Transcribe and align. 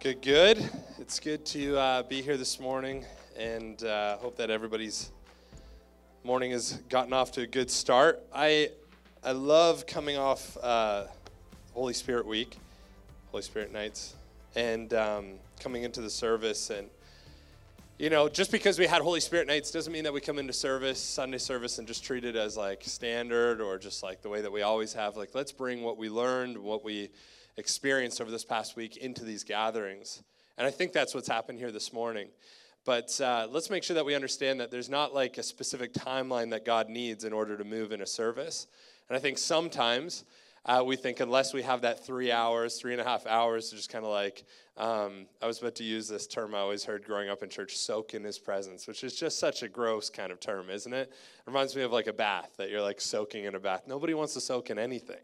Good, 0.00 0.22
good. 0.22 0.70
It's 1.00 1.18
good 1.18 1.44
to 1.46 1.76
uh, 1.76 2.02
be 2.04 2.22
here 2.22 2.36
this 2.36 2.60
morning, 2.60 3.04
and 3.36 3.82
uh, 3.82 4.16
hope 4.18 4.36
that 4.36 4.48
everybody's 4.48 5.10
morning 6.22 6.52
has 6.52 6.74
gotten 6.88 7.12
off 7.12 7.32
to 7.32 7.40
a 7.40 7.46
good 7.48 7.68
start. 7.68 8.22
I 8.32 8.70
I 9.24 9.32
love 9.32 9.88
coming 9.88 10.16
off 10.16 10.56
uh, 10.62 11.06
Holy 11.72 11.94
Spirit 11.94 12.26
Week, 12.26 12.56
Holy 13.32 13.42
Spirit 13.42 13.72
nights, 13.72 14.14
and 14.54 14.94
um, 14.94 15.30
coming 15.58 15.82
into 15.82 16.00
the 16.00 16.10
service 16.10 16.70
and 16.70 16.88
you 17.98 18.08
know, 18.08 18.28
just 18.28 18.52
because 18.52 18.78
we 18.78 18.86
had 18.86 19.02
Holy 19.02 19.18
Spirit 19.18 19.48
nights 19.48 19.72
doesn't 19.72 19.92
mean 19.92 20.04
that 20.04 20.12
we 20.12 20.20
come 20.20 20.38
into 20.38 20.52
service, 20.52 21.00
Sunday 21.00 21.38
service, 21.38 21.78
and 21.80 21.88
just 21.88 22.04
treat 22.04 22.24
it 22.24 22.36
as 22.36 22.56
like 22.56 22.84
standard 22.84 23.60
or 23.60 23.76
just 23.78 24.04
like 24.04 24.22
the 24.22 24.28
way 24.28 24.42
that 24.42 24.52
we 24.52 24.62
always 24.62 24.92
have. 24.92 25.16
Like, 25.16 25.34
let's 25.34 25.50
bring 25.50 25.82
what 25.82 25.98
we 25.98 26.08
learned, 26.08 26.56
what 26.56 26.84
we 26.84 27.10
experienced 27.58 28.20
over 28.20 28.30
this 28.30 28.44
past 28.44 28.76
week 28.76 28.96
into 28.96 29.24
these 29.24 29.44
gatherings. 29.44 30.22
And 30.56 30.66
I 30.66 30.70
think 30.70 30.92
that's 30.92 31.14
what's 31.14 31.28
happened 31.28 31.58
here 31.58 31.70
this 31.70 31.92
morning. 31.92 32.28
But 32.84 33.20
uh, 33.20 33.46
let's 33.50 33.70
make 33.70 33.84
sure 33.84 33.94
that 33.94 34.04
we 34.04 34.14
understand 34.14 34.60
that 34.60 34.70
there's 34.70 34.88
not 34.88 35.12
like 35.12 35.38
a 35.38 35.42
specific 35.42 35.92
timeline 35.92 36.50
that 36.50 36.64
God 36.64 36.88
needs 36.88 37.24
in 37.24 37.32
order 37.32 37.56
to 37.56 37.64
move 37.64 37.92
in 37.92 38.00
a 38.00 38.06
service. 38.06 38.66
And 39.08 39.16
I 39.16 39.20
think 39.20 39.38
sometimes 39.38 40.24
uh, 40.64 40.82
we 40.84 40.96
think 40.96 41.20
unless 41.20 41.54
we 41.54 41.62
have 41.62 41.82
that 41.82 42.04
three 42.04 42.30
hours, 42.30 42.78
three 42.78 42.92
and 42.92 43.00
a 43.00 43.04
half 43.04 43.26
hours 43.26 43.70
to 43.70 43.76
just 43.76 43.90
kind 43.90 44.04
of 44.04 44.10
like, 44.10 44.44
um, 44.76 45.26
I 45.42 45.46
was 45.46 45.60
about 45.60 45.74
to 45.76 45.84
use 45.84 46.08
this 46.08 46.26
term 46.26 46.54
I 46.54 46.58
always 46.58 46.84
heard 46.84 47.04
growing 47.04 47.28
up 47.28 47.42
in 47.42 47.48
church, 47.48 47.76
soak 47.76 48.14
in 48.14 48.22
his 48.22 48.38
presence, 48.38 48.86
which 48.86 49.02
is 49.02 49.14
just 49.14 49.38
such 49.38 49.62
a 49.62 49.68
gross 49.68 50.10
kind 50.10 50.30
of 50.30 50.40
term, 50.40 50.70
isn't 50.70 50.92
it? 50.92 51.08
It 51.10 51.46
reminds 51.46 51.74
me 51.74 51.82
of 51.82 51.92
like 51.92 52.06
a 52.06 52.12
bath, 52.12 52.52
that 52.58 52.70
you're 52.70 52.82
like 52.82 53.00
soaking 53.00 53.44
in 53.44 53.54
a 53.54 53.60
bath. 53.60 53.82
Nobody 53.86 54.14
wants 54.14 54.34
to 54.34 54.40
soak 54.40 54.70
in 54.70 54.78
anything. 54.78 55.16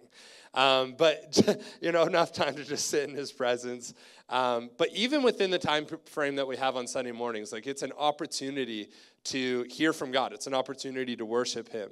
Um, 0.55 0.94
but, 0.96 1.60
you 1.80 1.92
know, 1.92 2.05
enough 2.05 2.32
time 2.32 2.55
to 2.55 2.64
just 2.64 2.88
sit 2.88 3.08
in 3.08 3.14
his 3.14 3.32
presence. 3.32 3.94
Um, 4.28 4.70
but 4.78 4.88
even 4.94 5.22
within 5.22 5.50
the 5.50 5.58
time 5.58 5.86
frame 6.06 6.36
that 6.36 6.46
we 6.46 6.56
have 6.56 6.77
on 6.77 6.86
Sunday 6.86 7.12
mornings, 7.12 7.52
like 7.52 7.66
it's 7.66 7.82
an 7.82 7.92
opportunity 7.98 8.88
to 9.24 9.64
hear 9.70 9.92
from 9.92 10.10
God, 10.10 10.32
it's 10.32 10.46
an 10.46 10.55
opportunity 10.55 11.16
to 11.16 11.24
worship 11.24 11.68
him. 11.68 11.90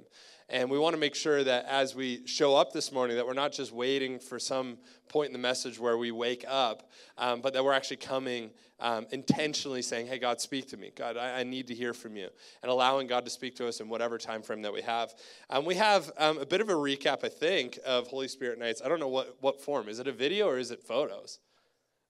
And 0.53 0.69
we 0.69 0.79
want 0.79 0.93
to 0.93 1.01
make 1.01 1.15
sure 1.15 1.43
that 1.43 1.65
as 1.65 1.95
we 1.95 2.27
show 2.27 2.55
up 2.55 2.75
this 2.75 2.93
morning, 2.93 3.17
that 3.17 3.27
we're 3.27 3.33
not 3.33 3.53
just 3.53 3.73
waiting 3.73 4.19
for 4.19 4.39
some 4.39 4.77
point 5.09 5.29
in 5.29 5.33
the 5.33 5.39
message 5.39 5.81
where 5.81 5.97
we 5.97 6.11
wake 6.11 6.45
up, 6.47 6.91
um, 7.17 7.41
but 7.41 7.55
that 7.55 7.65
we're 7.65 7.73
actually 7.73 7.97
coming 7.97 8.51
um, 8.79 9.07
intentionally 9.13 9.81
saying, 9.81 10.09
"Hey, 10.09 10.19
God, 10.19 10.43
speak 10.43 10.69
to 10.69 10.77
me. 10.77 10.93
God, 10.95 11.17
I, 11.17 11.41
I, 11.41 11.43
need 11.43 11.69
to 11.69 11.75
hear 11.75 11.95
from 11.95 12.17
you," 12.17 12.29
and 12.63 12.71
allowing 12.71 13.07
God 13.07 13.25
to 13.25 13.31
speak 13.31 13.57
to 13.57 13.67
us 13.67 13.81
in 13.81 13.89
whatever 13.89 14.19
time 14.19 14.43
frame 14.43 14.61
that 14.61 14.75
we 14.75 14.83
have. 14.83 15.15
Um, 15.49 15.65
we 15.65 15.77
have 15.77 16.11
um, 16.19 16.37
a 16.37 16.45
bit 16.45 16.61
of 16.61 16.69
a 16.69 16.75
recap, 16.75 17.25
I 17.25 17.31
think, 17.31 17.79
of 17.87 18.09
Holy 18.09 18.29
Spirit 18.29 18.59
nights. 18.59 18.83
I 18.85 18.89
don't 18.91 19.01
know 19.01 19.09
what 19.09 19.39
what 19.41 19.59
form. 19.59 19.89
Is 19.89 20.01
it 20.01 20.07
a 20.07 20.13
video 20.13 20.49
or 20.49 20.59
is 20.59 20.71
it 20.71 20.83
photos? 20.83 21.39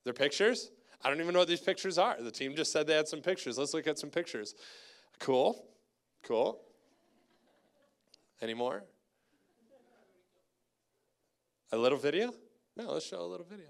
They're 0.03 0.13
pictures. 0.13 0.73
I 1.05 1.11
don't 1.11 1.21
even 1.21 1.33
know 1.33 1.39
what 1.41 1.49
these 1.49 1.61
pictures 1.61 1.97
are. 1.97 2.21
The 2.21 2.33
team 2.33 2.57
just 2.57 2.73
said 2.73 2.89
they 2.89 2.97
had 2.97 3.07
some 3.07 3.21
pictures. 3.21 3.57
Let's 3.57 3.73
look 3.73 3.87
at 3.87 4.01
some 4.01 4.11
pictures. 4.11 4.57
Cool, 5.21 5.65
cool. 6.25 6.61
Any 8.43 8.55
more? 8.55 8.83
A 11.71 11.77
little 11.77 11.97
video? 11.97 12.35
No, 12.77 12.93
let's 12.93 13.07
show 13.07 13.21
a 13.21 13.23
little 13.23 13.47
video. 13.49 13.69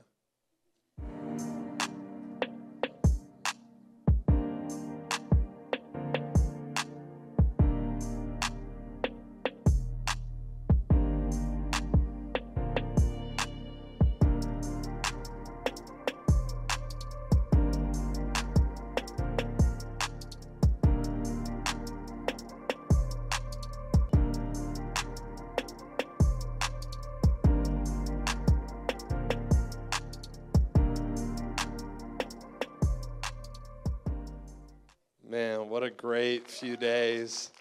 Great 36.03 36.51
few 36.51 36.77
days. 36.77 37.53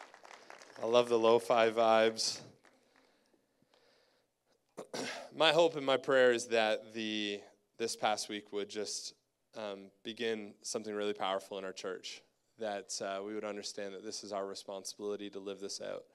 I 0.81 0.87
love 0.87 1.09
the 1.09 1.19
lo 1.19 1.37
fi 1.37 1.69
vibes. 1.69 2.41
my 5.37 5.51
hope 5.51 5.75
and 5.75 5.85
my 5.85 5.97
prayer 5.97 6.31
is 6.31 6.47
that 6.47 6.95
the 6.95 7.39
this 7.77 7.95
past 7.95 8.29
week 8.29 8.51
would 8.51 8.67
just 8.67 9.13
um, 9.55 9.91
begin 10.03 10.55
something 10.63 10.91
really 10.91 11.13
powerful 11.13 11.59
in 11.59 11.65
our 11.65 11.71
church. 11.71 12.23
That 12.57 12.99
uh, 12.99 13.21
we 13.23 13.35
would 13.35 13.43
understand 13.43 13.93
that 13.93 14.03
this 14.03 14.23
is 14.23 14.33
our 14.33 14.47
responsibility 14.47 15.29
to 15.29 15.39
live 15.39 15.59
this 15.59 15.79
out 15.79 16.05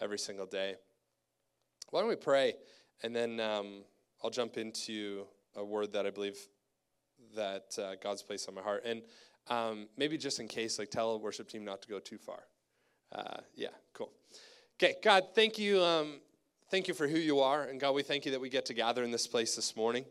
every 0.00 0.18
single 0.18 0.46
day. 0.46 0.76
Why 1.90 2.00
don't 2.00 2.08
we 2.08 2.16
pray, 2.16 2.54
and 3.02 3.14
then 3.14 3.40
um, 3.40 3.84
I'll 4.22 4.30
jump 4.30 4.56
into 4.56 5.26
a 5.54 5.62
word 5.62 5.92
that 5.92 6.06
I 6.06 6.10
believe 6.10 6.38
that 7.36 7.76
uh, 7.78 7.96
God's 8.02 8.22
placed 8.22 8.48
on 8.48 8.54
my 8.54 8.62
heart. 8.62 8.84
And 8.86 9.02
um, 9.48 9.88
maybe 9.96 10.16
just 10.16 10.40
in 10.40 10.48
case, 10.48 10.78
like 10.78 10.90
tell 10.90 11.12
a 11.12 11.18
worship 11.18 11.48
team 11.48 11.64
not 11.64 11.82
to 11.82 11.88
go 11.88 11.98
too 11.98 12.18
far. 12.18 12.44
Uh, 13.12 13.40
yeah, 13.54 13.68
cool. 13.92 14.10
Okay, 14.80 14.94
God, 15.02 15.24
thank 15.34 15.58
you. 15.58 15.80
Um, 15.80 16.20
thank 16.70 16.88
you 16.88 16.94
for 16.94 17.06
who 17.06 17.18
you 17.18 17.40
are. 17.40 17.64
And 17.64 17.78
God, 17.78 17.94
we 17.94 18.02
thank 18.02 18.24
you 18.24 18.32
that 18.32 18.40
we 18.40 18.48
get 18.48 18.66
to 18.66 18.74
gather 18.74 19.04
in 19.04 19.10
this 19.10 19.26
place 19.26 19.54
this 19.54 19.76
morning. 19.76 20.04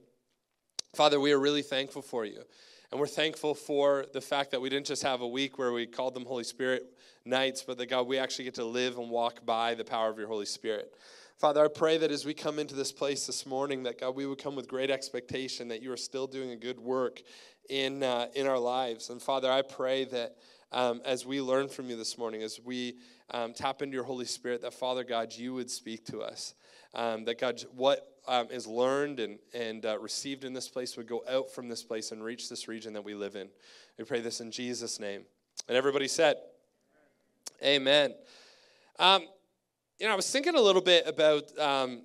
Father, 0.96 1.20
we 1.20 1.32
are 1.32 1.40
really 1.40 1.64
thankful 1.64 2.02
for 2.02 2.24
you. 2.24 2.44
And 2.92 3.00
we're 3.00 3.08
thankful 3.08 3.56
for 3.56 4.06
the 4.14 4.22
fact 4.22 4.52
that 4.52 4.62
we 4.62 4.70
didn't 4.70 4.86
just 4.86 5.02
have 5.02 5.22
a 5.22 5.28
week 5.28 5.58
where 5.58 5.74
we 5.74 5.88
called 5.88 6.14
them 6.14 6.26
Holy 6.26 6.44
Spirit 6.44 6.94
nights, 7.26 7.64
but 7.66 7.80
that 7.80 7.88
God, 7.88 8.06
we 8.06 8.20
actually 8.20 8.46
get 8.46 8.54
to 8.56 8.66
live 8.66 9.00
and 9.00 9.10
walk 9.10 9.44
by 9.46 9.74
the 9.74 9.84
power 9.84 10.10
of 10.10 10.20
your 10.20 10.28
Holy 10.28 10.46
Spirit. 10.46 10.94
Father, 11.40 11.66
I 11.66 11.68
pray 11.68 11.98
that 11.98 12.12
as 12.12 12.24
we 12.24 12.36
come 12.36 12.60
into 12.60 12.76
this 12.76 12.92
place 12.92 13.26
this 13.26 13.46
morning, 13.48 13.84
that 13.84 14.00
God, 14.00 14.16
we 14.16 14.28
would 14.28 14.38
come 14.38 14.56
with 14.56 14.68
great 14.68 14.92
expectation 14.92 15.68
that 15.70 15.82
you 15.82 15.92
are 15.92 15.98
still 15.98 16.28
doing 16.28 16.52
a 16.52 16.56
good 16.56 16.80
work 16.80 17.24
in, 17.70 18.04
uh, 18.04 18.28
in 18.36 18.48
our 18.48 18.60
lives. 18.60 19.10
And 19.10 19.22
Father, 19.22 19.52
I 19.52 19.62
pray 19.62 20.06
that 20.06 20.36
um, 20.72 21.02
as 21.06 21.26
we 21.26 21.42
learn 21.42 21.68
from 21.68 21.90
you 21.90 21.96
this 21.96 22.18
morning, 22.18 22.42
as 22.42 22.60
we 22.64 22.96
um, 23.32 23.54
tap 23.54 23.82
into 23.82 23.96
your 23.96 24.04
Holy 24.04 24.26
Spirit, 24.26 24.62
that 24.62 24.74
Father 24.74 25.04
God, 25.04 25.34
you 25.34 25.54
would 25.54 25.70
speak 25.70 26.06
to 26.08 26.22
us. 26.22 26.56
Um, 26.96 27.26
that 27.26 27.40
God, 27.40 27.64
what 27.76 28.08
um, 28.28 28.48
is 28.52 28.68
learned 28.68 29.20
and, 29.20 29.40
and 29.54 29.86
uh, 29.86 29.98
received 30.00 30.44
in 30.44 30.54
this 30.54 30.70
place 30.70 30.96
would 30.98 31.08
go 31.08 31.24
out 31.30 31.52
from 31.52 31.68
this 31.68 31.84
place 31.84 32.12
and 32.12 32.24
reach 32.24 32.50
this 32.50 32.68
region 32.68 32.94
that 32.94 33.04
we 33.04 33.14
live 33.14 33.36
in. 33.36 33.50
We 33.98 34.06
pray 34.06 34.22
this 34.22 34.42
in 34.42 34.52
Jesus' 34.52 35.00
name. 35.00 35.24
And 35.68 35.78
everybody 35.78 36.08
said, 36.08 36.38
Amen. 37.64 38.14
Um, 39.00 39.24
you 40.00 40.08
know, 40.08 40.14
I 40.14 40.16
was 40.16 40.30
thinking 40.30 40.56
a 40.56 40.62
little 40.62 40.82
bit 40.82 41.08
about 41.08 41.58
um, 41.58 42.02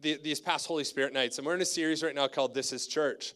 the, 0.00 0.18
these 0.22 0.40
past 0.40 0.66
Holy 0.66 0.84
Spirit 0.84 1.12
nights, 1.12 1.38
and 1.38 1.46
we're 1.46 1.54
in 1.54 1.60
a 1.60 1.66
series 1.66 2.02
right 2.02 2.14
now 2.14 2.26
called 2.26 2.54
This 2.54 2.72
is 2.72 2.86
Church. 2.86 3.34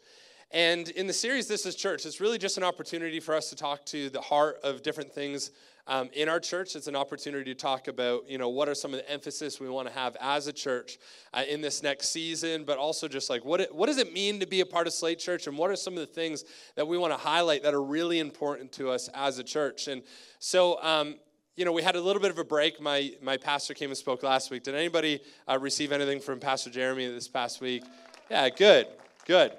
And 0.53 0.89
in 0.91 1.07
the 1.09 1.13
series, 1.13 1.49
This 1.49 1.67
is 1.67 1.75
Church, 1.75 2.07
it's 2.07 2.21
really 2.21 2.39
just 2.39 2.57
an 2.57 2.63
opportunity 2.63 3.19
for 3.19 3.35
us 3.35 3.51
to 3.51 3.57
talk 3.57 3.85
to 3.87 4.09
the 4.11 4.21
heart 4.21 4.59
of 4.63 4.83
different 4.83 5.13
things 5.13 5.51
um, 5.89 6.09
in 6.13 6.29
our 6.29 6.39
church. 6.39 6.77
It's 6.77 6.87
an 6.87 6.97
opportunity 6.97 7.53
to 7.53 7.61
talk 7.61 7.89
about, 7.89 8.29
you 8.29 8.39
know, 8.39 8.49
what 8.49 8.69
are 8.69 8.75
some 8.75 8.93
of 8.93 9.01
the 9.01 9.11
emphasis 9.11 9.61
we 9.61 9.69
want 9.69 9.89
to 9.89 9.95
have 9.95 10.17
as 10.21 10.47
a 10.47 10.53
church 10.53 10.99
uh, 11.35 11.43
in 11.49 11.61
this 11.61 11.83
next 11.83 12.11
season, 12.11 12.65
but 12.65 12.79
also 12.79 13.09
just 13.09 13.29
like 13.29 13.45
what, 13.45 13.61
it, 13.61 13.75
what 13.75 13.87
does 13.87 13.99
it 13.99 14.13
mean 14.13 14.39
to 14.41 14.47
be 14.47 14.61
a 14.61 14.67
part 14.67 14.87
of 14.87 14.93
Slate 14.93 15.19
Church 15.19 15.47
and 15.49 15.59
what 15.59 15.71
are 15.71 15.77
some 15.77 15.95
of 15.95 16.01
the 16.01 16.07
things 16.07 16.45
that 16.77 16.87
we 16.87 16.97
want 16.97 17.13
to 17.13 17.19
highlight 17.19 17.63
that 17.65 17.75
are 17.75 17.83
really 17.83 18.21
important 18.21 18.71
to 18.73 18.91
us 18.91 19.09
as 19.15 19.39
a 19.39 19.45
church. 19.45 19.89
And 19.89 20.03
so, 20.39 20.81
um, 20.83 21.17
you 21.57 21.65
know, 21.65 21.73
we 21.73 21.83
had 21.83 21.97
a 21.97 22.01
little 22.01 22.23
bit 22.23 22.31
of 22.31 22.39
a 22.39 22.45
break. 22.45 22.81
My, 22.81 23.13
my 23.21 23.37
pastor 23.37 23.75
came 23.75 23.91
and 23.91 23.97
spoke 23.97 24.23
last 24.23 24.51
week. 24.51 24.63
Did 24.63 24.75
anybody 24.75 25.21
uh, 25.49 25.59
receive 25.59 25.91
anything 25.91 26.21
from 26.21 26.39
Pastor 26.39 26.71
Jeremy 26.71 27.09
this 27.09 27.29
past 27.29 27.61
week? 27.61 27.83
Yeah, 28.31 28.49
good, 28.51 28.87
good 29.27 29.53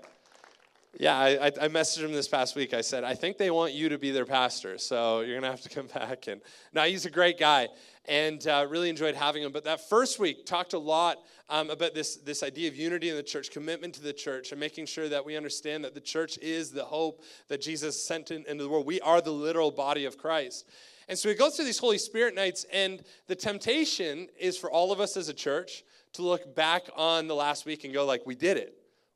Yeah, 1.00 1.16
I, 1.16 1.46
I 1.46 1.68
messaged 1.68 2.04
him 2.04 2.12
this 2.12 2.28
past 2.28 2.56
week. 2.56 2.74
I 2.74 2.82
said, 2.82 3.04
I 3.04 3.14
think 3.14 3.38
they 3.38 3.52
want 3.52 3.74
you 3.74 3.88
to 3.90 4.00
be 4.00 4.10
their 4.10 4.26
pastor, 4.26 4.80
so 4.80 5.20
you're 5.20 5.36
gonna 5.36 5.52
have 5.52 5.62
to 5.62 5.70
come 5.70 5.86
back. 5.94 6.26
And 6.26 6.42
now 6.74 6.86
he's 6.86 7.06
a 7.06 7.12
great 7.12 7.38
guy, 7.38 7.68
and 8.06 8.46
uh, 8.48 8.66
really 8.68 8.90
enjoyed 8.90 9.14
having 9.14 9.44
him. 9.44 9.52
But 9.52 9.64
that 9.66 9.88
first 9.90 10.18
week 10.18 10.48
talked 10.48 10.74
a 10.74 10.80
lot 10.80 11.20
um, 11.50 11.70
about 11.70 11.94
this 11.94 12.16
this 12.16 12.42
idea 12.42 12.68
of 12.68 12.76
unity 12.76 13.10
in 13.10 13.16
the 13.16 13.22
church, 13.22 13.52
commitment 13.52 13.94
to 13.96 14.02
the 14.02 14.12
church, 14.12 14.52
and 14.52 14.60
making 14.60 14.88
sure 14.88 15.08
that 15.08 15.24
we 15.24 15.38
understand 15.38 15.84
that 15.84 15.94
the 15.94 16.02
church 16.02 16.40
is 16.40 16.72
the 16.72 16.86
hope 16.86 17.22
that 17.48 17.62
Jesus 17.62 18.04
sent 18.04 18.32
in, 18.32 18.44
into 18.48 18.64
the 18.64 18.70
world. 18.70 18.88
We 18.88 19.00
are 19.02 19.22
the 19.22 19.32
literal 19.32 19.70
body 19.70 20.06
of 20.06 20.18
Christ. 20.18 20.68
And 21.08 21.18
so 21.18 21.30
we 21.30 21.36
go 21.36 21.52
through 21.52 21.66
these 21.66 21.78
Holy 21.78 22.00
Spirit 22.00 22.34
nights, 22.34 22.66
and 22.74 23.04
the 23.28 23.36
temptation 23.36 24.30
is 24.38 24.58
for 24.58 24.72
all 24.72 24.92
of 24.92 25.00
us 25.00 25.16
as 25.16 25.30
a 25.30 25.34
church 25.34 25.84
to 26.14 26.24
look 26.24 26.56
back 26.56 26.90
on 26.96 27.28
the 27.28 27.36
last 27.36 27.68
week 27.68 27.84
and 27.84 27.94
go 27.94 28.04
like, 28.04 28.26
we 28.26 28.34
did 28.34 28.58
it. 28.58 28.74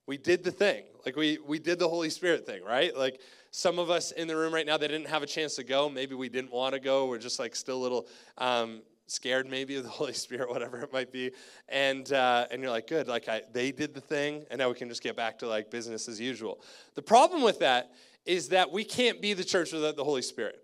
We 0.07 0.17
did 0.17 0.43
the 0.43 0.51
thing. 0.51 0.83
Like 1.05 1.15
we 1.15 1.37
we 1.45 1.59
did 1.59 1.79
the 1.79 1.87
Holy 1.87 2.09
Spirit 2.09 2.45
thing, 2.45 2.63
right? 2.63 2.95
Like 2.95 3.21
some 3.51 3.79
of 3.79 3.89
us 3.89 4.11
in 4.11 4.27
the 4.27 4.35
room 4.35 4.53
right 4.53 4.65
now 4.65 4.77
that 4.77 4.87
didn't 4.87 5.07
have 5.07 5.23
a 5.23 5.27
chance 5.27 5.55
to 5.55 5.63
go, 5.63 5.89
maybe 5.89 6.15
we 6.15 6.29
didn't 6.29 6.51
want 6.51 6.73
to 6.73 6.79
go. 6.79 7.07
We're 7.07 7.17
just 7.17 7.39
like 7.39 7.55
still 7.55 7.77
a 7.77 7.83
little 7.83 8.07
um, 8.37 8.81
scared 9.07 9.49
maybe 9.49 9.75
of 9.75 9.83
the 9.83 9.89
Holy 10.01 10.13
Spirit, 10.13 10.49
whatever 10.49 10.79
it 10.81 10.93
might 10.93 11.11
be. 11.11 11.31
And 11.69 12.11
uh, 12.11 12.47
and 12.51 12.61
you're 12.61 12.71
like, 12.71 12.87
good, 12.87 13.07
like 13.07 13.27
I, 13.27 13.41
they 13.51 13.71
did 13.71 13.93
the 13.93 14.01
thing, 14.01 14.45
and 14.49 14.59
now 14.59 14.69
we 14.69 14.75
can 14.75 14.89
just 14.89 15.03
get 15.03 15.15
back 15.15 15.39
to 15.39 15.47
like 15.47 15.71
business 15.71 16.07
as 16.07 16.19
usual. 16.19 16.61
The 16.95 17.01
problem 17.01 17.41
with 17.41 17.59
that 17.59 17.91
is 18.25 18.49
that 18.49 18.71
we 18.71 18.83
can't 18.83 19.21
be 19.21 19.33
the 19.33 19.43
church 19.43 19.71
without 19.71 19.95
the 19.95 20.03
Holy 20.03 20.21
Spirit. 20.21 20.59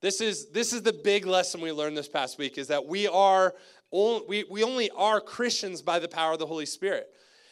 This 0.00 0.20
is, 0.20 0.50
this 0.50 0.72
is 0.72 0.82
the 0.82 0.92
big 0.92 1.26
lesson 1.26 1.60
we 1.60 1.72
learned 1.72 1.96
this 1.96 2.08
past 2.08 2.38
week 2.38 2.56
is 2.56 2.68
that 2.68 2.86
we 2.86 3.08
are 3.08 3.54
we, 3.90 4.44
we 4.50 4.62
only 4.62 4.90
are 4.90 5.20
Christians 5.20 5.82
by 5.82 5.98
the 5.98 6.08
power 6.08 6.34
of 6.34 6.38
the 6.38 6.46
Holy 6.46 6.66
Spirit. 6.66 7.08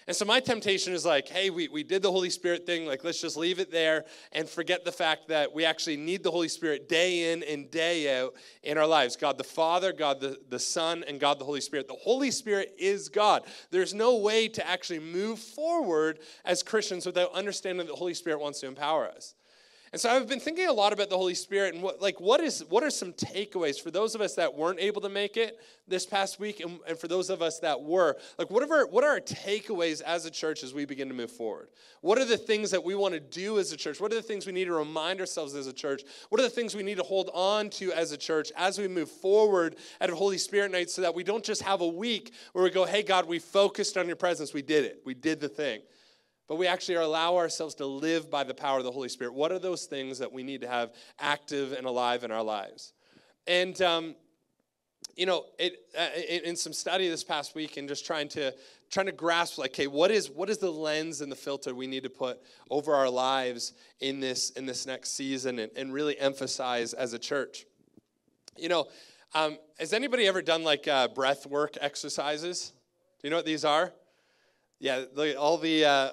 And 0.06 0.14
so 0.14 0.25
my 0.25 0.38
temptation 0.38 0.93
is 0.93 1.05
like, 1.05 1.29
hey, 1.29 1.50
we, 1.50 1.69
we 1.69 1.82
did 1.82 2.00
the 2.00 2.11
Holy 2.11 2.31
Spirit 2.31 2.64
thing, 2.64 2.87
like 2.87 3.03
let's 3.03 3.20
just 3.20 3.37
leave 3.37 3.58
it 3.58 3.73
there 3.73 4.05
and 4.32 4.49
forget 4.49 4.85
the 4.85 4.93
fact 4.93 5.29
that 5.29 5.53
we 5.53 5.64
actually 5.64 5.97
need 5.97 6.23
the 6.23 6.31
Holy 6.31 6.49
Spirit 6.49 6.88
day 6.88 7.32
in 7.32 7.43
and 7.43 7.70
day 7.70 8.20
out 8.20 8.35
in 8.62 8.79
our 8.79 8.87
lives. 8.87 9.17
God 9.17 9.37
the 9.37 9.44
Father, 9.44 9.93
God 9.93 10.20
the, 10.20 10.38
the 10.49 10.58
Son, 10.58 11.05
and 11.08 11.19
God 11.19 11.38
the 11.38 11.44
Holy 11.44 11.61
Spirit. 11.61 11.88
The 11.88 11.94
Holy 11.94 12.31
Spirit 12.31 12.75
is 12.79 13.08
God. 13.08 13.43
There's 13.70 13.94
no 13.94 14.17
way 14.17 14.49
to 14.49 14.67
actually 14.67 15.00
move 15.00 15.38
forward 15.38 16.20
as 16.44 16.62
Christians 16.62 17.06
without 17.06 17.32
understanding 17.32 17.87
that 17.87 17.93
the 17.93 17.99
Holy 17.99 18.14
Spirit 18.14 18.41
wants 18.41 18.61
to 18.61 18.67
empower 18.67 19.08
us. 19.08 19.35
And 19.96 20.00
so 20.02 20.10
I've 20.10 20.28
been 20.28 20.40
thinking 20.40 20.66
a 20.66 20.75
lot 20.75 20.93
about 20.93 21.08
the 21.08 21.16
Holy 21.16 21.34
Spirit 21.34 21.72
and 21.72 21.82
what 21.82 22.02
like 22.02 22.20
what 22.20 22.43
is 22.43 22.62
what 22.69 22.84
are 22.84 22.90
some 22.90 23.14
takeaways 23.14 23.81
for 23.81 23.90
those 23.90 24.14
of 24.14 24.20
us 24.20 24.34
that 24.34 24.54
weren't 24.54 24.78
able 24.78 25.00
to 25.00 25.08
make 25.08 25.38
it 25.38 25.58
this 25.88 26.04
past 26.04 26.38
week 26.38 26.60
and, 26.60 26.81
and 26.87 26.98
for 26.98 27.08
those 27.08 27.31
of 27.31 27.40
us 27.40 27.60
that 27.60 27.81
were. 27.81 28.14
Like 28.38 28.50
what 28.50 28.62
are 28.62 28.70
our, 28.70 28.87
what 28.88 29.04
are 29.04 29.08
our 29.12 29.20
takeaways 29.20 30.02
as 30.02 30.26
a 30.26 30.31
church 30.31 30.62
as 30.62 30.75
we 30.75 30.84
begin 30.84 31.08
to 31.08 31.14
move 31.14 31.31
forward? 31.31 31.69
What 32.02 32.19
are 32.19 32.26
the 32.26 32.37
things 32.37 32.70
that 32.72 32.84
we 32.84 32.94
want 32.94 33.14
to 33.14 33.20
do 33.20 33.58
as 33.58 33.72
a 33.72 33.76
church? 33.78 33.98
What 33.98 34.12
are 34.12 34.16
the 34.16 34.20
things 34.20 34.44
we 34.44 34.52
need 34.52 34.66
to 34.66 34.75
remind 34.75 35.19
ourselves 35.19 35.54
as 35.54 35.66
a 35.66 35.72
church? 35.72 36.02
What 36.28 36.43
are 36.43 36.44
the 36.44 36.50
things 36.50 36.75
we 36.75 36.82
need 36.82 36.98
to 36.98 37.02
hold 37.02 37.31
on 37.32 37.70
to 37.70 37.90
as 37.94 38.12
a 38.12 38.19
church 38.19 38.52
as 38.54 38.78
we 38.78 38.88
move 38.88 39.10
forward 39.10 39.76
at 40.02 40.10
Holy 40.10 40.37
Spirit 40.37 40.72
night 40.72 40.90
so 40.90 41.00
that 41.00 41.14
we 41.14 41.25
don't 41.25 41.43
just 41.43 41.62
have 41.62 41.81
a 41.81 41.88
week 41.88 42.34
where 42.52 42.62
we 42.62 42.69
go, 42.69 42.84
"Hey 42.84 43.02
God, 43.02 43.26
we 43.26 43.38
focused 43.38 43.96
on 43.96 44.08
your 44.08 44.16
presence. 44.16 44.52
We 44.52 44.60
did 44.60 44.84
it. 44.84 45.00
We 45.06 45.14
did 45.14 45.40
the 45.40 45.48
thing." 45.48 45.81
But 46.48 46.56
we 46.56 46.66
actually 46.66 46.94
allow 46.96 47.37
ourselves 47.37 47.75
to 47.76 47.87
live 47.87 48.31
by 48.31 48.44
the 48.44 48.54
power 48.54 48.78
of 48.78 48.84
the 48.84 48.93
Holy 48.93 49.08
Spirit. 49.08 49.34
What 49.34 49.50
are 49.50 49.58
those 49.58 49.87
things 49.87 50.19
that 50.19 50.32
we 50.32 50.43
need 50.43 50.60
to 50.60 50.69
have 50.69 50.93
active 51.19 51.72
and 51.72 51.87
alive 51.87 52.22
in 52.25 52.31
our 52.31 52.43
lives? 52.43 52.93
And, 53.46 53.81
um, 53.82 54.14
you 55.16 55.26
know, 55.26 55.44
it, 55.58 55.78
uh, 55.98 56.08
in, 56.28 56.56
some 56.56 56.72
study 56.72 57.08
this 57.08 57.25
past 57.25 57.54
week 57.54 57.76
and 57.76 57.88
just 57.88 58.06
trying 58.06 58.28
to 58.28 58.52
trying 58.90 59.06
to 59.06 59.12
grasp 59.12 59.58
like 59.58 59.72
okay 59.72 59.88
what 59.88 60.12
is 60.12 60.31
what 60.31 60.48
is 60.48 60.58
the 60.58 60.70
lens 60.70 61.20
and 61.20 61.32
the 61.32 61.37
filter 61.37 61.75
we 61.75 61.88
need 61.88 62.04
to 62.04 62.10
put 62.10 62.38
over 62.70 62.94
our 62.94 63.10
lives 63.10 63.72
in 64.00 64.20
this 64.20 64.50
in 64.50 64.64
this 64.64 64.87
next 64.87 65.16
season 65.16 65.58
and, 65.58 65.72
and 65.76 65.93
really 65.93 66.16
emphasize 66.20 66.93
as 66.93 67.12
a 67.12 67.19
church 67.19 67.64
you 68.56 68.69
know 68.69 68.87
um, 69.34 69.58
has 69.81 69.93
anybody 69.93 70.28
ever 70.28 70.40
done 70.40 70.62
like 70.62 70.87
uh, 70.87 71.08
breath 71.08 71.46
work 71.46 71.76
exercises 71.81 72.72
do 73.20 73.26
you 73.26 73.31
know 73.31 73.37
what 73.37 73.46
these 73.46 73.64
are 73.64 73.93
yeah 74.78 75.02
all 75.37 75.58
the 75.58 75.84
uh, 75.84 76.10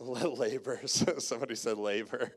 labor. 0.00 0.80
Somebody 0.86 1.54
said 1.54 1.78
labor. 1.78 2.32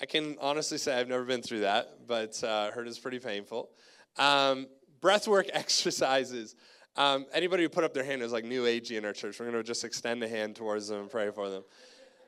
I 0.00 0.06
can 0.06 0.36
honestly 0.40 0.78
say 0.78 0.98
I've 0.98 1.08
never 1.08 1.24
been 1.24 1.42
through 1.42 1.60
that, 1.60 2.06
but 2.06 2.42
uh, 2.44 2.70
heard 2.70 2.86
it's 2.86 2.98
pretty 2.98 3.18
painful. 3.18 3.70
Um, 4.16 4.66
breathwork 5.00 5.50
exercises. 5.52 6.56
Um, 6.96 7.26
anybody 7.32 7.62
who 7.62 7.68
put 7.68 7.84
up 7.84 7.94
their 7.94 8.04
hand 8.04 8.22
is 8.22 8.32
like 8.32 8.44
new 8.44 8.64
agey 8.64 8.98
in 8.98 9.04
our 9.04 9.12
church. 9.12 9.38
We're 9.38 9.46
going 9.46 9.58
to 9.58 9.66
just 9.66 9.84
extend 9.84 10.22
a 10.22 10.28
hand 10.28 10.56
towards 10.56 10.88
them 10.88 11.00
and 11.00 11.10
pray 11.10 11.30
for 11.30 11.48
them. 11.48 11.62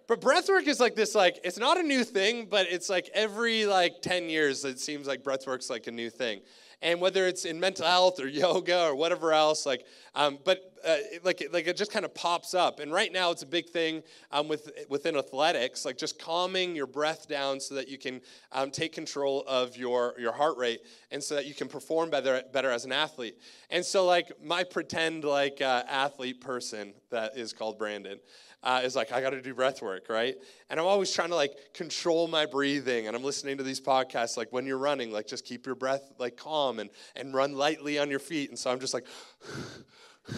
But 0.07 0.21
breathwork 0.21 0.67
is 0.67 0.81
like 0.81 0.97
this, 0.97 1.15
like, 1.15 1.39
it's 1.45 1.59
not 1.59 1.79
a 1.79 1.83
new 1.83 2.03
thing, 2.03 2.47
but 2.51 2.67
it's 2.69 2.91
like 2.91 3.09
every 3.15 3.67
like 3.67 4.03
10 4.03 4.29
years, 4.29 4.65
it 4.65 4.81
seems 4.81 5.07
like 5.07 5.23
breathwork's 5.23 5.71
like 5.71 5.87
a 5.87 5.93
new 5.93 6.11
thing 6.11 6.41
and 6.83 7.01
whether 7.01 7.27
it's 7.27 7.45
in 7.45 7.61
mental 7.61 7.87
health 7.87 8.21
or 8.21 8.29
yoga 8.29 8.85
or 8.85 8.95
whatever 8.95 9.33
else, 9.33 9.67
like, 9.67 9.85
um, 10.15 10.39
but 10.45 10.71
uh, 10.85 10.97
like, 11.23 11.47
like 11.53 11.67
it 11.67 11.77
just 11.77 11.93
kind 11.93 12.05
of 12.05 12.15
pops 12.15 12.55
up. 12.55 12.81
And 12.81 12.93
right 12.93 13.13
now, 13.13 13.31
it's 13.31 13.43
a 13.43 13.47
big 13.47 13.69
thing 13.69 14.03
um, 14.33 14.49
with 14.49 14.71
within 14.89 15.17
athletics, 15.17 15.85
like 15.85 15.99
just 15.99 16.19
calming 16.19 16.75
your 16.75 16.87
breath 16.87 17.29
down 17.29 17.61
so 17.61 17.75
that 17.75 17.89
you 17.89 17.99
can 17.99 18.21
um, 18.53 18.71
take 18.71 18.93
control 18.93 19.45
of 19.47 19.77
your 19.77 20.15
your 20.19 20.33
heart 20.33 20.57
rate, 20.57 20.81
and 21.11 21.23
so 21.23 21.35
that 21.35 21.47
you 21.47 21.55
can 21.55 21.69
perform 21.69 22.11
better 22.11 22.43
better 22.53 22.71
as 22.71 22.85
an 22.85 22.93
athlete. 22.93 23.39
And 23.69 23.85
so, 23.85 24.07
like 24.07 24.33
my 24.43 24.65
pretend 24.65 25.25
like 25.25 25.61
uh, 25.61 25.85
athlete 25.89 26.41
person 26.41 26.95
that 27.11 27.37
is 27.37 27.53
called 27.53 27.79
Brandon 27.79 28.19
uh, 28.63 28.83
is 28.85 28.95
like, 28.95 29.13
I 29.13 29.21
got 29.21 29.31
to 29.31 29.41
do 29.41 29.55
breath 29.55 29.81
work, 29.81 30.09
right? 30.09 30.37
And 30.69 30.79
I'm 30.79 30.87
always 30.87 31.11
trying 31.13 31.31
to 31.31 31.35
like 31.35 31.53
control 31.73 32.29
my 32.29 32.47
breathing. 32.47 33.07
And 33.07 33.17
I'm 33.17 33.25
listening 33.25 33.57
to 33.59 33.63
these 33.63 33.81
podcasts, 33.81 34.37
like 34.37 34.53
when 34.53 34.67
you're 34.67 34.79
running, 34.79 35.11
like 35.11 35.27
just 35.27 35.45
keep 35.45 35.67
your 35.67 35.75
breath 35.75 36.13
like 36.19 36.37
calm 36.37 36.79
and, 36.79 36.91
and 37.17 37.35
run 37.35 37.55
lightly 37.55 37.99
on 37.99 38.11
your 38.11 38.19
feet. 38.19 38.51
And 38.51 38.59
so 38.59 38.71
I'm 38.71 38.81
just 38.81 38.95
like, 38.95 39.07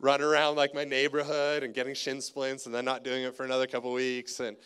running 0.00 0.26
around 0.26 0.56
like 0.56 0.74
my 0.74 0.84
neighborhood 0.84 1.62
and 1.62 1.74
getting 1.74 1.94
shin 1.94 2.20
splints 2.20 2.66
and 2.66 2.74
then 2.74 2.84
not 2.84 3.02
doing 3.02 3.24
it 3.24 3.36
for 3.36 3.44
another 3.44 3.66
couple 3.66 3.92
weeks. 3.92 4.40
And 4.40 4.56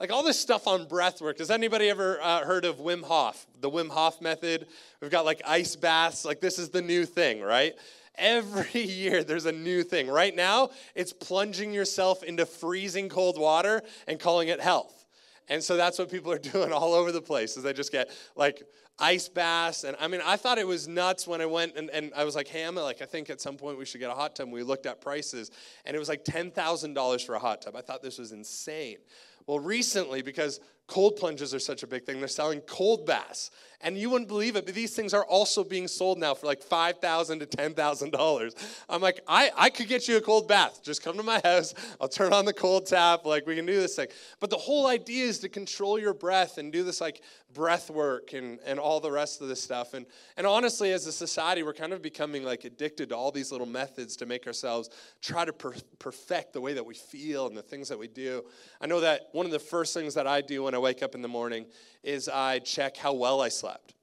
like 0.00 0.10
all 0.10 0.22
this 0.22 0.40
stuff 0.40 0.66
on 0.66 0.88
breath 0.88 1.20
work. 1.20 1.38
Has 1.38 1.50
anybody 1.50 1.90
ever 1.90 2.20
uh, 2.22 2.44
heard 2.44 2.64
of 2.64 2.78
Wim 2.78 3.02
Hof, 3.02 3.46
the 3.60 3.70
Wim 3.70 3.88
Hof 3.90 4.20
method? 4.20 4.66
We've 5.00 5.10
got 5.10 5.24
like 5.24 5.42
ice 5.46 5.76
baths. 5.76 6.24
Like 6.24 6.40
this 6.40 6.58
is 6.58 6.70
the 6.70 6.82
new 6.82 7.04
thing, 7.04 7.42
right? 7.42 7.74
Every 8.20 8.82
year 8.84 9.24
there's 9.24 9.46
a 9.46 9.52
new 9.52 9.82
thing. 9.82 10.08
Right 10.08 10.36
now, 10.36 10.70
it's 10.94 11.12
plunging 11.12 11.72
yourself 11.72 12.22
into 12.22 12.46
freezing 12.46 13.08
cold 13.08 13.38
water 13.38 13.82
and 14.06 14.20
calling 14.20 14.48
it 14.48 14.60
health. 14.60 15.06
And 15.48 15.64
so 15.64 15.76
that's 15.76 15.98
what 15.98 16.10
people 16.10 16.30
are 16.30 16.38
doing 16.52 16.72
all 16.72 16.94
over 16.94 17.10
the 17.10 17.20
place 17.20 17.56
is 17.56 17.64
they 17.64 17.72
just 17.72 17.90
get 17.90 18.10
like 18.36 18.62
ice 18.98 19.28
baths. 19.28 19.84
And 19.84 19.96
I 19.98 20.06
mean, 20.06 20.20
I 20.24 20.36
thought 20.36 20.58
it 20.58 20.66
was 20.66 20.86
nuts 20.86 21.26
when 21.26 21.40
I 21.40 21.46
went 21.46 21.76
and, 21.76 21.90
and 21.90 22.12
I 22.14 22.24
was 22.24 22.36
like, 22.36 22.46
hey, 22.46 22.62
Emma, 22.62 22.82
like, 22.82 23.02
I 23.02 23.06
think 23.06 23.30
at 23.30 23.40
some 23.40 23.56
point 23.56 23.78
we 23.78 23.84
should 23.84 24.00
get 24.00 24.10
a 24.10 24.14
hot 24.14 24.36
tub. 24.36 24.50
We 24.50 24.62
looked 24.62 24.86
at 24.86 25.00
prices 25.00 25.50
and 25.84 25.96
it 25.96 25.98
was 25.98 26.08
like 26.08 26.24
$10,000 26.24 27.26
for 27.26 27.34
a 27.34 27.38
hot 27.38 27.62
tub. 27.62 27.74
I 27.74 27.80
thought 27.80 28.02
this 28.02 28.18
was 28.18 28.32
insane. 28.32 28.98
Well, 29.46 29.58
recently, 29.58 30.22
because 30.22 30.60
cold 30.90 31.16
plunges 31.16 31.54
are 31.54 31.60
such 31.60 31.84
a 31.84 31.86
big 31.86 32.04
thing, 32.04 32.18
they're 32.18 32.28
selling 32.28 32.60
cold 32.62 33.06
baths. 33.06 33.50
And 33.82 33.96
you 33.96 34.10
wouldn't 34.10 34.28
believe 34.28 34.56
it, 34.56 34.66
but 34.66 34.74
these 34.74 34.94
things 34.94 35.14
are 35.14 35.24
also 35.24 35.64
being 35.64 35.88
sold 35.88 36.18
now 36.18 36.34
for 36.34 36.44
like 36.44 36.62
$5,000 36.62 37.40
to 37.40 37.46
$10,000. 37.46 38.66
I'm 38.90 39.00
like, 39.00 39.20
I, 39.26 39.50
I 39.56 39.70
could 39.70 39.88
get 39.88 40.06
you 40.06 40.18
a 40.18 40.20
cold 40.20 40.46
bath. 40.46 40.80
Just 40.82 41.02
come 41.02 41.16
to 41.16 41.22
my 41.22 41.40
house. 41.42 41.72
I'll 41.98 42.08
turn 42.08 42.34
on 42.34 42.44
the 42.44 42.52
cold 42.52 42.84
tap. 42.84 43.24
Like, 43.24 43.46
we 43.46 43.56
can 43.56 43.64
do 43.64 43.80
this 43.80 43.96
thing. 43.96 44.08
But 44.38 44.50
the 44.50 44.58
whole 44.58 44.86
idea 44.86 45.24
is 45.24 45.38
to 45.38 45.48
control 45.48 45.98
your 45.98 46.12
breath 46.12 46.58
and 46.58 46.70
do 46.70 46.84
this 46.84 47.00
like 47.00 47.22
breath 47.54 47.88
work 47.90 48.34
and, 48.34 48.58
and 48.66 48.78
all 48.78 49.00
the 49.00 49.10
rest 49.10 49.40
of 49.40 49.48
this 49.48 49.62
stuff. 49.62 49.94
And, 49.94 50.04
and 50.36 50.46
honestly, 50.46 50.92
as 50.92 51.06
a 51.06 51.12
society, 51.12 51.62
we're 51.62 51.72
kind 51.72 51.94
of 51.94 52.02
becoming 52.02 52.44
like 52.44 52.64
addicted 52.64 53.08
to 53.08 53.16
all 53.16 53.32
these 53.32 53.50
little 53.50 53.66
methods 53.66 54.14
to 54.16 54.26
make 54.26 54.46
ourselves 54.46 54.90
try 55.22 55.46
to 55.46 55.54
per- 55.54 55.72
perfect 55.98 56.52
the 56.52 56.60
way 56.60 56.74
that 56.74 56.84
we 56.84 56.94
feel 56.94 57.46
and 57.46 57.56
the 57.56 57.62
things 57.62 57.88
that 57.88 57.98
we 57.98 58.08
do. 58.08 58.44
I 58.78 58.86
know 58.86 59.00
that 59.00 59.30
one 59.32 59.46
of 59.46 59.52
the 59.52 59.58
first 59.58 59.94
things 59.94 60.12
that 60.14 60.26
I 60.26 60.42
do 60.42 60.64
when 60.64 60.74
I 60.74 60.78
wake 60.80 61.02
up 61.02 61.14
in 61.14 61.22
the 61.22 61.28
morning 61.28 61.66
is 62.02 62.28
I 62.28 62.58
check 62.60 62.96
how 62.96 63.12
well 63.12 63.40
I 63.40 63.48
slept. 63.48 63.94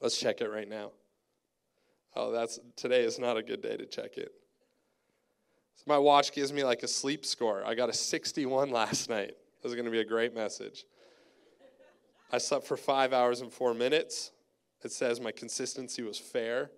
Let's 0.00 0.18
check 0.18 0.40
it 0.40 0.50
right 0.50 0.68
now. 0.68 0.92
Oh, 2.14 2.30
that's 2.30 2.58
today 2.76 3.04
is 3.04 3.18
not 3.18 3.36
a 3.36 3.42
good 3.42 3.62
day 3.62 3.76
to 3.76 3.86
check 3.86 4.16
it. 4.16 4.32
So 5.76 5.84
my 5.86 5.98
watch 5.98 6.32
gives 6.32 6.52
me 6.52 6.64
like 6.64 6.82
a 6.82 6.88
sleep 6.88 7.26
score. 7.26 7.62
I 7.64 7.74
got 7.74 7.88
a 7.88 7.92
61 7.92 8.70
last 8.70 9.10
night. 9.10 9.34
This 9.62 9.70
is 9.70 9.74
going 9.74 9.84
to 9.84 9.90
be 9.90 10.00
a 10.00 10.04
great 10.04 10.34
message. 10.34 10.84
I 12.32 12.38
slept 12.38 12.66
for 12.66 12.76
five 12.76 13.12
hours 13.12 13.40
and 13.40 13.52
four 13.52 13.74
minutes. 13.74 14.32
It 14.82 14.92
says 14.92 15.20
my 15.20 15.32
consistency 15.32 16.02
was 16.02 16.18
fair. 16.18 16.70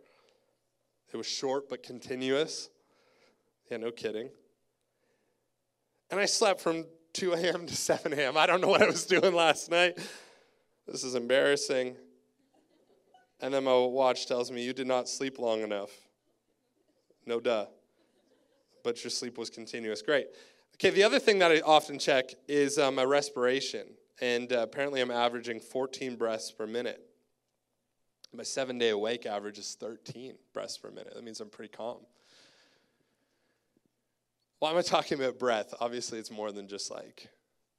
It 1.13 1.17
was 1.17 1.27
short 1.27 1.69
but 1.69 1.83
continuous. 1.83 2.71
Yeah, 3.71 3.79
no 3.79 3.91
kidding. 3.91 4.31
And 6.11 6.19
I 6.19 6.25
slept 6.25 6.61
from 6.61 6.87
2 7.19 7.33
a.m. 7.33 7.67
to 7.67 7.75
7 7.75 8.13
a.m. 8.13 8.37
I 8.37 8.47
don't 8.47 8.61
know 8.61 8.69
what 8.69 8.81
I 8.81 8.87
was 8.87 9.05
doing 9.05 9.35
last 9.35 9.73
night. 9.73 9.99
This 10.87 11.03
is 11.03 11.17
embarrassing. 11.17 11.97
And 13.41 13.53
then 13.53 13.65
my 13.65 13.75
watch 13.75 14.27
tells 14.27 14.53
me, 14.53 14.65
You 14.65 14.73
did 14.73 14.87
not 14.87 15.09
sleep 15.09 15.41
long 15.41 15.63
enough. 15.63 15.91
No 17.27 17.41
duh. 17.41 17.67
But 18.85 19.03
your 19.03 19.11
sleep 19.11 19.37
was 19.37 19.51
continuous. 19.51 20.01
Great. 20.01 20.29
Okay, 20.77 20.91
the 20.91 21.03
other 21.03 21.19
thing 21.19 21.41
that 21.41 21.51
I 21.51 21.59
often 21.61 21.99
check 21.99 22.35
is 22.47 22.79
uh, 22.79 22.93
my 22.93 23.03
respiration. 23.03 23.89
And 24.21 24.53
uh, 24.53 24.61
apparently, 24.61 25.01
I'm 25.01 25.11
averaging 25.11 25.59
14 25.59 26.15
breaths 26.15 26.53
per 26.53 26.69
minute. 26.69 27.03
My 28.33 28.45
seven 28.45 28.79
day 28.79 28.91
awake 28.91 29.27
average 29.27 29.59
is 29.59 29.77
13 29.81 30.35
breaths 30.53 30.79
per 30.79 30.91
minute. 30.91 31.15
That 31.17 31.25
means 31.25 31.41
I'm 31.41 31.51
pretty 31.51 31.77
calm. 31.77 31.99
Why 34.59 34.73
am 34.73 34.77
I 34.77 34.83
talking 34.83 35.21
about 35.21 35.39
breath? 35.39 35.73
Obviously, 35.81 36.19
it's 36.19 36.33
more 36.33 36.51
than 36.51 36.67
just 36.67 36.91
like 36.91 37.29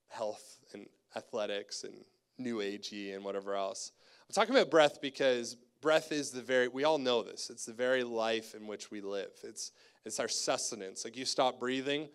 health 0.07 0.59
and 0.74 0.88
athletics 1.15 1.83
and 1.83 1.93
new 2.38 2.57
agey 2.57 3.13
and 3.13 3.24
whatever 3.24 3.55
else. 3.55 3.91
I'm 4.27 4.33
talking 4.33 4.55
about 4.55 4.71
breath 4.71 5.01
because 5.01 5.57
breath 5.81 6.12
is 6.12 6.31
the 6.31 6.41
very 6.41 6.69
we 6.69 6.86
all 6.86 6.98
know 6.98 7.21
this. 7.21 7.50
It's 7.50 7.65
the 7.65 7.74
very 7.74 8.03
life 8.03 8.55
in 8.55 8.65
which 8.65 8.91
we 8.91 9.01
live. 9.01 9.31
It's 9.43 9.74
it's 10.05 10.21
our 10.21 10.29
sustenance. 10.29 11.03
Like 11.03 11.17
you 11.17 11.25
stop 11.25 11.59
breathing, 11.59 12.07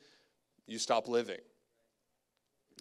you 0.66 0.78
stop 0.78 1.08
living. 1.08 1.40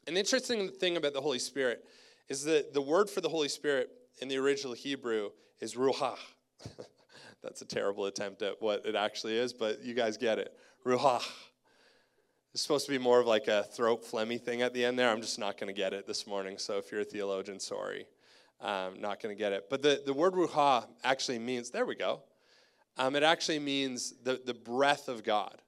An 0.08 0.16
interesting 0.16 0.70
thing 0.70 0.96
about 0.96 1.14
the 1.14 1.22
Holy 1.22 1.40
Spirit 1.40 1.84
is 2.30 2.46
that 2.46 2.74
the 2.74 2.82
word 2.82 3.10
for 3.10 3.20
the 3.20 3.30
Holy 3.30 3.50
Spirit 3.50 3.90
in 4.22 4.30
the 4.30 4.38
original 4.38 4.74
Hebrew 4.74 5.32
is 5.60 5.76
ruach. 5.76 6.18
That's 7.44 7.62
a 7.62 7.66
terrible 7.66 8.06
attempt 8.06 8.42
at 8.42 8.62
what 8.62 8.86
it 8.86 8.96
actually 8.96 9.38
is, 9.38 9.52
but 9.52 9.84
you 9.84 9.94
guys 9.94 10.16
get 10.16 10.40
it. 10.40 10.54
Ruach. 10.86 11.24
It's 12.54 12.62
supposed 12.62 12.86
to 12.86 12.92
be 12.92 13.00
more 13.00 13.20
of 13.20 13.26
like 13.26 13.48
a 13.48 13.64
throat 13.64 14.06
phlegmy 14.06 14.40
thing 14.40 14.62
at 14.62 14.76
the 14.76 14.86
end 14.86 15.00
there. 15.00 15.10
I'm 15.10 15.22
just 15.22 15.40
not 15.40 15.58
going 15.58 15.74
to 15.74 15.80
get 15.80 15.92
it 15.92 16.06
this 16.06 16.28
morning. 16.28 16.60
So 16.60 16.78
if 16.78 16.92
you're 16.92 17.02
a 17.02 17.06
theologian, 17.06 17.60
sorry. 17.60 18.06
I'm 18.62 19.02
not 19.02 19.20
going 19.20 19.36
to 19.36 19.40
get 19.40 19.54
it. 19.54 19.72
But 19.72 19.82
the, 19.82 20.04
the 20.06 20.14
word 20.14 20.34
ruha 20.34 20.86
actually 21.04 21.40
means, 21.40 21.72
there 21.72 21.88
we 21.88 21.96
go. 21.96 22.22
Um, 22.96 23.16
it 23.16 23.24
actually 23.24 23.58
means 23.58 24.14
the, 24.24 24.40
the 24.46 24.54
breath 24.54 25.08
of 25.08 25.24
God. 25.24 25.63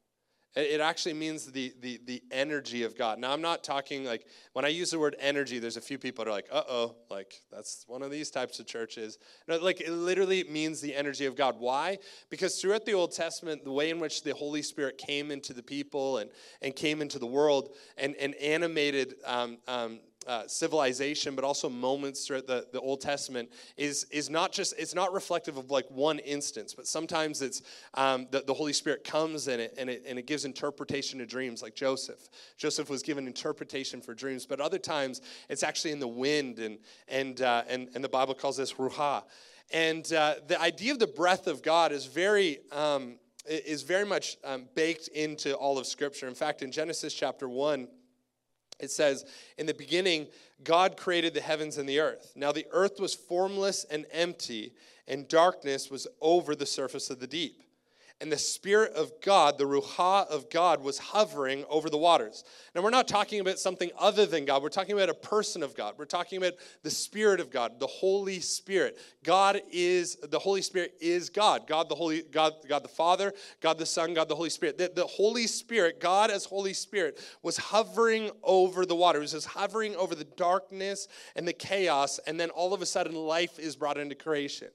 It 0.56 0.80
actually 0.80 1.16
means 1.16 1.52
the, 1.52 1.74
the, 1.82 2.00
the 2.06 2.24
energy 2.32 2.84
of 2.84 2.98
God. 2.98 3.20
Now, 3.20 3.34
I'm 3.34 3.42
not 3.42 3.62
talking 3.62 4.06
like, 4.06 4.26
when 4.54 4.64
I 4.64 4.70
use 4.70 4.92
the 4.92 5.00
word 5.00 5.18
energy, 5.20 5.60
there's 5.60 5.76
a 5.76 5.82
few 5.82 5.98
people 5.98 6.24
that 6.24 6.32
are 6.32 6.34
like, 6.34 6.48
uh 6.50 6.64
oh, 6.70 6.96
like 7.10 7.42
that's 7.52 7.84
one 7.88 8.02
of 8.02 8.10
these 8.10 8.32
types 8.32 8.60
of 8.60 8.66
churches. 8.66 9.18
No, 9.50 9.58
like 9.58 9.82
it 9.82 9.92
literally 9.92 10.46
means 10.46 10.80
the 10.80 10.96
energy 10.96 11.26
of 11.26 11.36
God. 11.36 11.56
Why? 11.60 11.98
Because 12.30 12.62
throughout 12.62 12.86
the 12.86 12.94
Old 12.94 13.12
Testament, 13.12 13.66
the 13.66 13.72
way 13.72 13.90
in 13.90 14.00
which 14.00 14.24
the 14.24 14.34
Holy 14.34 14.62
Spirit 14.62 14.98
came 14.98 15.30
into 15.30 15.52
the 15.52 15.64
people 15.64 16.20
and, 16.20 16.30
and 16.62 16.74
came 16.74 17.02
into 17.02 17.20
the 17.20 17.28
world 17.28 17.76
and, 17.98 18.16
and 18.16 18.34
animated 18.36 19.16
um, 19.26 19.58
um, 19.68 20.00
uh, 20.28 20.48
civilization, 20.48 21.36
but 21.36 21.44
also 21.44 21.70
moments 21.70 22.26
throughout 22.26 22.48
the, 22.48 22.66
the 22.72 22.80
Old 22.80 23.02
Testament 23.02 23.50
is, 23.78 24.06
is 24.12 24.30
not 24.30 24.52
just, 24.52 24.74
it's 24.78 24.96
not 24.96 25.14
reflective 25.14 25.58
of 25.58 25.72
like 25.72 25.86
one 25.90 26.20
instance, 26.20 26.74
but 26.74 26.88
sometimes 26.88 27.42
it's 27.42 27.62
um, 27.94 28.28
the, 28.32 28.42
the 28.42 28.54
Holy 28.54 28.74
Spirit 28.74 29.04
comes 29.04 29.48
in 29.48 29.60
it 29.60 29.74
and, 29.78 29.90
it 29.90 30.04
and 30.08 30.18
it 30.18 30.28
gives 30.28 30.46
interpretation 30.46 31.20
to 31.20 31.26
dreams, 31.26 31.62
like 31.62 31.76
Joseph. 31.76 32.30
Joseph 32.58 32.90
was 32.90 33.04
given 33.04 33.28
interpretation 33.28 34.02
for 34.02 34.14
dreams, 34.14 34.46
but 34.46 34.60
other 34.60 34.80
times 34.80 35.22
it's 35.50 35.64
actually 35.64 35.92
in 35.92 36.00
the 36.00 36.08
wind, 36.08 36.60
and, 36.60 36.80
and, 37.08 37.42
uh, 37.42 37.64
and, 37.68 37.90
and 37.96 38.04
the 38.04 38.10
Bible 38.10 38.34
calls 38.34 38.58
this 38.58 38.74
ruha. 38.74 39.24
And 39.72 40.12
uh, 40.14 40.36
the 40.48 40.60
idea 40.62 40.92
of 40.94 41.00
the 41.00 41.08
breath 41.08 41.48
of 41.48 41.64
God 41.64 41.92
is 41.92 42.06
very, 42.06 42.60
um, 42.72 43.18
is 43.48 43.84
very 43.84 44.06
much 44.06 44.38
um, 44.44 44.68
baked 44.76 45.08
into 45.10 45.56
all 45.56 45.78
of 45.78 45.86
Scripture. 45.88 46.28
In 46.28 46.36
fact, 46.36 46.62
in 46.62 46.72
Genesis 46.72 47.14
chapter 47.14 47.50
1, 47.50 47.88
it 48.80 48.92
says, 48.92 49.26
In 49.58 49.66
the 49.66 49.74
beginning, 49.74 50.28
God 50.64 50.98
created 50.98 51.34
the 51.34 51.42
heavens 51.42 51.78
and 51.78 51.88
the 51.88 52.00
earth. 52.00 52.34
Now 52.36 52.52
the 52.52 52.68
earth 52.72 53.00
was 53.00 53.14
formless 53.14 53.86
and 53.86 54.06
empty, 54.12 54.74
and 55.08 55.28
darkness 55.28 55.90
was 55.90 56.08
over 56.22 56.56
the 56.56 56.66
surface 56.66 57.10
of 57.10 57.20
the 57.20 57.28
deep 57.28 57.65
and 58.22 58.32
the 58.32 58.38
Spirit 58.38 58.94
of 58.94 59.12
God, 59.22 59.58
the 59.58 59.66
Ruha 59.66 60.26
of 60.28 60.50
God, 60.50 60.82
was 60.82 60.98
hovering 60.98 61.66
over 61.70 61.90
the 61.90 61.98
waters. 61.98 62.46
Now, 62.74 62.82
we're 62.82 62.90
not 62.90 63.10
talking 63.10 63.42
about 63.42 63.60
something 63.60 63.92
other 64.00 64.26
than 64.26 64.46
God. 64.46 64.64
We're 64.64 64.70
talking 64.70 64.94
about 64.96 65.10
a 65.10 65.14
person 65.14 65.62
of 65.62 65.76
God. 65.76 65.96
We're 65.98 66.06
talking 66.06 66.38
about 66.38 66.54
the 66.82 66.90
Spirit 66.90 67.42
of 67.42 67.52
God, 67.52 67.78
the 67.78 67.88
Holy 67.88 68.40
Spirit. 68.40 68.98
God 69.24 69.62
is, 69.70 70.16
the 70.16 70.40
Holy 70.40 70.62
Spirit 70.62 70.94
is 71.02 71.30
God. 71.30 71.68
God 71.68 71.90
the 71.90 71.96
Holy, 71.96 72.22
God, 72.22 72.54
God 72.70 72.86
the 72.86 72.90
Father, 72.90 73.34
God 73.60 73.78
the 73.78 73.86
Son, 73.86 74.14
God 74.14 74.30
the 74.30 74.36
Holy 74.36 74.50
Spirit. 74.50 74.78
The, 74.78 74.92
the 74.96 75.08
Holy 75.08 75.46
Spirit, 75.46 76.00
God 76.00 76.32
as 76.32 76.46
Holy 76.46 76.74
Spirit, 76.74 77.20
was 77.44 77.58
hovering 77.58 78.32
over 78.44 78.86
the 78.86 78.96
waters, 78.96 79.34
was 79.34 79.46
hovering 79.46 79.94
over 79.98 80.16
the 80.16 80.24
darkness 80.24 81.10
and 81.36 81.46
the 81.46 81.54
chaos, 81.54 82.20
and 82.26 82.40
then 82.40 82.50
all 82.52 82.74
of 82.74 82.82
a 82.82 82.86
sudden 82.86 83.14
life 83.14 83.60
is 83.60 83.76
brought 83.76 83.98
into 83.98 84.16
creation. 84.16 84.70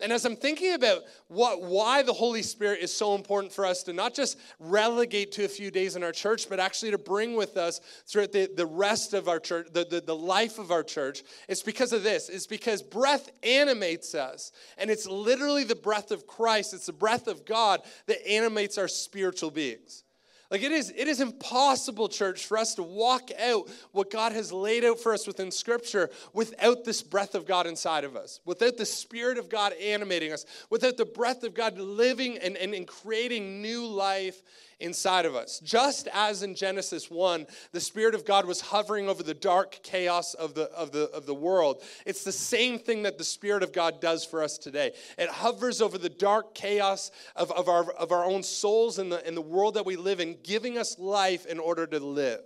And 0.00 0.12
as 0.12 0.24
I'm 0.24 0.36
thinking 0.36 0.74
about 0.74 1.02
what, 1.26 1.62
why 1.62 2.02
the 2.04 2.12
Holy 2.12 2.42
Spirit 2.42 2.80
is 2.80 2.94
so 2.94 3.16
important 3.16 3.52
for 3.52 3.66
us 3.66 3.82
to 3.84 3.92
not 3.92 4.14
just 4.14 4.38
relegate 4.60 5.32
to 5.32 5.44
a 5.44 5.48
few 5.48 5.72
days 5.72 5.96
in 5.96 6.04
our 6.04 6.12
church, 6.12 6.48
but 6.48 6.60
actually 6.60 6.92
to 6.92 6.98
bring 6.98 7.34
with 7.34 7.56
us 7.56 7.80
throughout 8.06 8.30
the, 8.30 8.48
the 8.54 8.66
rest 8.66 9.12
of 9.12 9.28
our 9.28 9.40
church, 9.40 9.66
the, 9.72 9.84
the, 9.84 10.00
the 10.00 10.14
life 10.14 10.60
of 10.60 10.70
our 10.70 10.84
church, 10.84 11.24
it's 11.48 11.62
because 11.62 11.92
of 11.92 12.04
this. 12.04 12.28
It's 12.28 12.46
because 12.46 12.80
breath 12.80 13.28
animates 13.42 14.14
us. 14.14 14.52
And 14.76 14.88
it's 14.88 15.06
literally 15.06 15.64
the 15.64 15.74
breath 15.74 16.12
of 16.12 16.28
Christ, 16.28 16.74
it's 16.74 16.86
the 16.86 16.92
breath 16.92 17.26
of 17.26 17.44
God 17.44 17.80
that 18.06 18.24
animates 18.28 18.78
our 18.78 18.88
spiritual 18.88 19.50
beings. 19.50 20.04
Like 20.50 20.62
it 20.62 20.72
is, 20.72 20.90
it 20.96 21.08
is 21.08 21.20
impossible, 21.20 22.08
church, 22.08 22.46
for 22.46 22.56
us 22.56 22.74
to 22.76 22.82
walk 22.82 23.30
out 23.38 23.68
what 23.92 24.10
God 24.10 24.32
has 24.32 24.50
laid 24.50 24.82
out 24.82 24.98
for 24.98 25.12
us 25.12 25.26
within 25.26 25.50
Scripture 25.50 26.08
without 26.32 26.84
this 26.84 27.02
breath 27.02 27.34
of 27.34 27.46
God 27.46 27.66
inside 27.66 28.04
of 28.04 28.16
us, 28.16 28.40
without 28.46 28.78
the 28.78 28.86
Spirit 28.86 29.36
of 29.36 29.50
God 29.50 29.74
animating 29.74 30.32
us, 30.32 30.46
without 30.70 30.96
the 30.96 31.04
breath 31.04 31.42
of 31.42 31.52
God 31.52 31.76
living 31.76 32.38
and, 32.38 32.56
and, 32.56 32.72
and 32.72 32.86
creating 32.86 33.60
new 33.60 33.86
life 33.86 34.42
inside 34.80 35.26
of 35.26 35.34
us. 35.34 35.58
Just 35.60 36.08
as 36.12 36.42
in 36.42 36.54
Genesis 36.54 37.10
1, 37.10 37.46
the 37.72 37.80
Spirit 37.80 38.14
of 38.14 38.24
God 38.24 38.46
was 38.46 38.60
hovering 38.60 39.08
over 39.08 39.22
the 39.22 39.34
dark 39.34 39.80
chaos 39.82 40.34
of 40.34 40.54
the, 40.54 40.70
of 40.72 40.92
the, 40.92 41.10
of 41.10 41.26
the 41.26 41.34
world, 41.34 41.82
it's 42.06 42.24
the 42.24 42.32
same 42.32 42.78
thing 42.78 43.02
that 43.02 43.18
the 43.18 43.24
Spirit 43.24 43.62
of 43.62 43.72
God 43.72 44.00
does 44.00 44.24
for 44.24 44.42
us 44.42 44.56
today. 44.58 44.92
It 45.16 45.28
hovers 45.28 45.82
over 45.82 45.98
the 45.98 46.08
dark 46.08 46.54
chaos 46.54 47.10
of, 47.34 47.50
of, 47.52 47.68
our, 47.68 47.90
of 47.92 48.12
our 48.12 48.24
own 48.24 48.42
souls 48.42 48.98
and 48.98 49.10
the, 49.10 49.26
and 49.26 49.36
the 49.36 49.42
world 49.42 49.74
that 49.74 49.86
we 49.86 49.96
live 49.96 50.20
in, 50.20 50.36
giving 50.42 50.78
us 50.78 50.98
life 50.98 51.46
in 51.46 51.58
order 51.58 51.86
to 51.86 51.98
live. 51.98 52.42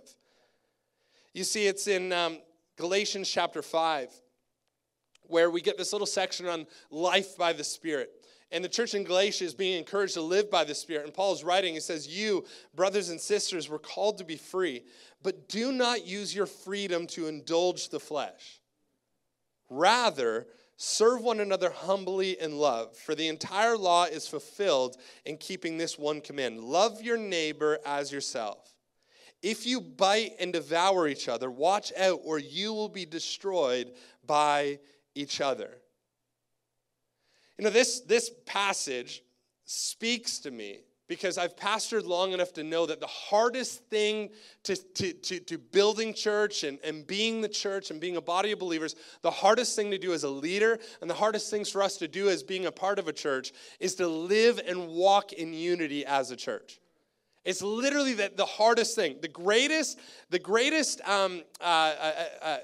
You 1.33 1.43
see, 1.43 1.67
it's 1.67 1.87
in 1.87 2.11
um, 2.11 2.39
Galatians 2.77 3.29
chapter 3.29 3.61
5 3.61 4.09
where 5.27 5.49
we 5.49 5.61
get 5.61 5.77
this 5.77 5.93
little 5.93 6.07
section 6.07 6.47
on 6.47 6.67
life 6.91 7.37
by 7.37 7.53
the 7.53 7.63
Spirit. 7.63 8.11
And 8.53 8.63
the 8.63 8.69
church 8.69 8.93
in 8.93 9.03
Galatia 9.03 9.45
is 9.45 9.55
being 9.55 9.79
encouraged 9.79 10.13
to 10.13 10.21
live 10.21 10.51
by 10.51 10.63
the 10.63 10.75
Spirit. 10.75 11.05
And 11.05 11.13
Paul 11.13 11.33
is 11.33 11.43
writing, 11.43 11.73
he 11.73 11.79
says, 11.79 12.07
You, 12.07 12.45
brothers 12.75 13.09
and 13.09 13.19
sisters, 13.19 13.67
were 13.67 13.79
called 13.79 14.19
to 14.19 14.23
be 14.23 14.35
free, 14.35 14.83
but 15.23 15.49
do 15.49 15.71
not 15.71 16.05
use 16.05 16.35
your 16.35 16.45
freedom 16.45 17.07
to 17.07 17.25
indulge 17.25 17.89
the 17.89 17.99
flesh. 17.99 18.61
Rather, 19.71 20.45
serve 20.77 21.23
one 21.23 21.39
another 21.39 21.71
humbly 21.71 22.39
in 22.39 22.59
love, 22.59 22.95
for 22.95 23.15
the 23.15 23.27
entire 23.27 23.75
law 23.75 24.03
is 24.03 24.27
fulfilled 24.27 24.97
in 25.25 25.37
keeping 25.37 25.79
this 25.79 25.97
one 25.97 26.21
command 26.21 26.59
love 26.59 27.01
your 27.01 27.17
neighbor 27.17 27.79
as 27.87 28.11
yourself. 28.11 28.75
If 29.41 29.65
you 29.65 29.81
bite 29.81 30.35
and 30.39 30.53
devour 30.53 31.07
each 31.07 31.27
other, 31.27 31.49
watch 31.49 31.91
out, 31.97 32.19
or 32.23 32.37
you 32.37 32.71
will 32.71 32.87
be 32.87 33.07
destroyed 33.07 33.93
by 34.27 34.77
each 35.15 35.41
other. 35.41 35.79
You 37.57 37.65
know, 37.65 37.69
this, 37.69 38.01
this 38.01 38.31
passage 38.45 39.23
speaks 39.65 40.39
to 40.39 40.51
me 40.51 40.81
because 41.07 41.37
I've 41.37 41.55
pastored 41.55 42.05
long 42.05 42.31
enough 42.31 42.53
to 42.53 42.63
know 42.63 42.85
that 42.85 42.99
the 42.99 43.07
hardest 43.07 43.83
thing 43.89 44.29
to, 44.63 44.75
to, 44.75 45.13
to, 45.13 45.39
to, 45.39 45.57
building 45.57 46.13
church 46.13 46.63
and, 46.63 46.79
and 46.83 47.05
being 47.05 47.41
the 47.41 47.49
church 47.49 47.91
and 47.91 47.99
being 47.99 48.15
a 48.15 48.21
body 48.21 48.51
of 48.51 48.59
believers, 48.59 48.95
the 49.21 49.29
hardest 49.29 49.75
thing 49.75 49.91
to 49.91 49.97
do 49.97 50.13
as 50.13 50.23
a 50.23 50.29
leader 50.29 50.79
and 51.01 51.09
the 51.09 51.13
hardest 51.15 51.51
things 51.51 51.69
for 51.69 51.83
us 51.83 51.97
to 51.97 52.07
do 52.07 52.29
as 52.29 52.41
being 52.41 52.65
a 52.65 52.71
part 52.71 52.99
of 52.99 53.07
a 53.07 53.13
church 53.13 53.51
is 53.79 53.95
to 53.95 54.07
live 54.07 54.59
and 54.65 54.87
walk 54.87 55.33
in 55.33 55.53
unity 55.53 56.05
as 56.05 56.31
a 56.31 56.35
church. 56.35 56.79
It's 57.43 57.61
literally 57.61 58.13
the, 58.13 58.31
the 58.35 58.45
hardest 58.45 58.95
thing. 58.95 59.17
The 59.21 59.27
greatest, 59.27 59.99
the 60.29 60.39
greatest 60.39 61.01
um, 61.07 61.43
uh, 61.59 61.63
uh, 61.63 62.13
uh, 62.41 62.57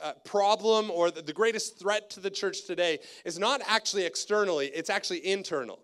uh, 0.00 0.12
problem 0.24 0.90
or 0.90 1.10
the, 1.10 1.22
the 1.22 1.32
greatest 1.32 1.78
threat 1.78 2.10
to 2.10 2.20
the 2.20 2.30
church 2.30 2.66
today 2.66 2.98
is 3.24 3.38
not 3.38 3.60
actually 3.66 4.04
externally, 4.04 4.66
it's 4.66 4.90
actually 4.90 5.26
internal. 5.26 5.78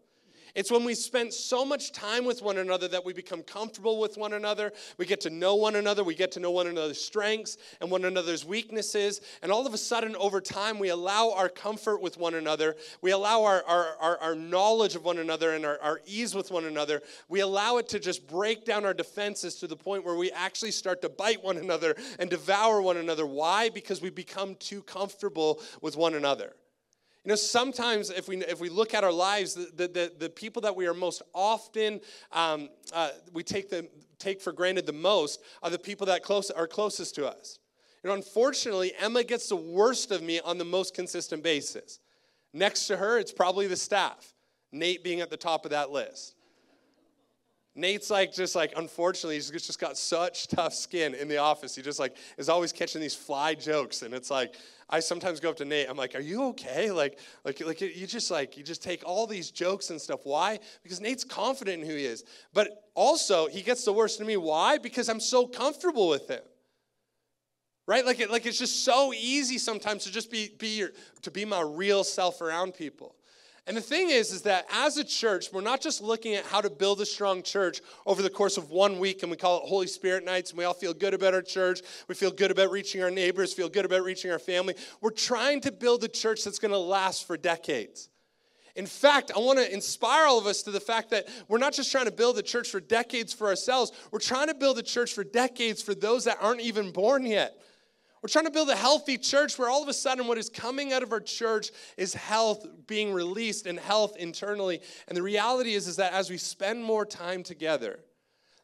It's 0.55 0.71
when 0.71 0.85
we 0.85 0.95
spend 0.95 1.33
so 1.33 1.65
much 1.65 1.93
time 1.93 2.27
with 2.27 2.43
one 2.43 2.59
another 2.59 2.87
that 2.89 3.07
we 3.07 3.15
become 3.15 3.43
comfortable 3.43 3.99
with 3.99 4.19
one 4.19 4.35
another. 4.35 4.73
We 4.99 5.07
get 5.07 5.23
to 5.23 5.31
know 5.31 5.55
one 5.55 5.77
another. 5.77 6.05
We 6.05 6.15
get 6.15 6.33
to 6.33 6.41
know 6.41 6.51
one 6.51 6.67
another's 6.67 7.03
strengths 7.03 7.57
and 7.81 7.91
one 7.91 8.05
another's 8.05 8.45
weaknesses. 8.45 9.23
And 9.43 9.51
all 9.51 9.67
of 9.67 9.73
a 9.73 9.79
sudden, 9.79 10.15
over 10.17 10.43
time, 10.43 10.79
we 10.79 10.91
allow 10.91 11.33
our 11.33 11.49
comfort 11.49 12.03
with 12.03 12.19
one 12.19 12.35
another. 12.35 12.77
We 13.01 13.13
allow 13.13 13.45
our, 13.45 13.65
our, 13.65 13.97
our, 13.99 14.19
our 14.19 14.35
knowledge 14.35 14.95
of 14.95 15.05
one 15.05 15.17
another 15.17 15.55
and 15.55 15.65
our, 15.65 15.79
our 15.81 16.01
ease 16.05 16.35
with 16.35 16.51
one 16.51 16.67
another. 16.67 17.01
We 17.31 17.41
allow 17.41 17.79
it 17.79 17.89
to 17.89 17.99
just 17.99 18.29
break 18.29 18.67
down 18.67 18.85
our 18.85 18.95
defenses 18.95 19.55
to 19.57 19.67
the 19.67 19.77
point 19.77 20.05
where 20.05 20.17
we 20.17 20.31
actually 20.33 20.73
start 20.73 21.01
to 21.01 21.09
bite 21.09 21.43
one 21.43 21.57
another 21.57 21.97
and 22.19 22.29
devour 22.29 22.83
one 22.83 22.99
another. 22.99 23.25
Why? 23.25 23.71
Because 23.71 24.03
we 24.03 24.11
become 24.11 24.57
too 24.57 24.83
comfortable 24.83 25.63
with 25.81 25.97
one 25.97 26.13
another. 26.13 26.53
You 27.25 27.29
know, 27.29 27.37
sometimes 27.37 28.11
if 28.11 28.26
we, 28.26 28.38
if 28.38 28.61
we 28.61 28.69
look 28.69 28.95
at 28.95 29.05
our 29.05 29.12
lives, 29.12 29.55
the, 29.55 29.87
the, 29.87 30.12
the 30.19 30.29
people 30.29 30.62
that 30.62 30.75
we 30.75 30.87
are 30.87 30.95
most 30.95 31.23
often, 31.33 32.00
um, 32.33 32.69
uh, 32.93 33.11
we 33.33 33.45
take, 33.45 33.71
the, 33.71 33.88
take 34.19 34.41
for 34.41 34.52
granted 34.52 34.87
the 34.87 34.93
most 34.93 35.41
are 35.62 35.71
the 35.71 35.79
people 35.79 36.07
that 36.07 36.25
close, 36.25 36.50
are 36.50 36.67
closest 36.67 37.14
to 37.14 37.26
us. 37.26 37.61
You 38.02 38.09
know, 38.09 38.17
unfortunately, 38.17 38.93
Emma 38.99 39.23
gets 39.23 39.49
the 39.49 39.57
worst 39.57 40.11
of 40.11 40.21
me 40.23 40.41
on 40.41 40.59
the 40.59 40.64
most 40.64 40.95
consistent 40.95 41.45
basis. 41.45 42.00
Next 42.52 42.88
to 42.88 42.97
her, 42.97 43.19
it's 43.19 43.33
probably 43.33 43.69
the 43.69 43.76
staff, 43.76 44.35
Nate 44.73 45.05
being 45.05 45.21
at 45.21 45.31
the 45.31 45.37
top 45.37 45.64
of 45.64 45.71
that 45.71 45.91
list. 45.91 46.35
Nate's 47.75 48.11
like 48.11 48.35
just 48.35 48.55
like 48.55 48.75
unfortunately 48.76 49.37
he's 49.37 49.50
just 49.50 49.79
got 49.79 49.97
such 49.97 50.47
tough 50.49 50.75
skin 50.75 51.14
in 51.14 51.26
the 51.26 51.38
office. 51.38 51.75
He 51.75 51.81
just 51.81 51.99
like 51.99 52.17
is 52.37 52.50
always 52.50 52.71
catching 52.71 53.00
these 53.00 53.14
fly 53.14 53.55
jokes, 53.55 54.02
and 54.02 54.12
it's 54.12 54.31
like 54.31 54.57
I 54.93 55.01
sometimes 55.01 55.41
go 55.41 55.49
up 55.49 55.57
to 55.57 55.65
Nate. 55.65 55.89
I'm 55.89 55.97
like, 55.97 56.15
"Are 56.15 56.21
you 56.21 56.45
okay?" 56.49 56.91
Like, 56.91 57.19
like, 57.45 57.61
like 57.65 57.81
you 57.81 58.07
just 58.07 58.31
like 58.31 58.59
you 58.59 58.63
just 58.63 58.83
take 58.83 59.03
all 59.07 59.27
these 59.27 59.51
jokes 59.51 59.89
and 59.89 59.99
stuff. 59.99 60.21
Why? 60.25 60.61
Because 60.83 61.01
Nate's 61.01 61.25
confident 61.25 61.83
in 61.83 61.89
who 61.89 61.97
he 61.97 62.05
is, 62.05 62.25
but 62.53 62.91
also 62.95 63.49
he 63.49 63.63
gets 63.63 63.87
the 63.87 63.93
worst 63.93 64.21
of 64.21 64.27
me. 64.27 64.37
Why? 64.37 64.77
Because 64.77 65.09
I'm 65.09 65.19
so 65.19 65.47
comfortable 65.47 66.09
with 66.09 66.29
him. 66.29 66.43
Right? 67.87 68.05
Like, 68.05 68.21
it, 68.21 68.31
like 68.31 68.45
it's 68.45 68.59
just 68.59 68.85
so 68.85 69.15
easy 69.15 69.57
sometimes 69.57 70.05
to 70.05 70.13
just 70.13 70.31
be 70.31 70.51
be 70.59 70.79
your, 70.79 70.91
to 71.23 71.31
be 71.31 71.47
my 71.47 71.63
real 71.63 72.05
self 72.05 72.43
around 72.43 72.75
people. 72.75 73.17
And 73.66 73.76
the 73.76 73.81
thing 73.81 74.11
is, 74.11 74.33
is 74.33 74.42
that 74.42 74.66
as 74.73 74.97
a 74.97 75.04
church, 75.04 75.47
we're 75.52 75.61
not 75.61 75.81
just 75.81 76.02
looking 76.02 76.35
at 76.35 76.45
how 76.45 76.61
to 76.61 76.69
build 76.69 77.00
a 77.00 77.07
strong 77.07 77.45
church 77.45 77.81
over 78.04 78.21
the 78.21 78.31
course 78.31 78.57
of 78.57 78.71
one 78.71 78.99
week, 78.99 79.23
and 79.23 79.31
we 79.31 79.37
call 79.37 79.59
it 79.59 79.69
Holy 79.69 79.87
Spirit 79.87 80.25
nights, 80.25 80.50
and 80.50 80.59
we 80.59 80.64
all 80.64 80.75
feel 80.75 80.92
good 80.92 81.14
about 81.14 81.33
our 81.33 81.42
church. 81.42 81.81
We 82.09 82.16
feel 82.16 82.33
good 82.33 82.50
about 82.50 82.73
reaching 82.73 83.02
our 83.04 83.11
neighbors, 83.11 83.52
feel 83.52 83.69
good 83.69 83.85
about 83.85 84.02
reaching 84.02 84.33
our 84.33 84.40
family. 84.40 84.75
We're 85.00 85.11
trying 85.11 85.61
to 85.61 85.71
build 85.71 86.02
a 86.02 86.09
church 86.09 86.42
that's 86.42 86.59
going 86.59 86.73
to 86.73 86.78
last 86.78 87.25
for 87.25 87.37
decades. 87.37 88.09
In 88.75 88.87
fact, 88.87 89.31
I 89.37 89.38
want 89.38 89.59
to 89.59 89.73
inspire 89.73 90.26
all 90.26 90.38
of 90.38 90.47
us 90.47 90.62
to 90.62 90.73
the 90.73 90.81
fact 90.81 91.11
that 91.11 91.28
we're 91.47 91.59
not 91.59 91.75
just 91.75 91.92
trying 91.92 92.07
to 92.07 92.12
build 92.12 92.38
a 92.38 92.42
church 92.42 92.69
for 92.69 92.81
decades 92.81 93.33
for 93.33 93.47
ourselves, 93.47 93.92
we're 94.11 94.19
trying 94.19 94.49
to 94.49 94.54
build 94.54 94.78
a 94.78 94.83
church 94.83 95.12
for 95.12 95.23
decades 95.23 95.83
for 95.83 95.95
those 95.95 96.25
that 96.25 96.38
aren't 96.40 96.62
even 96.62 96.90
born 96.90 97.26
yet. 97.26 97.62
We're 98.23 98.29
trying 98.29 98.45
to 98.45 98.52
build 98.52 98.71
a 98.71 98.76
healthy 98.76 99.19
church 99.19 99.59
where 99.59 99.69
all 99.69 99.83
of 99.83 99.88
a 99.88 99.93
sudden 99.93 100.29
what 100.29 100.38
is 100.38 100.49
coming 100.49 100.93
out 100.93 101.02
of 101.02 101.11
our 101.11 101.21
church 101.21 101.73
is 101.97 102.14
health 102.14 102.64
being 102.87 103.12
released 103.12 103.67
and 103.67 103.81
health 103.81 104.17
internally. 104.17 104.81
And 105.09 105.17
the 105.17 105.23
reality 105.23 105.75
is, 105.75 105.88
is 105.88 105.97
that 105.97 106.12
as 106.12 106.31
we 106.31 106.38
spend 106.38 106.85
more 106.85 107.05
time 107.05 107.43
together, 107.43 107.99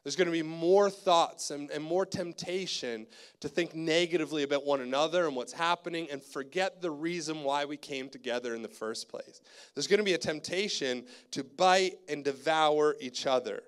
there's 0.01 0.15
going 0.15 0.27
to 0.27 0.31
be 0.31 0.43
more 0.43 0.89
thoughts 0.89 1.51
and, 1.51 1.69
and 1.71 1.83
more 1.83 2.05
temptation 2.05 3.05
to 3.41 3.49
think 3.49 3.75
negatively 3.75 4.43
about 4.43 4.65
one 4.65 4.79
another 4.79 5.27
and 5.27 5.35
what's 5.35 5.51
happening 5.51 6.07
and 6.09 6.23
forget 6.23 6.81
the 6.81 6.89
reason 6.89 7.43
why 7.43 7.65
we 7.65 7.75
came 7.75 8.07
together 8.07 8.55
in 8.55 8.61
the 8.61 8.69
first 8.69 9.09
place. 9.09 9.41
There's 9.75 9.87
going 9.87 9.97
to 9.97 10.05
be 10.05 10.13
a 10.13 10.17
temptation 10.17 11.03
to 11.31 11.43
bite 11.43 11.95
and 12.07 12.23
devour 12.23 12.95
each 13.01 13.27
other. 13.27 13.63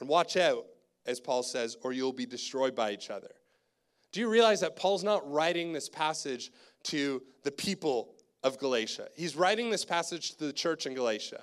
And 0.00 0.08
watch 0.08 0.36
out, 0.36 0.66
as 1.06 1.18
Paul 1.18 1.42
says, 1.42 1.78
or 1.82 1.94
you'll 1.94 2.12
be 2.12 2.26
destroyed 2.26 2.74
by 2.74 2.92
each 2.92 3.08
other. 3.08 3.30
Do 4.14 4.20
you 4.20 4.28
realize 4.28 4.60
that 4.60 4.76
Paul's 4.76 5.02
not 5.02 5.28
writing 5.28 5.72
this 5.72 5.88
passage 5.88 6.52
to 6.84 7.20
the 7.42 7.50
people 7.50 8.14
of 8.44 8.60
Galatia? 8.60 9.08
He's 9.16 9.34
writing 9.34 9.70
this 9.70 9.84
passage 9.84 10.36
to 10.36 10.46
the 10.46 10.52
church 10.52 10.86
in 10.86 10.94
Galatia. 10.94 11.42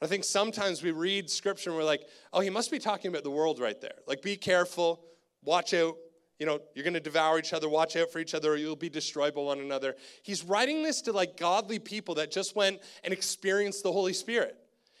I 0.00 0.06
think 0.06 0.22
sometimes 0.22 0.84
we 0.84 0.92
read 0.92 1.28
scripture 1.28 1.70
and 1.70 1.76
we're 1.76 1.84
like, 1.84 2.02
oh, 2.32 2.38
he 2.38 2.48
must 2.48 2.70
be 2.70 2.78
talking 2.78 3.08
about 3.08 3.24
the 3.24 3.30
world 3.32 3.58
right 3.58 3.80
there. 3.80 3.96
Like, 4.06 4.22
be 4.22 4.36
careful, 4.36 5.00
watch 5.42 5.74
out. 5.74 5.96
You 6.38 6.46
know, 6.46 6.60
you're 6.76 6.84
going 6.84 6.94
to 6.94 7.00
devour 7.00 7.40
each 7.40 7.52
other, 7.52 7.68
watch 7.68 7.96
out 7.96 8.12
for 8.12 8.20
each 8.20 8.34
other, 8.34 8.52
or 8.52 8.56
you'll 8.56 8.76
be 8.76 8.88
destroyed 8.88 9.34
by 9.34 9.40
one 9.40 9.58
another. 9.58 9.96
He's 10.22 10.44
writing 10.44 10.84
this 10.84 11.02
to 11.02 11.12
like 11.12 11.36
godly 11.36 11.80
people 11.80 12.14
that 12.16 12.30
just 12.30 12.54
went 12.54 12.82
and 13.02 13.12
experienced 13.12 13.82
the 13.82 13.90
Holy 13.90 14.12
Spirit. 14.12 14.56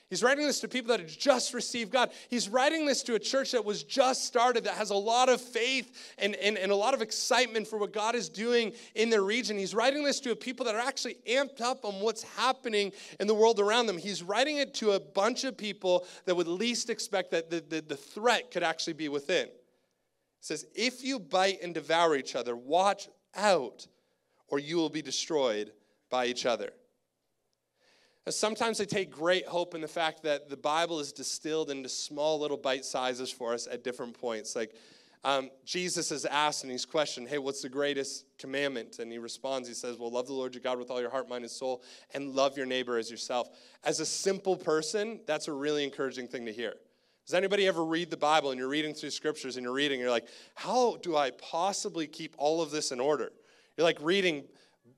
He's 0.08 0.22
writing 0.22 0.46
this 0.46 0.60
to 0.60 0.68
people 0.68 0.90
that 0.90 1.00
have 1.00 1.08
just 1.08 1.52
received 1.52 1.90
God. 1.90 2.12
He's 2.28 2.48
writing 2.48 2.86
this 2.86 3.02
to 3.04 3.16
a 3.16 3.18
church 3.18 3.50
that 3.52 3.64
was 3.64 3.82
just 3.82 4.24
started, 4.24 4.62
that 4.64 4.74
has 4.74 4.90
a 4.90 4.96
lot 4.96 5.28
of 5.28 5.40
faith 5.40 6.14
and, 6.18 6.36
and, 6.36 6.56
and 6.56 6.70
a 6.70 6.76
lot 6.76 6.94
of 6.94 7.02
excitement 7.02 7.66
for 7.66 7.76
what 7.76 7.92
God 7.92 8.14
is 8.14 8.28
doing 8.28 8.72
in 8.94 9.10
their 9.10 9.22
region. 9.22 9.58
He's 9.58 9.74
writing 9.74 10.04
this 10.04 10.20
to 10.20 10.30
a 10.30 10.36
people 10.36 10.64
that 10.66 10.76
are 10.76 10.80
actually 10.80 11.16
amped 11.28 11.60
up 11.60 11.84
on 11.84 11.94
what's 11.94 12.22
happening 12.22 12.92
in 13.18 13.26
the 13.26 13.34
world 13.34 13.58
around 13.58 13.86
them. 13.86 13.98
He's 13.98 14.22
writing 14.22 14.58
it 14.58 14.74
to 14.74 14.92
a 14.92 15.00
bunch 15.00 15.42
of 15.42 15.56
people 15.56 16.06
that 16.24 16.36
would 16.36 16.46
least 16.46 16.88
expect 16.88 17.32
that 17.32 17.50
the, 17.50 17.64
the, 17.68 17.80
the 17.80 17.96
threat 17.96 18.52
could 18.52 18.62
actually 18.62 18.92
be 18.92 19.08
within. 19.08 19.46
It 19.46 19.52
says, 20.40 20.66
If 20.76 21.02
you 21.02 21.18
bite 21.18 21.62
and 21.62 21.74
devour 21.74 22.14
each 22.14 22.36
other, 22.36 22.54
watch 22.54 23.08
out, 23.34 23.88
or 24.46 24.60
you 24.60 24.76
will 24.76 24.90
be 24.90 25.02
destroyed 25.02 25.72
by 26.10 26.26
each 26.26 26.46
other. 26.46 26.70
Sometimes 28.28 28.80
I 28.80 28.84
take 28.84 29.12
great 29.12 29.46
hope 29.46 29.76
in 29.76 29.80
the 29.80 29.88
fact 29.88 30.24
that 30.24 30.48
the 30.48 30.56
Bible 30.56 30.98
is 30.98 31.12
distilled 31.12 31.70
into 31.70 31.88
small 31.88 32.40
little 32.40 32.56
bite 32.56 32.84
sizes 32.84 33.30
for 33.30 33.54
us 33.54 33.68
at 33.70 33.84
different 33.84 34.18
points. 34.18 34.56
Like 34.56 34.74
um, 35.22 35.50
Jesus 35.64 36.10
is 36.10 36.24
asked 36.24 36.64
and 36.64 36.72
he's 36.72 36.84
questioned, 36.84 37.28
Hey, 37.28 37.38
what's 37.38 37.62
the 37.62 37.68
greatest 37.68 38.24
commandment? 38.36 38.98
And 38.98 39.12
he 39.12 39.18
responds, 39.18 39.68
He 39.68 39.74
says, 39.74 39.96
Well, 39.96 40.10
love 40.10 40.26
the 40.26 40.32
Lord 40.32 40.54
your 40.54 40.62
God 40.62 40.78
with 40.78 40.90
all 40.90 41.00
your 41.00 41.10
heart, 41.10 41.28
mind, 41.28 41.44
and 41.44 41.50
soul, 41.50 41.84
and 42.14 42.34
love 42.34 42.56
your 42.56 42.66
neighbor 42.66 42.98
as 42.98 43.12
yourself. 43.12 43.48
As 43.84 44.00
a 44.00 44.06
simple 44.06 44.56
person, 44.56 45.20
that's 45.26 45.46
a 45.46 45.52
really 45.52 45.84
encouraging 45.84 46.26
thing 46.26 46.46
to 46.46 46.52
hear. 46.52 46.74
Does 47.26 47.34
anybody 47.34 47.68
ever 47.68 47.84
read 47.84 48.10
the 48.10 48.16
Bible 48.16 48.50
and 48.50 48.58
you're 48.58 48.68
reading 48.68 48.94
through 48.94 49.10
scriptures 49.10 49.56
and 49.56 49.62
you're 49.62 49.72
reading, 49.72 50.00
and 50.00 50.02
you're 50.02 50.10
like, 50.10 50.28
How 50.54 50.96
do 50.96 51.16
I 51.16 51.30
possibly 51.30 52.08
keep 52.08 52.34
all 52.38 52.60
of 52.60 52.72
this 52.72 52.90
in 52.90 52.98
order? 52.98 53.30
You're 53.76 53.84
like 53.84 53.98
reading 54.00 54.44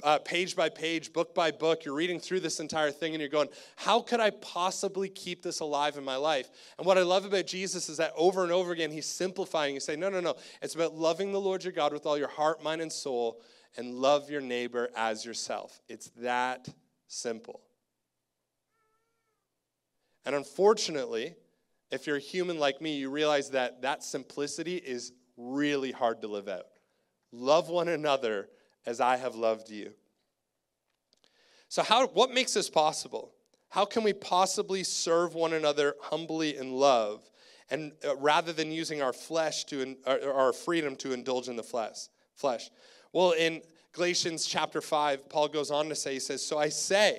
uh, 0.04 0.18
page 0.20 0.54
by 0.54 0.68
page, 0.68 1.12
book 1.12 1.34
by 1.34 1.50
book. 1.50 1.84
You're 1.84 1.94
reading 1.94 2.20
through 2.20 2.40
this 2.40 2.60
entire 2.60 2.90
thing 2.90 3.14
and 3.14 3.20
you're 3.20 3.28
going, 3.28 3.48
how 3.76 4.00
could 4.00 4.20
I 4.20 4.30
possibly 4.30 5.08
keep 5.08 5.42
this 5.42 5.60
alive 5.60 5.96
in 5.96 6.04
my 6.04 6.16
life? 6.16 6.50
And 6.78 6.86
what 6.86 6.98
I 6.98 7.02
love 7.02 7.24
about 7.24 7.46
Jesus 7.46 7.88
is 7.88 7.96
that 7.96 8.12
over 8.16 8.44
and 8.44 8.52
over 8.52 8.72
again, 8.72 8.90
he's 8.90 9.06
simplifying. 9.06 9.74
He's 9.74 9.84
saying, 9.84 10.00
no, 10.00 10.08
no, 10.08 10.20
no. 10.20 10.36
It's 10.62 10.74
about 10.74 10.94
loving 10.94 11.32
the 11.32 11.40
Lord 11.40 11.64
your 11.64 11.72
God 11.72 11.92
with 11.92 12.06
all 12.06 12.16
your 12.16 12.28
heart, 12.28 12.62
mind, 12.62 12.80
and 12.80 12.92
soul, 12.92 13.40
and 13.76 13.94
love 13.94 14.30
your 14.30 14.40
neighbor 14.40 14.88
as 14.96 15.24
yourself. 15.24 15.80
It's 15.88 16.10
that 16.18 16.68
simple. 17.08 17.60
And 20.24 20.36
unfortunately, 20.36 21.34
if 21.90 22.06
you're 22.06 22.16
a 22.16 22.20
human 22.20 22.58
like 22.58 22.80
me, 22.80 22.98
you 22.98 23.10
realize 23.10 23.50
that 23.50 23.82
that 23.82 24.04
simplicity 24.04 24.76
is 24.76 25.12
really 25.36 25.90
hard 25.90 26.22
to 26.22 26.28
live 26.28 26.48
out. 26.48 26.66
Love 27.32 27.68
one 27.68 27.88
another 27.88 28.48
as 28.86 29.00
I 29.00 29.16
have 29.16 29.34
loved 29.34 29.70
you. 29.70 29.92
So, 31.68 31.82
how, 31.82 32.06
what 32.08 32.32
makes 32.32 32.54
this 32.54 32.70
possible? 32.70 33.32
How 33.68 33.84
can 33.84 34.02
we 34.02 34.12
possibly 34.12 34.82
serve 34.82 35.34
one 35.34 35.52
another 35.52 35.94
humbly 36.00 36.56
in 36.56 36.72
love, 36.72 37.28
and 37.70 37.92
uh, 38.06 38.16
rather 38.16 38.52
than 38.52 38.72
using 38.72 39.02
our 39.02 39.12
flesh 39.12 39.64
to 39.64 39.96
uh, 40.06 40.16
our 40.32 40.52
freedom 40.52 40.96
to 40.96 41.12
indulge 41.12 41.48
in 41.48 41.56
the 41.56 41.62
flesh? 41.62 42.08
Flesh. 42.34 42.70
Well, 43.12 43.32
in 43.32 43.60
Galatians 43.92 44.46
chapter 44.46 44.80
five, 44.80 45.28
Paul 45.28 45.48
goes 45.48 45.70
on 45.70 45.90
to 45.90 45.94
say, 45.94 46.14
he 46.14 46.20
says, 46.20 46.44
"So 46.44 46.58
I 46.58 46.70
say." 46.70 47.18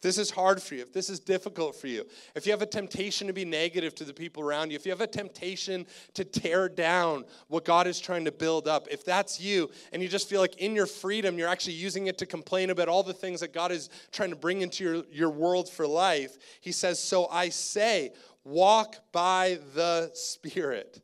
If 0.00 0.04
this 0.04 0.16
is 0.16 0.30
hard 0.30 0.62
for 0.62 0.76
you, 0.76 0.80
if 0.80 0.94
this 0.94 1.10
is 1.10 1.20
difficult 1.20 1.76
for 1.76 1.86
you, 1.86 2.06
if 2.34 2.46
you 2.46 2.52
have 2.52 2.62
a 2.62 2.66
temptation 2.66 3.26
to 3.26 3.34
be 3.34 3.44
negative 3.44 3.94
to 3.96 4.04
the 4.04 4.14
people 4.14 4.42
around 4.42 4.70
you, 4.70 4.76
if 4.76 4.86
you 4.86 4.92
have 4.92 5.02
a 5.02 5.06
temptation 5.06 5.84
to 6.14 6.24
tear 6.24 6.70
down 6.70 7.26
what 7.48 7.66
God 7.66 7.86
is 7.86 8.00
trying 8.00 8.24
to 8.24 8.32
build 8.32 8.66
up, 8.66 8.88
if 8.90 9.04
that's 9.04 9.38
you 9.38 9.70
and 9.92 10.02
you 10.02 10.08
just 10.08 10.26
feel 10.26 10.40
like 10.40 10.56
in 10.56 10.74
your 10.74 10.86
freedom 10.86 11.36
you're 11.36 11.50
actually 11.50 11.74
using 11.74 12.06
it 12.06 12.16
to 12.16 12.24
complain 12.24 12.70
about 12.70 12.88
all 12.88 13.02
the 13.02 13.12
things 13.12 13.40
that 13.40 13.52
God 13.52 13.72
is 13.72 13.90
trying 14.10 14.30
to 14.30 14.36
bring 14.36 14.62
into 14.62 14.84
your, 14.84 15.04
your 15.12 15.28
world 15.28 15.68
for 15.68 15.86
life, 15.86 16.38
he 16.62 16.72
says, 16.72 16.98
So 16.98 17.26
I 17.26 17.50
say, 17.50 18.12
walk 18.42 18.96
by 19.12 19.58
the 19.74 20.12
Spirit, 20.14 21.02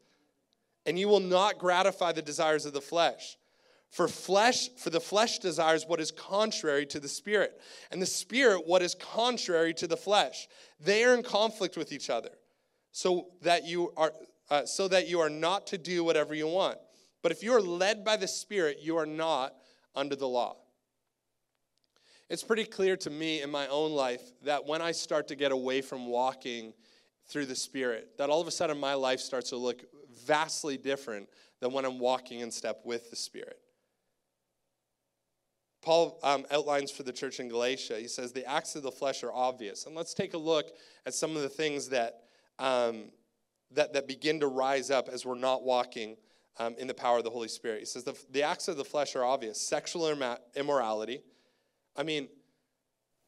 and 0.87 0.99
you 0.99 1.09
will 1.09 1.21
not 1.21 1.59
gratify 1.59 2.13
the 2.13 2.23
desires 2.23 2.65
of 2.65 2.73
the 2.73 2.81
flesh. 2.81 3.37
For 3.91 4.09
flesh, 4.09 4.69
for 4.77 4.91
the 4.91 5.01
flesh 5.01 5.39
desires 5.39 5.85
what 5.87 6.01
is 6.01 6.11
contrary 6.11 6.85
to 6.87 7.01
the 7.01 7.09
spirit, 7.09 7.61
and 7.91 8.03
the 8.03 8.07
spirit 8.07 8.67
what 8.67 8.83
is 8.83 8.95
contrary 8.95 9.73
to 9.75 9.87
the 9.87 9.97
flesh. 9.97 10.49
They 10.81 11.05
are 11.05 11.15
in 11.15 11.23
conflict 11.23 11.77
with 11.77 11.93
each 11.93 12.11
other, 12.11 12.31
so 12.93 13.29
that 13.43 13.65
you 13.65 13.93
are 13.97 14.13
uh, 14.51 14.65
so 14.65 14.89
that 14.89 15.09
you 15.09 15.21
are 15.21 15.31
not 15.31 15.67
to 15.69 15.79
do 15.79 16.05
whatever 16.05 16.35
you 16.35 16.47
want. 16.47 16.79
But 17.23 17.33
if 17.33 17.43
you 17.43 17.55
are 17.55 17.61
led 17.61 18.05
by 18.05 18.17
the 18.17 18.29
spirit, 18.29 18.79
you 18.81 18.97
are 18.97 19.07
not 19.07 19.55
under 19.95 20.15
the 20.15 20.29
law. 20.29 20.57
It's 22.29 22.43
pretty 22.43 22.65
clear 22.65 22.97
to 22.99 23.11
me 23.11 23.43
in 23.43 23.51
my 23.51 23.69
own 23.69 23.93
life 23.93 24.23
that 24.45 24.67
when 24.67 24.83
I 24.83 24.93
start 24.93 25.29
to 25.29 25.37
get 25.37 25.53
away 25.53 25.81
from 25.81 26.07
walking 26.07 26.73
through 27.29 27.47
the 27.47 27.57
spirit, 27.57 28.19
that 28.19 28.31
all 28.31 28.41
of 28.41 28.49
a 28.49 28.51
sudden 28.51 28.79
my 28.79 28.95
life 28.95 29.21
starts 29.21 29.51
to 29.51 29.57
look 29.57 29.85
vastly 30.25 30.77
different 30.77 31.29
than 31.61 31.73
when 31.73 31.85
I'm 31.85 31.99
walking 31.99 32.41
in 32.41 32.51
step 32.51 32.81
with 32.85 33.11
the 33.11 33.17
spirit. 33.17 33.59
Paul 35.83 36.19
um, 36.23 36.45
outlines 36.51 36.91
for 36.91 37.03
the 37.03 37.13
church 37.13 37.39
in 37.39 37.49
Galatia. 37.49 37.99
He 37.99 38.09
says 38.09 38.33
the 38.33 38.49
acts 38.49 38.77
of 38.77 38.83
the 38.83 38.91
flesh 38.91 39.23
are 39.23 39.33
obvious. 39.33 39.87
And 39.87 39.95
let's 39.95 40.15
take 40.15 40.35
a 40.35 40.39
look 40.39 40.71
at 41.07 41.15
some 41.15 41.37
of 41.37 41.43
the 41.43 41.49
things 41.49 41.89
that, 41.91 42.23
um, 42.59 43.11
that, 43.73 43.93
that 43.93 44.09
begin 44.09 44.41
to 44.41 44.49
rise 44.49 44.91
up 44.91 45.09
as 45.09 45.25
we're 45.25 45.39
not 45.39 45.63
walking 45.63 46.17
um, 46.59 46.75
in 46.79 46.87
the 46.87 46.95
power 46.95 47.19
of 47.19 47.25
the 47.25 47.31
Holy 47.31 47.49
Spirit. 47.49 47.81
He 47.81 47.85
says 47.85 48.05
the, 48.05 48.19
the 48.31 48.43
acts 48.43 48.69
of 48.69 48.77
the 48.77 48.85
flesh 48.85 49.15
are 49.15 49.25
obvious 49.25 49.61
sexual 49.61 50.13
immorality. 50.57 51.23
I 51.95 52.03
mean, 52.03 52.29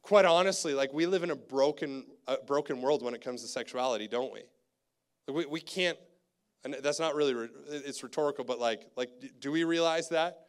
quite 0.01 0.25
honestly, 0.25 0.73
like 0.73 0.93
we 0.93 1.05
live 1.05 1.23
in 1.23 1.31
a 1.31 1.35
broken, 1.35 2.05
a 2.27 2.37
broken 2.45 2.81
world 2.81 3.03
when 3.03 3.13
it 3.13 3.21
comes 3.21 3.41
to 3.41 3.47
sexuality, 3.47 4.07
don't 4.07 4.33
we? 4.33 4.41
We, 5.31 5.45
we 5.45 5.61
can't, 5.61 5.97
and 6.65 6.75
that's 6.81 6.99
not 6.99 7.15
really, 7.15 7.47
it's 7.69 8.01
rhetorical, 8.01 8.43
but 8.43 8.59
like, 8.59 8.81
like, 8.95 9.09
do 9.39 9.51
we 9.51 9.63
realize 9.63 10.09
that? 10.09 10.47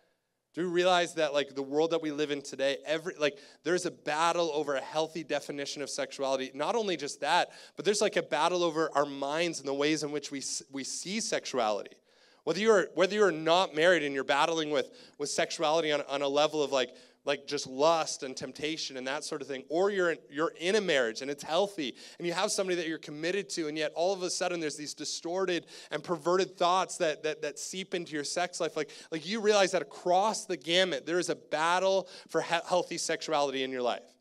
Do 0.52 0.62
we 0.62 0.72
realize 0.72 1.14
that 1.14 1.32
like 1.32 1.54
the 1.54 1.62
world 1.62 1.92
that 1.92 2.02
we 2.02 2.10
live 2.10 2.32
in 2.32 2.42
today, 2.42 2.78
every 2.84 3.14
like 3.18 3.38
there's 3.62 3.86
a 3.86 3.90
battle 3.90 4.50
over 4.52 4.74
a 4.74 4.80
healthy 4.80 5.22
definition 5.22 5.80
of 5.80 5.88
sexuality. 5.88 6.50
Not 6.54 6.74
only 6.74 6.96
just 6.96 7.20
that, 7.20 7.50
but 7.76 7.84
there's 7.84 8.00
like 8.00 8.16
a 8.16 8.22
battle 8.22 8.64
over 8.64 8.90
our 8.94 9.06
minds 9.06 9.60
and 9.60 9.68
the 9.68 9.74
ways 9.74 10.02
in 10.02 10.10
which 10.10 10.32
we 10.32 10.42
we 10.72 10.82
see 10.82 11.20
sexuality. 11.20 11.96
Whether 12.42 12.60
you're 12.60 12.88
whether 12.94 13.14
you're 13.14 13.30
not 13.30 13.76
married 13.76 14.02
and 14.02 14.12
you're 14.12 14.24
battling 14.24 14.70
with 14.70 14.90
with 15.18 15.30
sexuality 15.30 15.92
on, 15.92 16.02
on 16.08 16.22
a 16.22 16.28
level 16.28 16.64
of 16.64 16.72
like 16.72 16.90
like 17.24 17.46
just 17.46 17.66
lust 17.66 18.22
and 18.22 18.37
temptation 18.37 18.96
and 18.96 19.06
that 19.06 19.24
sort 19.24 19.42
of 19.42 19.48
thing 19.48 19.62
or 19.68 19.90
you're 19.90 20.12
in, 20.12 20.18
you're 20.30 20.52
in 20.59 20.76
a 20.76 20.80
marriage 20.80 21.22
and 21.22 21.30
it's 21.30 21.42
healthy 21.42 21.94
and 22.18 22.26
you 22.26 22.33
have 22.33 22.50
somebody 22.50 22.76
that 22.76 22.88
you're 22.88 22.98
committed 22.98 23.48
to 23.48 23.68
and 23.68 23.76
yet 23.76 23.92
all 23.94 24.12
of 24.12 24.22
a 24.22 24.30
sudden 24.30 24.61
there's 24.61 24.76
these 24.76 24.94
distorted 24.94 25.66
and 25.90 26.02
perverted 26.02 26.56
thoughts 26.56 26.96
that 26.96 27.22
that, 27.22 27.42
that 27.42 27.59
seep 27.59 27.94
into 27.94 28.12
your 28.12 28.24
sex 28.24 28.61
life. 28.61 28.76
Like 28.76 28.90
like 29.11 29.26
you 29.26 29.40
realize 29.40 29.72
that 29.72 29.83
across 29.83 30.46
the 30.46 30.56
gamut 30.56 31.06
there 31.06 31.18
is 31.18 31.28
a 31.28 31.37
battle 31.37 32.09
for 32.28 32.40
he- 32.40 32.54
healthy 32.68 32.98
sexuality 32.98 33.62
in 33.62 33.70
your 33.70 33.83
life 33.83 34.19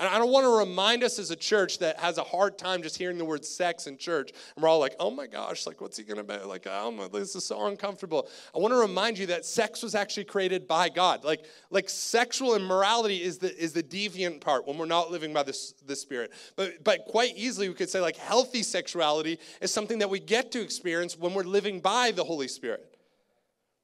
and 0.00 0.08
I 0.08 0.18
don't 0.18 0.32
want 0.32 0.44
to 0.44 0.58
remind 0.58 1.04
us 1.04 1.20
as 1.20 1.30
a 1.30 1.36
church 1.36 1.78
that 1.78 2.00
has 2.00 2.18
a 2.18 2.24
hard 2.24 2.58
time 2.58 2.82
just 2.82 2.98
hearing 2.98 3.16
the 3.16 3.24
word 3.24 3.44
sex 3.44 3.86
in 3.86 3.96
church. 3.96 4.32
And 4.56 4.62
we're 4.62 4.68
all 4.68 4.80
like, 4.80 4.96
oh 4.98 5.08
my 5.08 5.28
gosh, 5.28 5.68
like 5.68 5.80
what's 5.80 5.96
he 5.96 6.02
going 6.02 6.16
to 6.16 6.24
be? 6.24 6.36
Like, 6.44 6.66
oh 6.68 6.90
my, 6.90 7.06
this 7.06 7.36
is 7.36 7.44
so 7.44 7.66
uncomfortable. 7.66 8.28
I 8.52 8.58
want 8.58 8.72
to 8.72 8.78
remind 8.78 9.18
you 9.18 9.26
that 9.26 9.46
sex 9.46 9.84
was 9.84 9.94
actually 9.94 10.24
created 10.24 10.66
by 10.66 10.88
God. 10.88 11.22
Like, 11.22 11.44
like 11.70 11.88
sexual 11.88 12.56
immorality 12.56 13.22
is 13.22 13.38
the, 13.38 13.56
is 13.56 13.72
the 13.72 13.84
deviant 13.84 14.40
part 14.40 14.66
when 14.66 14.78
we're 14.78 14.86
not 14.86 15.12
living 15.12 15.32
by 15.32 15.44
the, 15.44 15.56
the 15.86 15.94
Spirit. 15.94 16.32
But, 16.56 16.82
but 16.82 17.04
quite 17.04 17.36
easily 17.36 17.68
we 17.68 17.74
could 17.74 17.88
say 17.88 18.00
like 18.00 18.16
healthy 18.16 18.64
sexuality 18.64 19.38
is 19.60 19.72
something 19.72 20.00
that 20.00 20.10
we 20.10 20.18
get 20.18 20.50
to 20.52 20.60
experience 20.60 21.16
when 21.16 21.34
we're 21.34 21.44
living 21.44 21.78
by 21.78 22.10
the 22.10 22.24
Holy 22.24 22.48
Spirit. 22.48 22.98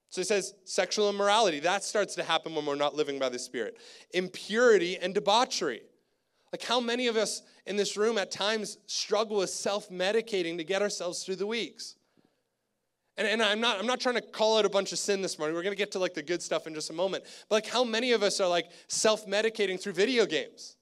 So 0.08 0.20
he 0.20 0.24
says 0.24 0.54
sexual 0.64 1.08
immorality, 1.08 1.60
that 1.60 1.84
starts 1.84 2.16
to 2.16 2.24
happen 2.24 2.56
when 2.56 2.66
we're 2.66 2.74
not 2.74 2.96
living 2.96 3.20
by 3.20 3.28
the 3.28 3.38
Spirit. 3.38 3.76
Impurity 4.12 4.98
and 4.98 5.14
debauchery. 5.14 5.82
Like, 6.52 6.62
how 6.62 6.80
many 6.80 7.06
of 7.06 7.16
us 7.16 7.42
in 7.66 7.76
this 7.76 7.96
room 7.96 8.18
at 8.18 8.30
times 8.30 8.78
struggle 8.86 9.38
with 9.38 9.50
self 9.50 9.88
medicating 9.88 10.56
to 10.58 10.64
get 10.64 10.82
ourselves 10.82 11.24
through 11.24 11.36
the 11.36 11.46
weeks? 11.46 11.94
And, 13.16 13.28
and 13.28 13.42
I'm, 13.42 13.60
not, 13.60 13.78
I'm 13.78 13.86
not 13.86 14.00
trying 14.00 14.14
to 14.16 14.22
call 14.22 14.58
out 14.58 14.64
a 14.64 14.70
bunch 14.70 14.92
of 14.92 14.98
sin 14.98 15.20
this 15.20 15.38
morning. 15.38 15.54
We're 15.54 15.62
going 15.62 15.74
to 15.74 15.78
get 15.78 15.92
to 15.92 15.98
like 15.98 16.14
the 16.14 16.22
good 16.22 16.42
stuff 16.42 16.66
in 16.66 16.74
just 16.74 16.90
a 16.90 16.94
moment. 16.94 17.24
But 17.48 17.56
like, 17.56 17.66
how 17.66 17.84
many 17.84 18.12
of 18.12 18.22
us 18.22 18.40
are 18.40 18.48
like 18.48 18.66
self 18.88 19.26
medicating 19.26 19.80
through 19.80 19.92
video 19.92 20.26
games? 20.26 20.76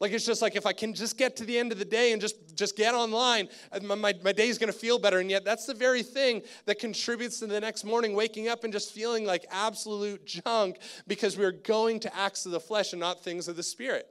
Like 0.00 0.12
it's 0.12 0.26
just 0.26 0.42
like 0.42 0.56
if 0.56 0.66
I 0.66 0.72
can 0.72 0.92
just 0.92 1.16
get 1.16 1.36
to 1.36 1.44
the 1.44 1.56
end 1.56 1.72
of 1.72 1.78
the 1.78 1.84
day 1.84 2.12
and 2.12 2.20
just, 2.20 2.56
just 2.56 2.76
get 2.76 2.94
online, 2.94 3.48
uh, 3.72 3.78
my, 3.84 3.94
my, 3.94 4.12
my 4.24 4.32
day's 4.32 4.58
gonna 4.58 4.72
feel 4.72 4.98
better. 4.98 5.20
And 5.20 5.30
yet 5.30 5.44
that's 5.44 5.66
the 5.66 5.72
very 5.72 6.02
thing 6.02 6.42
that 6.66 6.78
contributes 6.78 7.38
to 7.38 7.46
the 7.46 7.60
next 7.60 7.84
morning 7.84 8.14
waking 8.14 8.48
up 8.48 8.64
and 8.64 8.72
just 8.72 8.92
feeling 8.92 9.24
like 9.24 9.46
absolute 9.50 10.26
junk 10.26 10.78
because 11.06 11.38
we're 11.38 11.52
going 11.52 12.00
to 12.00 12.14
acts 12.14 12.44
of 12.44 12.52
the 12.52 12.60
flesh 12.60 12.92
and 12.92 13.00
not 13.00 13.22
things 13.22 13.46
of 13.46 13.56
the 13.56 13.62
spirit. 13.62 14.08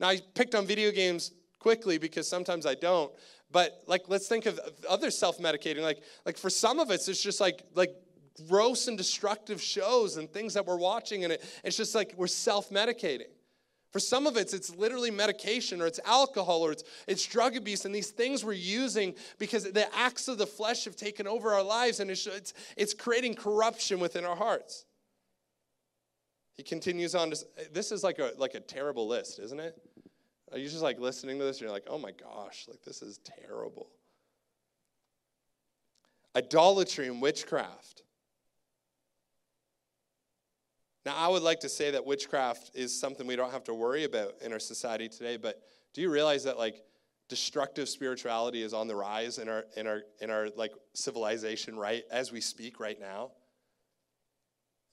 Now, 0.00 0.08
I 0.08 0.20
picked 0.34 0.54
on 0.54 0.66
video 0.66 0.90
games 0.90 1.32
quickly 1.58 1.98
because 1.98 2.28
sometimes 2.28 2.66
I 2.66 2.74
don't. 2.74 3.12
But 3.50 3.82
like, 3.86 4.02
let's 4.08 4.28
think 4.28 4.46
of 4.46 4.58
other 4.88 5.10
self-medicating. 5.10 5.82
Like, 5.82 6.02
like 6.24 6.36
for 6.36 6.50
some 6.50 6.80
of 6.80 6.90
us, 6.90 7.08
it's 7.08 7.22
just 7.22 7.40
like 7.40 7.62
like 7.74 7.94
gross 8.48 8.88
and 8.88 8.96
destructive 8.96 9.60
shows 9.60 10.16
and 10.16 10.30
things 10.30 10.54
that 10.54 10.66
we're 10.66 10.78
watching, 10.78 11.24
and 11.24 11.34
it, 11.34 11.44
it's 11.62 11.76
just 11.76 11.94
like 11.94 12.14
we're 12.16 12.26
self-medicating. 12.26 13.28
For 13.92 14.00
some 14.00 14.26
of 14.26 14.38
it's 14.38 14.54
it's 14.54 14.74
literally 14.74 15.10
medication 15.10 15.82
or 15.82 15.86
it's 15.86 16.00
alcohol 16.06 16.62
or 16.62 16.72
it's 16.72 16.82
it's 17.06 17.26
drug 17.26 17.56
abuse 17.56 17.84
and 17.84 17.94
these 17.94 18.10
things 18.10 18.42
we're 18.42 18.54
using 18.54 19.14
because 19.38 19.70
the 19.70 19.86
acts 19.94 20.28
of 20.28 20.38
the 20.38 20.46
flesh 20.46 20.86
have 20.86 20.96
taken 20.96 21.28
over 21.28 21.52
our 21.52 21.62
lives 21.62 22.00
and 22.00 22.10
it's 22.10 22.26
it's, 22.26 22.54
it's 22.78 22.94
creating 22.94 23.34
corruption 23.34 24.00
within 24.00 24.24
our 24.24 24.34
hearts. 24.34 24.86
He 26.54 26.62
continues 26.62 27.14
on 27.14 27.30
to 27.30 27.36
this 27.72 27.92
is 27.92 28.04
like 28.04 28.18
a 28.18 28.32
like 28.36 28.54
a 28.54 28.60
terrible 28.60 29.08
list, 29.08 29.38
isn't 29.38 29.60
it? 29.60 29.76
Are 30.52 30.58
you 30.58 30.68
just 30.68 30.82
like 30.82 31.00
listening 31.00 31.38
to 31.38 31.44
this 31.44 31.56
and 31.56 31.62
you're 31.62 31.70
like, 31.70 31.86
oh 31.88 31.98
my 31.98 32.12
gosh, 32.12 32.66
like 32.68 32.82
this 32.82 33.00
is 33.00 33.18
terrible? 33.18 33.88
Idolatry 36.36 37.08
and 37.08 37.22
witchcraft. 37.22 38.02
Now, 41.04 41.16
I 41.16 41.28
would 41.28 41.42
like 41.42 41.60
to 41.60 41.68
say 41.68 41.90
that 41.90 42.04
witchcraft 42.04 42.70
is 42.74 42.98
something 42.98 43.26
we 43.26 43.34
don't 43.34 43.50
have 43.50 43.64
to 43.64 43.74
worry 43.74 44.04
about 44.04 44.34
in 44.40 44.52
our 44.52 44.60
society 44.60 45.08
today, 45.08 45.36
but 45.36 45.60
do 45.94 46.00
you 46.00 46.10
realize 46.10 46.44
that 46.44 46.58
like 46.58 46.82
destructive 47.28 47.88
spirituality 47.88 48.62
is 48.62 48.72
on 48.72 48.86
the 48.86 48.94
rise 48.94 49.38
in 49.38 49.48
our 49.48 49.64
in 49.76 49.86
our 49.86 50.02
in 50.20 50.30
our 50.30 50.48
like 50.56 50.72
civilization 50.94 51.76
right 51.76 52.04
as 52.10 52.30
we 52.30 52.40
speak 52.40 52.78
right 52.78 53.00
now? 53.00 53.30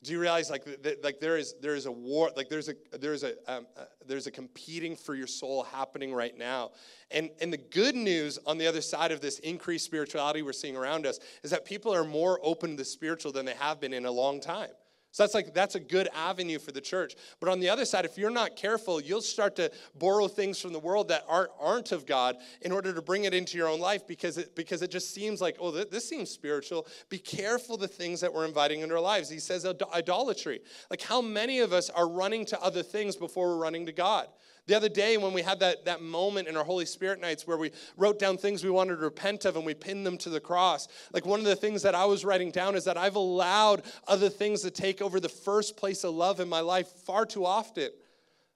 Do 0.01 0.13
you 0.13 0.19
realize 0.19 0.49
like 0.49 0.65
like 1.03 1.19
there 1.19 1.37
is 1.37 1.55
there 1.61 1.75
is 1.75 1.85
a 1.85 1.91
war 1.91 2.31
like 2.37 2.47
there's 2.47 2.69
a 2.69 2.75
there's 2.97 3.23
a 3.23 3.33
um, 3.51 3.67
uh, 3.77 3.83
there's 4.05 4.27
a 4.27 4.31
competing 4.31 4.95
for 4.95 5.13
your 5.13 5.27
soul 5.27 5.63
happening 5.63 6.13
right 6.13 6.37
now, 6.37 6.71
and 7.11 7.29
and 7.41 7.51
the 7.51 7.57
good 7.57 7.95
news 7.95 8.39
on 8.45 8.57
the 8.57 8.65
other 8.65 8.79
side 8.79 9.11
of 9.11 9.19
this 9.19 9.39
increased 9.39 9.83
spirituality 9.83 10.41
we're 10.41 10.53
seeing 10.53 10.77
around 10.77 11.05
us 11.05 11.19
is 11.43 11.51
that 11.51 11.65
people 11.65 11.93
are 11.93 12.05
more 12.05 12.39
open 12.43 12.71
to 12.71 12.75
the 12.77 12.85
spiritual 12.85 13.33
than 13.33 13.45
they 13.45 13.55
have 13.55 13.81
been 13.81 13.91
in 13.91 14.05
a 14.05 14.11
long 14.11 14.39
time. 14.39 14.69
So 15.11 15.23
that's 15.23 15.33
like 15.33 15.53
that's 15.53 15.75
a 15.75 15.79
good 15.79 16.07
avenue 16.13 16.59
for 16.59 16.71
the 16.71 16.81
church. 16.81 17.15
But 17.39 17.49
on 17.49 17.59
the 17.59 17.69
other 17.69 17.85
side, 17.85 18.05
if 18.05 18.17
you're 18.17 18.29
not 18.29 18.55
careful, 18.55 19.01
you'll 19.01 19.21
start 19.21 19.55
to 19.55 19.71
borrow 19.97 20.27
things 20.27 20.61
from 20.61 20.71
the 20.71 20.79
world 20.79 21.07
that 21.07 21.25
aren't 21.27 21.49
aren't 21.59 21.91
of 21.91 22.05
God 22.05 22.37
in 22.61 22.71
order 22.71 22.93
to 22.93 23.01
bring 23.01 23.23
it 23.23 23.33
into 23.33 23.57
your 23.57 23.67
own 23.67 23.79
life 23.79 24.05
because 24.07 24.37
it 24.37 24.55
because 24.55 24.83
it 24.83 24.91
just 24.91 25.13
seems 25.13 25.41
like 25.41 25.57
oh 25.59 25.71
this 25.71 26.07
seems 26.07 26.29
spiritual. 26.29 26.85
Be 27.09 27.17
careful 27.17 27.75
the 27.75 27.87
things 27.87 28.21
that 28.21 28.31
we're 28.31 28.45
inviting 28.45 28.81
into 28.81 28.95
our 28.95 29.01
lives. 29.01 29.29
He 29.29 29.39
says 29.39 29.65
idolatry. 29.93 30.61
Like 30.91 31.01
how 31.01 31.21
many 31.21 31.59
of 31.59 31.73
us 31.73 31.89
are 31.89 32.07
running 32.07 32.45
to 32.45 32.61
other 32.61 32.83
things 32.83 33.15
before 33.15 33.47
we're 33.47 33.63
running 33.63 33.87
to 33.87 33.91
God? 33.91 34.27
The 34.69 34.75
other 34.75 34.87
day, 34.87 35.17
when 35.17 35.33
we 35.33 35.41
had 35.41 35.61
that, 35.61 35.85
that 35.85 35.99
moment 35.99 36.47
in 36.47 36.55
our 36.55 36.63
Holy 36.63 36.85
Spirit 36.85 37.19
nights 37.19 37.47
where 37.47 37.57
we 37.57 37.71
wrote 37.97 38.19
down 38.19 38.37
things 38.37 38.63
we 38.63 38.69
wanted 38.69 38.97
to 38.97 39.01
repent 39.01 39.45
of 39.45 39.55
and 39.55 39.65
we 39.65 39.73
pinned 39.73 40.05
them 40.05 40.15
to 40.19 40.29
the 40.29 40.39
cross, 40.39 40.87
like 41.11 41.25
one 41.25 41.39
of 41.39 41.47
the 41.47 41.55
things 41.55 41.81
that 41.81 41.95
I 41.95 42.05
was 42.05 42.23
writing 42.23 42.51
down 42.51 42.75
is 42.75 42.83
that 42.83 42.95
I've 42.95 43.15
allowed 43.15 43.81
other 44.07 44.29
things 44.29 44.61
to 44.61 44.69
take 44.69 45.01
over 45.01 45.19
the 45.19 45.27
first 45.27 45.75
place 45.75 46.03
of 46.03 46.13
love 46.13 46.39
in 46.39 46.47
my 46.47 46.59
life 46.59 46.87
far 46.87 47.25
too 47.25 47.47
often. 47.47 47.89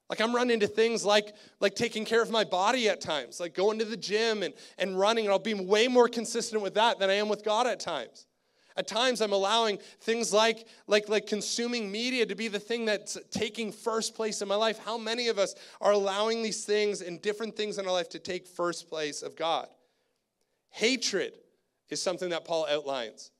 Like 0.08 0.22
I'm 0.22 0.36
running 0.36 0.54
into 0.54 0.68
things 0.68 1.04
like 1.04 1.34
like 1.60 1.74
taking 1.74 2.06
care 2.06 2.22
of 2.22 2.30
my 2.30 2.44
body 2.44 2.90
at 2.90 3.02
times, 3.02 3.40
like 3.40 3.56
going 3.56 3.80
to 3.80 3.86
the 3.86 3.98
gym 3.98 4.44
and, 4.44 4.54
and 4.78 5.00
running, 5.00 5.26
and 5.26 5.32
I'll 5.32 5.40
be 5.40 5.56
way 5.56 5.88
more 5.88 6.08
consistent 6.08 6.62
with 6.62 6.76
that 6.76 7.00
than 7.00 7.10
I 7.10 7.14
am 7.14 7.28
with 7.28 7.44
God 7.44 7.66
at 7.66 7.80
times. 7.80 8.28
At 8.76 8.88
times, 8.88 9.22
I'm 9.22 9.34
allowing 9.34 9.78
things 10.02 10.34
like, 10.34 10.68
like, 10.88 11.10
like 11.10 11.28
consuming 11.28 11.92
media 11.92 12.26
to 12.26 12.36
be 12.36 12.48
the 12.48 12.60
thing 12.60 12.86
that's 12.86 13.18
taking 13.32 13.72
first 13.72 14.16
place 14.16 14.42
in 14.42 14.48
my 14.48 14.56
life. 14.56 14.80
How 14.84 14.98
many 14.98 15.28
of 15.28 15.38
us 15.38 15.56
are 15.80 15.92
allowing 15.92 16.42
these 16.42 16.66
things 16.66 17.02
and 17.02 17.22
different 17.22 17.56
things 17.56 17.78
in 17.78 17.86
our 17.86 17.92
life 17.92 18.10
to 18.10 18.20
take 18.20 18.48
first 18.48 18.90
place 18.90 19.22
of 19.22 19.36
God? 19.36 19.68
Hatred 20.70 21.34
is 21.90 22.02
something 22.02 22.30
that 22.30 22.46
Paul 22.46 22.66
outlines. 22.70 23.32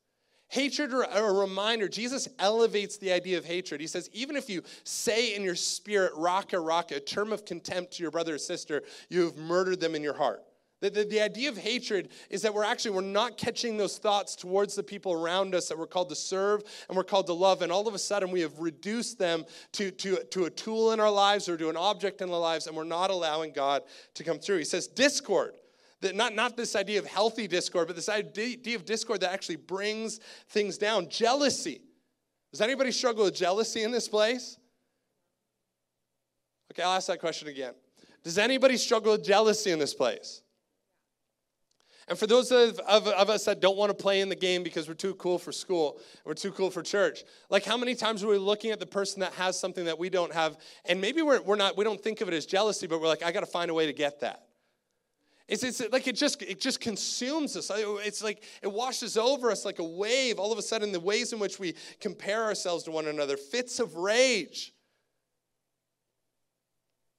Hatred 0.50 0.94
or 0.94 1.02
a 1.02 1.34
reminder. 1.34 1.88
Jesus 1.88 2.28
elevates 2.38 2.98
the 2.98 3.12
idea 3.12 3.40
of 3.40 3.46
hatred. 3.46 3.82
He 3.82 3.88
says, 3.88 4.08
even 4.14 4.36
if 4.36 4.52
you 4.52 4.62
say 4.84 5.36
in 5.36 5.42
your 5.42 5.56
spirit, 5.56 6.12
raka, 6.16 6.60
raka, 6.60 6.98
a 6.98 7.00
term 7.00 7.34
of 7.34 7.44
contempt 7.44 7.94
to 7.94 8.04
your 8.04 8.12
brother 8.12 8.36
or 8.36 8.38
sister, 8.38 8.84
you 9.10 9.24
have 9.24 9.36
murdered 9.36 9.80
them 9.80 9.96
in 9.96 10.04
your 10.04 10.14
heart. 10.14 10.44
The, 10.84 10.90
the, 10.90 11.06
the, 11.06 11.22
idea 11.22 11.48
of 11.48 11.58
hatred 11.58 12.10
is 12.30 12.42
that 12.42 12.54
we're 12.54 12.66
actually 12.66 12.92
we're 12.92 13.02
not 13.04 13.38
catching 13.38 13.78
those 13.78 13.98
thoughts 13.98 14.36
towards 14.36 14.76
the 14.76 14.84
people 14.84 15.14
around 15.14 15.56
us 15.56 15.70
that 15.70 15.78
we're 15.78 15.88
called 15.88 16.10
to 16.10 16.16
serve 16.16 16.62
and 16.90 16.98
we're 16.98 17.06
called 17.06 17.28
to 17.28 17.34
love. 17.34 17.62
And 17.62 17.72
all 17.72 17.88
of 17.88 17.94
a 17.94 18.00
sudden 18.00 18.32
we 18.32 18.42
have 18.42 18.60
reduced 18.60 19.18
them 19.18 19.46
to, 19.72 19.92
to, 19.92 20.18
to 20.32 20.44
a 20.44 20.50
tool 20.50 20.92
in 20.92 21.00
our 21.00 21.10
lives 21.10 21.48
or 21.48 21.56
to 21.56 21.70
an 21.70 21.78
object 21.78 22.20
in 22.20 22.30
our 22.30 22.38
lives 22.38 22.68
and 22.68 22.76
we're 22.76 22.84
not 22.84 23.12
allowing 23.12 23.54
god 23.54 23.84
to 24.16 24.26
come 24.26 24.40
through. 24.40 24.58
He 24.58 24.66
says 24.66 24.88
discord. 24.88 25.54
That 26.02 26.18
not, 26.18 26.36
not 26.36 26.58
this 26.58 26.76
idea 26.76 27.00
of 27.00 27.06
healthy 27.06 27.48
discord 27.48 27.88
but 27.88 27.96
this 27.96 28.10
idea 28.10 28.76
of 28.76 28.84
discord 28.84 29.22
that 29.22 29.32
actually 29.32 29.56
brings 29.56 30.20
things 30.50 30.78
down. 30.78 31.08
Jealousy. 31.08 31.80
Does 32.52 32.60
anybody 32.60 32.92
struggle 32.92 33.24
with 33.24 33.36
jealousy 33.36 33.84
in 33.84 33.92
this 33.92 34.10
place? 34.10 34.58
Okay 36.74 36.84
i'll 36.84 36.98
ask 36.98 37.08
that 37.08 37.22
question 37.22 37.48
again. 37.48 37.74
Does 38.22 38.38
anybody 38.38 38.76
struggle 38.76 39.14
with 39.14 39.24
jealousy 39.24 39.72
in 39.72 39.80
this 39.80 39.94
place 39.94 40.43
and 42.08 42.18
for 42.18 42.28
those 42.28 42.52
of, 42.52 42.80
of, 42.80 43.08
of, 43.08 43.30
us 43.30 43.46
that 43.46 43.60
don't 43.60 43.78
want 43.78 43.90
to 43.90 43.94
play 43.94 44.22
in 44.22 44.30
the 44.30 44.36
game 44.36 44.64
because 44.64 44.88
we're 44.88 44.94
too 44.94 45.16
cool 45.16 45.38
for 45.38 45.52
school, 45.52 46.00
we're 46.26 46.34
too 46.34 46.52
cool 46.52 46.70
for 46.70 46.82
church, 46.82 47.24
like 47.50 47.64
how 47.64 47.78
many 47.78 47.96
times 47.96 48.24
are 48.24 48.28
we 48.28 48.38
looking 48.38 48.72
at 48.72 48.80
the 48.80 48.86
person 48.86 49.22
that 49.22 49.34
has 49.34 49.60
something 49.60 49.86
that 49.86 49.98
we 49.98 50.10
don't 50.10 50.34
have, 50.34 50.58
and 50.86 51.00
maybe 51.00 51.22
we're, 51.22 51.42
we're 51.42 51.56
not, 51.56 51.78
we 51.78 51.84
don't 51.84 52.02
think 52.02 52.22
of 52.22 52.28
it 52.28 52.34
as 52.34 52.46
jealousy, 52.46 52.88
but 52.88 53.00
we're 53.00 53.08
like, 53.08 53.24
I 53.24 53.32
got 53.32 53.42
to 53.42 53.46
find 53.46 53.72
a 53.72 53.74
way 53.74 53.86
to 53.86 53.94
get 53.94 54.20
that. 54.22 54.44
It's, 55.48 55.64
it's 55.64 55.82
like 55.92 56.08
it 56.08 56.16
just 56.16 56.42
it 56.42 56.60
just 56.60 56.80
consumes 56.80 57.58
us. 57.58 57.70
It's 57.76 58.24
like 58.24 58.44
it 58.62 58.72
washes 58.72 59.18
over 59.18 59.52
us 59.52 59.66
like 59.66 59.80
a 59.80 59.84
wave. 59.84 60.40
All 60.40 60.54
of 60.54 60.58
a 60.58 60.62
sudden, 60.62 60.94
the 60.94 61.02
ways 61.02 61.34
in 61.34 61.40
which 61.40 61.60
we 61.60 61.76
compare 62.00 62.44
ourselves 62.44 62.86
to 62.86 62.92
one 62.92 63.08
another, 63.08 63.36
fits 63.36 63.80
of 63.80 63.96
rage. 63.96 64.74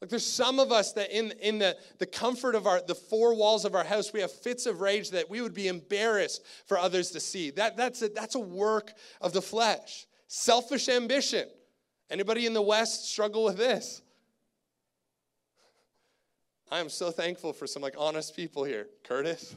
Like 0.04 0.10
there's 0.10 0.26
some 0.26 0.60
of 0.60 0.70
us 0.70 0.92
that 0.92 1.16
in, 1.16 1.32
in 1.40 1.58
the, 1.58 1.78
the 1.96 2.04
comfort 2.04 2.54
of 2.54 2.66
our 2.66 2.82
the 2.86 2.94
four 2.94 3.34
walls 3.34 3.64
of 3.64 3.74
our 3.74 3.84
house, 3.84 4.12
we 4.12 4.20
have 4.20 4.30
fits 4.30 4.66
of 4.66 4.82
rage 4.82 5.08
that 5.12 5.30
we 5.30 5.40
would 5.40 5.54
be 5.54 5.66
embarrassed 5.66 6.44
for 6.66 6.76
others 6.76 7.10
to 7.12 7.20
see. 7.20 7.48
That, 7.52 7.78
that's, 7.78 8.02
a, 8.02 8.10
that's 8.10 8.34
a 8.34 8.38
work 8.38 8.92
of 9.22 9.32
the 9.32 9.40
flesh. 9.40 10.06
Selfish 10.28 10.90
ambition. 10.90 11.48
Anybody 12.10 12.44
in 12.44 12.52
the 12.52 12.60
West 12.60 13.08
struggle 13.10 13.44
with 13.44 13.56
this? 13.56 14.02
I 16.70 16.80
am 16.80 16.90
so 16.90 17.10
thankful 17.10 17.54
for 17.54 17.66
some 17.66 17.80
like 17.80 17.94
honest 17.96 18.36
people 18.36 18.62
here. 18.62 18.88
Curtis, 19.04 19.56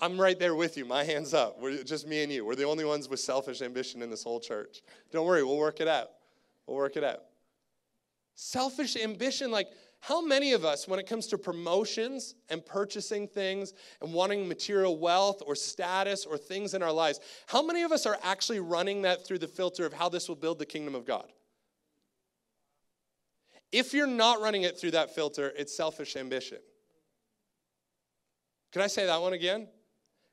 I'm 0.00 0.20
right 0.20 0.36
there 0.36 0.56
with 0.56 0.76
you. 0.76 0.84
My 0.84 1.04
hands 1.04 1.32
up. 1.32 1.60
We're 1.60 1.84
just 1.84 2.08
me 2.08 2.24
and 2.24 2.32
you. 2.32 2.44
We're 2.44 2.56
the 2.56 2.64
only 2.64 2.84
ones 2.84 3.08
with 3.08 3.20
selfish 3.20 3.62
ambition 3.62 4.02
in 4.02 4.10
this 4.10 4.24
whole 4.24 4.40
church. 4.40 4.82
Don't 5.12 5.28
worry, 5.28 5.44
we'll 5.44 5.58
work 5.58 5.78
it 5.78 5.86
out. 5.86 6.08
We'll 6.66 6.76
work 6.76 6.96
it 6.96 7.04
out. 7.04 7.22
Selfish 8.42 8.96
ambition, 8.96 9.50
like 9.50 9.68
how 10.00 10.22
many 10.22 10.54
of 10.54 10.64
us, 10.64 10.88
when 10.88 10.98
it 10.98 11.06
comes 11.06 11.26
to 11.26 11.36
promotions 11.36 12.34
and 12.48 12.64
purchasing 12.64 13.28
things 13.28 13.74
and 14.00 14.14
wanting 14.14 14.48
material 14.48 14.96
wealth 14.96 15.42
or 15.46 15.54
status 15.54 16.24
or 16.24 16.38
things 16.38 16.72
in 16.72 16.82
our 16.82 16.90
lives, 16.90 17.20
how 17.48 17.60
many 17.60 17.82
of 17.82 17.92
us 17.92 18.06
are 18.06 18.16
actually 18.22 18.58
running 18.58 19.02
that 19.02 19.26
through 19.26 19.40
the 19.40 19.46
filter 19.46 19.84
of 19.84 19.92
how 19.92 20.08
this 20.08 20.26
will 20.26 20.36
build 20.36 20.58
the 20.58 20.64
kingdom 20.64 20.94
of 20.94 21.04
God? 21.04 21.26
If 23.72 23.92
you're 23.92 24.06
not 24.06 24.40
running 24.40 24.62
it 24.62 24.80
through 24.80 24.92
that 24.92 25.14
filter, 25.14 25.52
it's 25.54 25.76
selfish 25.76 26.16
ambition. 26.16 26.60
Can 28.72 28.80
I 28.80 28.86
say 28.86 29.04
that 29.04 29.20
one 29.20 29.34
again? 29.34 29.68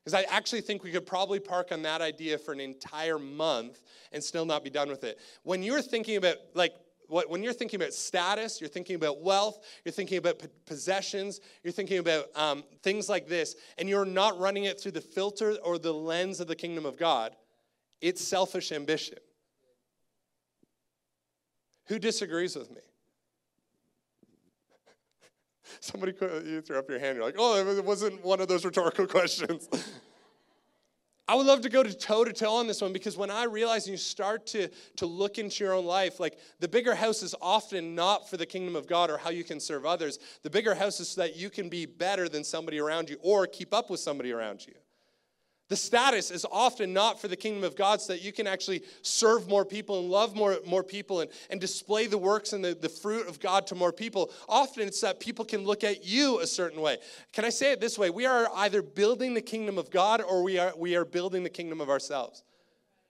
Because 0.06 0.13
I 0.13 0.34
actually 0.34 0.62
think 0.62 0.82
we 0.82 0.91
could 0.91 1.06
probably 1.06 1.41
park 1.41 1.74
on 1.74 1.82
that 1.82 2.00
idea 2.00 2.38
for 2.38 2.54
an 2.54 2.62
entire 2.62 3.20
month 3.20 3.82
and 4.13 4.24
still 4.24 4.46
not 4.46 4.63
be 4.63 4.70
done 4.70 4.88
with 4.88 5.04
it. 5.04 5.20
When 5.43 5.62
you're 5.62 5.82
thinking 5.82 6.15
about, 6.15 6.38
like, 6.54 6.72
when 7.08 7.41
you're 7.41 7.54
thinking 7.54 7.80
about 7.80 7.93
status, 7.93 8.60
you're 8.60 8.70
thinking 8.70 8.96
about 8.96 9.22
wealth, 9.22 9.60
you're 9.86 9.93
thinking 9.93 10.17
about 10.17 10.41
possessions, 10.65 11.39
you're 11.63 11.72
thinking 11.72 12.00
about 12.00 12.26
um, 12.36 12.63
things 12.84 13.08
like 13.08 13.28
this, 13.28 13.56
and 13.78 13.88
you're 13.88 14.06
not 14.06 14.38
running 14.39 14.65
it 14.65 14.80
through 14.80 14.91
the 14.91 15.02
filter 15.02 15.58
or 15.63 15.78
the 15.78 15.93
lens 15.93 16.39
of 16.39 16.48
the 16.48 16.56
kingdom 16.56 16.86
of 16.86 16.98
God, 16.98 17.36
it's 18.02 18.24
selfish 18.24 18.72
ambition. 18.72 19.17
Who 21.88 22.00
disagrees 22.00 22.56
with 22.56 22.70
me? 22.70 22.82
Somebody 25.80 26.13
you 26.46 26.62
threw 26.62 26.78
up 26.78 26.89
your 26.89 27.00
hand. 27.00 27.15
You're 27.15 27.26
like, 27.26 27.36
oh, 27.38 27.58
it 27.65 27.84
wasn't 27.84 28.24
one 28.24 28.41
of 28.41 28.48
those 28.48 28.65
rhetorical 28.65 29.08
questions. 29.08 29.70
I 31.29 31.35
would 31.35 31.45
love 31.45 31.61
to 31.61 31.69
go 31.69 31.83
to 31.83 31.93
toe 31.93 32.23
to 32.23 32.31
toe 32.31 32.55
on 32.55 32.67
this 32.67 32.81
one 32.81 32.93
because 32.93 33.17
when 33.17 33.29
I 33.29 33.43
realize 33.43 33.85
and 33.85 33.91
you 33.91 33.97
start 33.97 34.47
to, 34.47 34.69
to 34.95 35.05
look 35.05 35.37
into 35.37 35.61
your 35.61 35.73
own 35.73 35.85
life, 35.85 36.21
like 36.21 36.39
the 36.61 36.69
bigger 36.69 36.95
house 36.95 37.21
is 37.21 37.35
often 37.41 37.95
not 37.95 38.29
for 38.29 38.37
the 38.37 38.45
kingdom 38.45 38.77
of 38.77 38.87
God 38.87 39.09
or 39.09 39.17
how 39.17 39.29
you 39.29 39.43
can 39.43 39.59
serve 39.59 39.85
others. 39.85 40.19
The 40.43 40.49
bigger 40.49 40.73
house 40.73 41.01
is 41.01 41.09
so 41.09 41.21
that 41.21 41.35
you 41.35 41.49
can 41.49 41.67
be 41.67 41.85
better 41.85 42.29
than 42.29 42.45
somebody 42.45 42.79
around 42.79 43.09
you 43.09 43.17
or 43.21 43.45
keep 43.45 43.73
up 43.73 43.89
with 43.89 43.99
somebody 43.99 44.31
around 44.31 44.65
you. 44.65 44.73
The 45.69 45.75
status 45.75 46.32
is 46.32 46.45
often 46.49 46.93
not 46.93 47.19
for 47.19 47.27
the 47.27 47.36
kingdom 47.36 47.63
of 47.63 47.75
God 47.75 47.99
so 47.99 48.13
that 48.13 48.21
you 48.21 48.32
can 48.32 48.47
actually 48.47 48.84
serve 49.01 49.49
more 49.49 49.65
people 49.65 49.99
and 49.99 50.10
love 50.10 50.36
more, 50.36 50.58
more 50.65 50.84
people 50.84 51.19
and, 51.19 51.30
and 51.49 51.60
display 51.60 52.08
the 52.08 52.17
works 52.17 52.53
and 52.53 52.63
the, 52.63 52.73
the 52.73 52.88
fruit 52.88 53.27
of 53.27 53.39
God 53.41 53.67
to 53.67 53.75
more 53.75 53.91
people. 53.91 54.32
Often 54.47 54.88
it's 54.88 55.01
that 55.01 55.19
people 55.19 55.43
can 55.43 55.65
look 55.65 55.84
at 55.84 56.06
you 56.06 56.39
a 56.39 56.47
certain 56.47 56.82
way. 56.82 56.97
Can 57.34 57.43
I 57.43 57.49
say 57.49 57.73
it 57.73 57.82
this 57.82 57.99
way? 57.99 58.10
We 58.10 58.25
are 58.25 58.47
either 58.56 58.82
building 58.82 59.34
the 59.34 59.41
kingdom 59.41 59.77
of 59.77 59.91
God 59.91 60.21
or 60.21 60.41
we 60.41 60.58
are, 60.58 60.73
we 60.77 60.95
are 60.95 61.06
building 61.06 61.43
the 61.43 61.49
kingdom 61.49 61.82
of 61.82 61.89
ourselves 61.89 62.43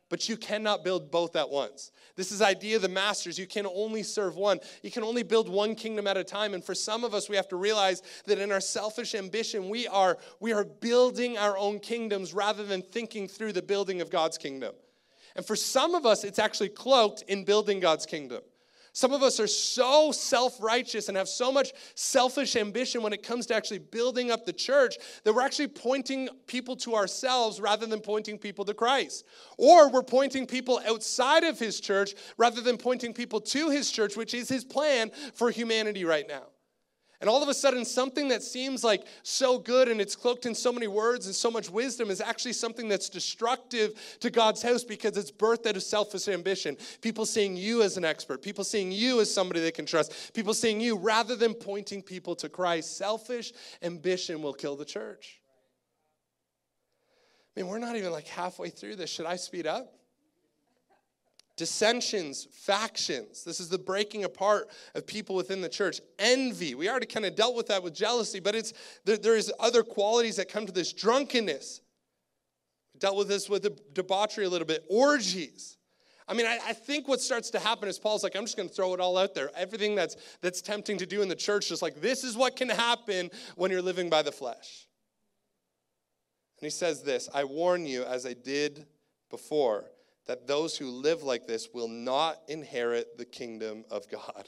but 0.09 0.29
you 0.29 0.37
cannot 0.37 0.83
build 0.83 1.11
both 1.11 1.35
at 1.35 1.49
once. 1.49 1.91
This 2.15 2.31
is 2.31 2.41
idea 2.41 2.77
of 2.77 2.81
the 2.81 2.89
masters. 2.89 3.37
You 3.37 3.47
can 3.47 3.67
only 3.67 4.03
serve 4.03 4.35
one. 4.35 4.59
You 4.81 4.91
can 4.91 5.03
only 5.03 5.23
build 5.23 5.49
one 5.49 5.75
kingdom 5.75 6.07
at 6.07 6.17
a 6.17 6.23
time. 6.23 6.53
And 6.53 6.63
for 6.63 6.73
some 6.73 7.03
of 7.03 7.13
us, 7.13 7.29
we 7.29 7.35
have 7.35 7.47
to 7.49 7.55
realize 7.57 8.01
that 8.25 8.39
in 8.39 8.51
our 8.51 8.61
selfish 8.61 9.15
ambition, 9.15 9.69
we 9.69 9.87
are, 9.87 10.17
we 10.39 10.53
are 10.53 10.63
building 10.63 11.37
our 11.37 11.57
own 11.57 11.79
kingdoms 11.79 12.33
rather 12.33 12.65
than 12.65 12.81
thinking 12.81 13.27
through 13.27 13.53
the 13.53 13.61
building 13.61 14.01
of 14.01 14.09
God's 14.09 14.37
kingdom. 14.37 14.73
And 15.35 15.45
for 15.45 15.55
some 15.55 15.93
of 15.93 16.05
us, 16.05 16.23
it's 16.23 16.39
actually 16.39 16.69
cloaked 16.69 17.23
in 17.27 17.43
building 17.43 17.79
God's 17.79 18.05
kingdom. 18.05 18.41
Some 18.97 19.13
of 19.13 19.21
us 19.21 19.39
are 19.39 19.45
so 19.45 20.11
self 20.11 20.59
righteous 20.59 21.07
and 21.07 21.15
have 21.17 21.29
so 21.29 21.51
much 21.51 21.71
selfish 21.93 22.55
ambition 22.55 23.03
when 23.03 23.13
it 23.13 23.21
comes 23.21 23.45
to 23.45 23.53
actually 23.53 23.77
building 23.77 24.31
up 24.31 24.43
the 24.43 24.51
church 24.51 24.95
that 25.23 25.35
we're 25.35 25.43
actually 25.43 25.67
pointing 25.67 26.27
people 26.47 26.75
to 26.77 26.95
ourselves 26.95 27.61
rather 27.61 27.85
than 27.85 27.99
pointing 27.99 28.39
people 28.39 28.65
to 28.65 28.73
Christ. 28.73 29.23
Or 29.59 29.87
we're 29.91 30.01
pointing 30.01 30.47
people 30.47 30.81
outside 30.83 31.43
of 31.43 31.59
his 31.59 31.79
church 31.79 32.15
rather 32.37 32.59
than 32.59 32.75
pointing 32.75 33.13
people 33.13 33.39
to 33.41 33.69
his 33.69 33.91
church, 33.91 34.17
which 34.17 34.33
is 34.33 34.49
his 34.49 34.65
plan 34.65 35.11
for 35.35 35.51
humanity 35.51 36.03
right 36.03 36.27
now. 36.27 36.47
And 37.19 37.27
all 37.29 37.41
of 37.41 37.49
a 37.49 37.53
sudden, 37.53 37.83
something 37.83 38.27
that 38.27 38.43
seems 38.43 38.83
like 38.83 39.03
so 39.23 39.57
good 39.57 39.87
and 39.87 39.99
it's 39.99 40.15
cloaked 40.15 40.45
in 40.45 40.53
so 40.53 40.71
many 40.71 40.87
words 40.87 41.25
and 41.25 41.33
so 41.33 41.49
much 41.49 41.67
wisdom 41.67 42.11
is 42.11 42.21
actually 42.21 42.53
something 42.53 42.87
that's 42.87 43.09
destructive 43.09 44.17
to 44.19 44.29
God's 44.29 44.61
house 44.61 44.83
because 44.83 45.17
it's 45.17 45.31
birthed 45.31 45.65
out 45.65 45.75
of 45.75 45.81
selfish 45.81 46.27
ambition. 46.27 46.77
People 47.01 47.25
seeing 47.25 47.57
you 47.57 47.81
as 47.81 47.97
an 47.97 48.05
expert, 48.05 48.43
people 48.43 48.63
seeing 48.63 48.91
you 48.91 49.19
as 49.19 49.33
somebody 49.33 49.59
they 49.59 49.71
can 49.71 49.87
trust, 49.87 50.33
people 50.35 50.53
seeing 50.53 50.79
you 50.79 50.95
rather 50.95 51.35
than 51.35 51.55
pointing 51.55 52.03
people 52.03 52.35
to 52.35 52.49
Christ. 52.49 52.97
Selfish 52.97 53.51
ambition 53.81 54.43
will 54.43 54.53
kill 54.53 54.75
the 54.75 54.85
church. 54.85 55.41
I 57.55 57.61
mean, 57.61 57.69
we're 57.69 57.79
not 57.79 57.95
even 57.95 58.11
like 58.11 58.27
halfway 58.27 58.69
through 58.69 58.97
this. 58.97 59.09
Should 59.09 59.25
I 59.25 59.37
speed 59.37 59.65
up? 59.65 59.91
Dissensions, 61.57 62.47
factions. 62.51 63.43
This 63.43 63.59
is 63.59 63.67
the 63.67 63.79
breaking 63.79 64.23
apart 64.23 64.69
of 64.95 65.05
people 65.05 65.35
within 65.35 65.59
the 65.59 65.67
church. 65.67 65.99
Envy. 66.19 66.75
We 66.75 66.87
already 66.87 67.07
kind 67.07 67.25
of 67.25 67.35
dealt 67.35 67.55
with 67.55 67.67
that 67.67 67.83
with 67.83 67.93
jealousy, 67.93 68.39
but 68.39 68.55
it's 68.55 68.73
there, 69.03 69.17
there's 69.17 69.51
other 69.59 69.83
qualities 69.83 70.37
that 70.37 70.49
come 70.49 70.65
to 70.67 70.71
this. 70.71 70.93
Drunkenness. 70.93 71.81
Dealt 72.99 73.17
with 73.17 73.27
this 73.27 73.49
with 73.49 73.63
the 73.63 73.77
debauchery 73.93 74.45
a 74.45 74.49
little 74.49 74.67
bit. 74.67 74.85
Orgies. 74.87 75.77
I 76.27 76.33
mean, 76.33 76.45
I, 76.45 76.59
I, 76.65 76.73
think 76.73 77.07
what 77.07 77.21
starts 77.21 77.49
to 77.51 77.59
happen 77.59 77.87
is 77.87 77.97
Paul's 77.97 78.23
like, 78.23 78.35
I'm 78.35 78.43
just 78.43 78.57
going 78.57 78.67
to 78.67 78.73
throw 78.73 78.93
it 78.93 78.99
all 78.99 79.17
out 79.17 79.33
there. 79.33 79.49
Everything 79.55 79.95
that's 79.95 80.17
that's 80.41 80.61
tempting 80.61 80.97
to 80.97 81.05
do 81.05 81.21
in 81.21 81.29
the 81.29 81.35
church, 81.35 81.69
just 81.69 81.81
like 81.81 82.01
this 82.01 82.23
is 82.23 82.35
what 82.35 82.55
can 82.55 82.69
happen 82.69 83.31
when 83.55 83.71
you're 83.71 83.81
living 83.81 84.09
by 84.09 84.23
the 84.23 84.31
flesh. 84.31 84.87
And 86.59 86.65
he 86.65 86.69
says 86.69 87.03
this: 87.03 87.29
I 87.33 87.45
warn 87.45 87.85
you, 87.85 88.03
as 88.03 88.25
I 88.25 88.33
did 88.33 88.87
before 89.29 89.85
that 90.27 90.45
those 90.45 90.77
who 90.77 90.89
live 90.89 91.23
like 91.23 91.47
this 91.47 91.69
will 91.73 91.87
not 91.87 92.39
inherit 92.47 93.17
the 93.17 93.25
kingdom 93.25 93.85
of 93.89 94.09
God. 94.09 94.45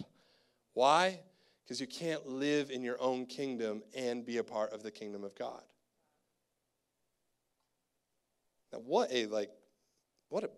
Why? 0.73 1.19
Because 1.63 1.79
you 1.79 1.87
can't 1.87 2.27
live 2.27 2.69
in 2.69 2.83
your 2.83 3.01
own 3.01 3.25
kingdom 3.25 3.83
and 3.95 4.25
be 4.25 4.37
a 4.37 4.43
part 4.43 4.73
of 4.73 4.83
the 4.83 4.91
kingdom 4.91 5.23
of 5.23 5.35
God. 5.35 5.61
Now, 8.71 8.79
what 8.79 9.11
a 9.11 9.25
like, 9.27 9.49
what 10.29 10.43
a 10.43 10.49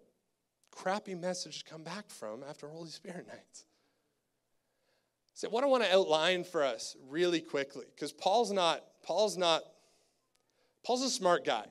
crappy 0.72 1.16
message 1.16 1.64
to 1.64 1.70
come 1.70 1.84
back 1.84 2.10
from 2.10 2.44
after 2.48 2.68
Holy 2.68 2.90
Spirit 2.90 3.28
nights. 3.32 3.66
So, 5.34 5.50
what 5.50 5.64
I 5.64 5.68
want 5.68 5.84
to 5.84 5.94
outline 5.94 6.44
for 6.44 6.64
us 6.64 6.96
really 7.10 7.42
quickly, 7.42 7.86
because 7.96 8.12
Paul's 8.12 8.52
not, 8.52 8.84
Paul's 9.04 9.38
not, 9.38 9.64
Paul's 10.84 11.04
a 11.04 11.10
smart 11.10 11.46
guy. 11.46 11.66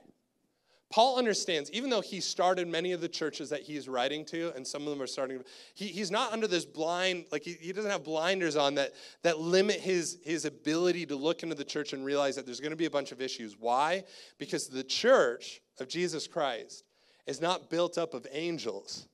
Paul 0.91 1.17
understands, 1.17 1.71
even 1.71 1.89
though 1.89 2.01
he 2.01 2.19
started 2.19 2.67
many 2.67 2.91
of 2.91 2.99
the 2.99 3.07
churches 3.07 3.49
that 3.49 3.61
he's 3.61 3.87
writing 3.87 4.25
to, 4.25 4.51
and 4.55 4.67
some 4.67 4.83
of 4.83 4.89
them 4.89 5.01
are 5.01 5.07
starting, 5.07 5.41
he, 5.73 5.87
he's 5.87 6.11
not 6.11 6.33
under 6.33 6.47
this 6.47 6.65
blind, 6.65 7.25
like 7.31 7.43
he, 7.43 7.53
he 7.53 7.71
doesn't 7.71 7.89
have 7.89 8.03
blinders 8.03 8.57
on 8.57 8.75
that, 8.75 8.93
that 9.23 9.39
limit 9.39 9.79
his, 9.79 10.19
his 10.23 10.43
ability 10.43 11.05
to 11.05 11.15
look 11.15 11.43
into 11.43 11.55
the 11.55 11.63
church 11.63 11.93
and 11.93 12.03
realize 12.03 12.35
that 12.35 12.45
there's 12.45 12.59
going 12.59 12.71
to 12.71 12.77
be 12.77 12.85
a 12.85 12.91
bunch 12.91 13.13
of 13.13 13.21
issues. 13.21 13.55
Why? 13.57 14.03
Because 14.37 14.67
the 14.67 14.83
church 14.83 15.61
of 15.79 15.87
Jesus 15.87 16.27
Christ 16.27 16.83
is 17.25 17.39
not 17.39 17.69
built 17.69 17.97
up 17.97 18.13
of 18.13 18.27
angels. 18.31 19.07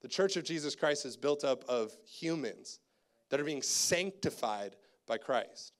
The 0.00 0.08
church 0.08 0.36
of 0.36 0.44
Jesus 0.44 0.74
Christ 0.74 1.04
is 1.04 1.16
built 1.16 1.44
up 1.44 1.62
of 1.68 1.92
humans 2.06 2.80
that 3.28 3.38
are 3.38 3.44
being 3.44 3.62
sanctified 3.62 4.76
by 5.06 5.18
Christ. 5.18 5.74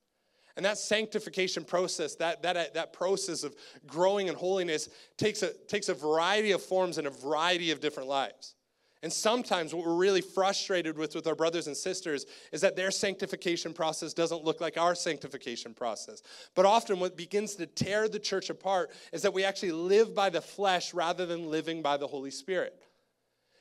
And 0.58 0.64
that 0.64 0.76
sanctification 0.76 1.62
process, 1.62 2.16
that, 2.16 2.42
that, 2.42 2.56
uh, 2.56 2.64
that 2.74 2.92
process 2.92 3.44
of 3.44 3.54
growing 3.86 4.26
in 4.26 4.34
holiness, 4.34 4.88
takes 5.16 5.44
a, 5.44 5.52
takes 5.68 5.88
a 5.88 5.94
variety 5.94 6.50
of 6.50 6.60
forms 6.60 6.98
and 6.98 7.06
a 7.06 7.10
variety 7.10 7.70
of 7.70 7.80
different 7.80 8.08
lives. 8.08 8.56
And 9.04 9.12
sometimes 9.12 9.72
what 9.72 9.86
we're 9.86 9.94
really 9.94 10.20
frustrated 10.20 10.98
with 10.98 11.14
with 11.14 11.28
our 11.28 11.36
brothers 11.36 11.68
and 11.68 11.76
sisters 11.76 12.26
is 12.50 12.60
that 12.62 12.74
their 12.74 12.90
sanctification 12.90 13.72
process 13.72 14.12
doesn't 14.12 14.42
look 14.42 14.60
like 14.60 14.76
our 14.76 14.96
sanctification 14.96 15.74
process. 15.74 16.22
But 16.56 16.66
often 16.66 16.98
what 16.98 17.16
begins 17.16 17.54
to 17.54 17.66
tear 17.66 18.08
the 18.08 18.18
church 18.18 18.50
apart 18.50 18.90
is 19.12 19.22
that 19.22 19.32
we 19.32 19.44
actually 19.44 19.70
live 19.70 20.12
by 20.12 20.28
the 20.28 20.40
flesh 20.40 20.92
rather 20.92 21.24
than 21.24 21.52
living 21.52 21.82
by 21.82 21.98
the 21.98 22.08
Holy 22.08 22.32
Spirit. 22.32 22.82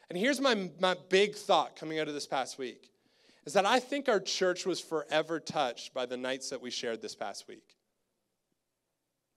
And 0.09 0.17
here's 0.17 0.41
my, 0.41 0.71
my 0.79 0.95
big 1.09 1.35
thought 1.35 1.75
coming 1.75 1.99
out 1.99 2.07
of 2.07 2.15
this 2.15 2.25
past 2.25 2.57
week 2.57 2.89
is 3.47 3.53
that 3.53 3.65
I 3.65 3.79
think 3.79 4.09
our 4.09 4.19
church 4.19 4.65
was 4.65 4.81
forever 4.81 5.39
touched 5.39 5.93
by 5.93 6.05
the 6.05 6.17
nights 6.17 6.49
that 6.49 6.61
we 6.61 6.69
shared 6.69 7.01
this 7.01 7.15
past 7.15 7.47
week. 7.47 7.77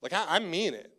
Like, 0.02 0.12
I, 0.12 0.24
I 0.28 0.38
mean 0.40 0.74
it. 0.74 0.92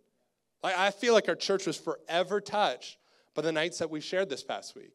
Like, 0.64 0.78
I 0.78 0.92
feel 0.92 1.14
like 1.14 1.28
our 1.28 1.36
church 1.36 1.68
was 1.68 1.76
forever 1.76 2.40
touched 2.40 3.00
by 3.36 3.42
the 3.42 3.52
nights 3.52 3.80
that 3.80 3.90
we 3.90 4.00
shared 4.00 4.30
this 4.30 4.46
past 4.46 4.78
week. 4.78 4.94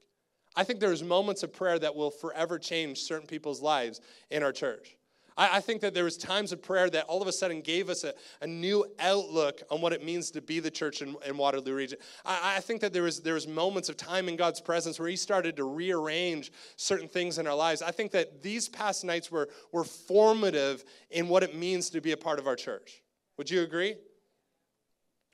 I 0.57 0.65
think 0.65 0.81
there's 0.81 1.03
moments 1.03 1.43
of 1.43 1.53
prayer 1.53 1.79
that 1.79 1.95
will 1.95 2.11
forever 2.11 2.59
change 2.59 3.01
certain 3.01 3.27
people's 3.27 3.61
lives 3.61 4.01
in 4.31 4.43
our 4.43 4.53
church. 4.53 4.97
I, 5.37 5.57
I 5.57 5.61
think 5.61 5.81
that 5.83 5.95
there 5.95 6.05
was 6.05 6.17
times 6.17 6.53
of 6.53 6.63
prayer 6.63 6.89
that 6.91 7.05
all 7.07 7.23
of 7.23 7.29
a 7.29 7.33
sudden 7.33 7.61
gave 7.61 7.89
us 7.89 8.05
a, 8.05 8.15
a 8.41 8.47
new 8.47 8.87
outlook 8.99 9.63
on 9.71 9.81
what 9.81 9.93
it 9.93 10.05
means 10.05 10.31
to 10.33 10.41
be 10.41 10.61
the 10.61 10.71
church 10.71 11.03
in, 11.03 11.17
in 11.27 11.37
Waterloo 11.37 11.75
region. 11.75 11.99
I, 12.25 12.57
I 12.57 12.61
think 12.61 12.81
that 12.81 12.93
there 12.93 13.03
was, 13.03 13.21
there 13.21 13.35
was 13.35 13.47
moments 13.47 13.89
of 13.89 13.97
time 13.97 14.29
in 14.29 14.37
God's 14.37 14.61
presence 14.61 14.99
where 14.99 15.09
he 15.09 15.17
started 15.17 15.57
to 15.57 15.65
rearrange 15.65 16.53
certain 16.77 17.09
things 17.09 17.39
in 17.39 17.47
our 17.47 17.57
lives. 17.57 17.83
I 17.83 17.91
think 17.91 18.13
that 18.13 18.43
these 18.43 18.69
past 18.69 19.05
nights 19.05 19.31
were, 19.31 19.49
were 19.73 19.85
formative 19.85 20.85
in 21.11 21.29
what 21.29 21.43
it 21.43 21.55
means 21.55 21.91
to 21.91 22.01
be 22.01 22.13
a 22.13 22.17
part 22.17 22.39
of 22.39 22.47
our 22.47 22.57
church. 22.57 23.03
Would 23.37 23.51
you 23.51 23.63
agree? 23.63 23.97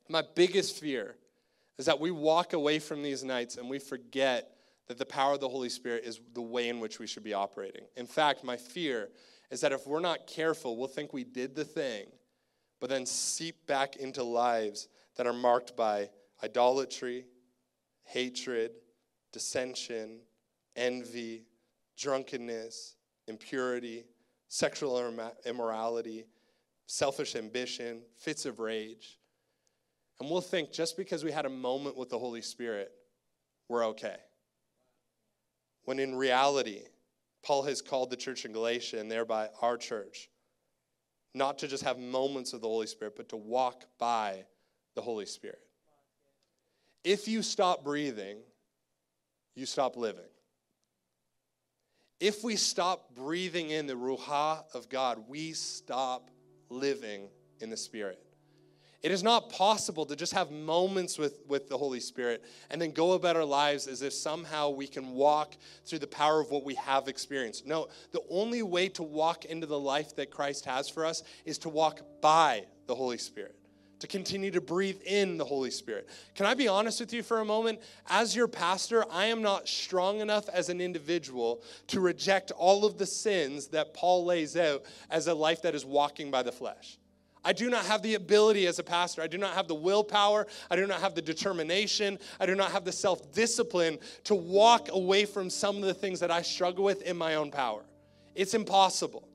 My 0.09 0.23
biggest 0.35 0.79
fear 0.79 1.17
is 1.79 1.87
that 1.87 1.99
we 1.99 2.11
walk 2.11 2.53
away 2.53 2.79
from 2.79 3.03
these 3.03 3.25
nights 3.25 3.57
and 3.57 3.69
we 3.69 3.79
forget 3.79 4.51
that 4.89 4.99
the 4.99 5.07
power 5.07 5.35
of 5.35 5.41
the 5.41 5.49
Holy 5.49 5.69
Spirit 5.69 6.05
is 6.05 6.21
the 6.35 6.43
way 6.43 6.69
in 6.69 6.81
which 6.81 6.99
we 6.99 7.07
should 7.07 7.25
be 7.25 7.33
operating. 7.33 7.83
In 7.97 8.07
fact, 8.07 8.45
my 8.45 8.57
fear 8.57 9.09
is 9.53 9.61
that 9.61 9.71
if 9.71 9.87
we're 9.87 10.01
not 10.01 10.27
careful, 10.27 10.79
we'll 10.79 10.89
think 10.89 11.13
we 11.13 11.25
did 11.25 11.55
the 11.55 11.65
thing, 11.65 12.07
but 12.81 12.89
then 12.89 13.05
seep 13.05 13.67
back 13.67 13.97
into 13.97 14.25
lives 14.25 14.89
that 15.17 15.27
are 15.27 15.33
marked 15.35 15.77
by 15.77 16.09
idolatry, 16.43 17.27
hatred, 18.05 18.73
dissension, 19.31 20.21
envy, 20.75 21.45
drunkenness, 21.99 22.97
impurity, 23.29 24.05
sexual 24.49 25.29
immorality, 25.45 26.25
selfish 26.87 27.37
ambition, 27.37 28.01
fits 28.17 28.47
of 28.47 28.59
rage. 28.59 29.19
And 30.19 30.31
we'll 30.31 30.41
think 30.41 30.73
just 30.73 30.97
because 30.97 31.25
we 31.25 31.31
had 31.31 31.45
a 31.45 31.51
moment 31.51 31.99
with 31.99 32.09
the 32.09 32.19
Holy 32.19 32.41
Spirit, 32.41 32.91
we're 33.69 33.85
okay. 33.89 34.17
When 35.85 35.99
in 35.99 36.15
reality, 36.15 36.85
Paul 37.45 37.63
has 37.65 37.83
called 37.83 38.11
the 38.11 38.17
church 38.17 38.45
in 38.45 38.53
Galatia 38.53 39.01
and 39.01 39.11
thereby 39.11 39.49
our 39.61 39.77
church 39.77 40.29
not 41.35 41.59
to 41.59 41.69
just 41.69 41.83
have 41.83 41.99
moments 41.99 42.53
of 42.53 42.61
the 42.61 42.69
Holy 42.69 42.87
Spirit, 42.87 43.15
but 43.17 43.29
to 43.31 43.37
walk 43.37 43.85
by 43.99 44.45
the 44.95 45.01
Holy 45.01 45.27
Spirit. 45.27 45.61
If 47.05 47.27
you 47.27 47.43
stop 47.43 47.83
breathing, 47.83 48.39
you 49.55 49.67
stop 49.67 49.97
living. 49.97 50.23
If 52.21 52.45
we 52.45 52.57
stop 52.57 53.15
breathing 53.15 53.71
in 53.71 53.87
the 53.87 53.95
Ruach 53.95 54.75
of 54.75 54.89
God, 54.89 55.25
we 55.27 55.53
stop 55.53 56.31
living 56.69 57.29
in 57.61 57.71
the 57.71 57.77
Spirit. 57.77 58.25
It 59.03 59.11
is 59.11 59.25
not 59.25 59.51
possible 59.51 60.07
to 60.07 60.15
just 60.15 60.33
have 60.33 60.53
moments 60.53 61.19
with, 61.19 61.41
with 61.49 61.69
the 61.69 61.77
Holy 61.77 61.99
Spirit 61.99 62.45
and 62.71 62.81
then 62.81 62.93
go 62.93 63.13
about 63.13 63.35
our 63.35 63.45
lives 63.45 63.89
as 63.89 64.01
if 64.03 64.13
somehow 64.13 64.71
we 64.71 64.87
can 64.87 65.11
walk 65.11 65.57
through 65.85 65.99
the 65.99 66.07
power 66.07 66.41
of 66.41 66.51
what 66.51 66.65
we 66.65 66.77
have 66.77 67.09
experienced. 67.09 67.67
No, 67.67 67.89
the 68.13 68.23
only 68.31 68.63
way 68.63 68.89
to 68.91 69.03
walk 69.03 69.45
into 69.45 69.67
the 69.67 69.79
life 69.79 70.15
that 70.17 70.31
Christ 70.31 70.67
has 70.67 70.89
for 70.89 71.05
us 71.05 71.25
is 71.45 71.59
to 71.59 71.69
walk 71.69 72.01
by 72.21 72.65
the 72.87 72.95
Holy 72.95 73.19
Spirit 73.19 73.57
to 74.03 74.09
continue 74.09 74.51
to 74.51 74.61
breathe 74.61 75.01
in 75.07 75.37
the 75.37 75.45
Holy 75.45 75.71
Spirit. 75.71 76.09
Can 76.35 76.45
I 76.45 76.55
be 76.55 76.67
honest 76.67 76.99
with 76.99 77.13
you 77.13 77.23
for 77.23 77.39
a 77.39 77.45
moment? 77.45 77.81
As 78.09 78.35
your 78.35 78.49
pastor, 78.49 79.05
I 79.09 79.27
am 79.27 79.43
not 79.43 79.69
strong 79.69 80.19
enough 80.19 80.49
as 80.49 80.69
an 80.69 80.81
individual 80.81 81.63
to 81.87 82.01
reject 82.01 82.51
all 82.51 82.85
of 82.85 82.99
the 82.99 83.07
sins 83.07 83.69
that 83.69 83.95
Paul 83.95 84.25
lays 84.25 84.57
out 84.57 84.83
as 85.09 85.29
a 85.29 85.35
life 85.35 85.63
that 85.63 85.77
is 85.77 85.85
walking 85.85 86.33
by 86.33 86.43
the 86.43 86.51
flesh. 86.51 86.99
I 87.45 87.53
do 87.53 87.69
not 87.71 87.85
have 87.87 88.03
the 88.03 88.15
ability 88.15 88.67
as 88.67 88.79
a 88.79 88.85
pastor. 88.85 89.23
I 89.23 89.27
do 89.27 89.39
not 89.39 89.55
have 89.55 89.69
the 89.69 89.75
willpower. 89.75 90.47
I 90.71 90.77
do 90.77 90.87
not 90.87 91.01
have 91.01 91.15
the 91.15 91.23
determination. 91.23 92.19
I 92.39 92.47
do 92.47 92.55
not 92.55 92.71
have 92.71 92.85
the 92.85 92.93
self 92.93 93.33
discipline 93.33 93.99
to 94.25 94.35
walk 94.35 94.89
away 94.93 95.25
from 95.25 95.51
some 95.51 95.77
of 95.77 95.83
the 95.83 95.95
things 95.95 96.21
that 96.21 96.31
I 96.31 96.43
struggle 96.43 96.85
with 96.85 97.03
in 97.03 97.17
my 97.17 97.35
own 97.35 97.51
power. 97.51 97.83
It's 98.35 98.55
impossible. 98.55 99.29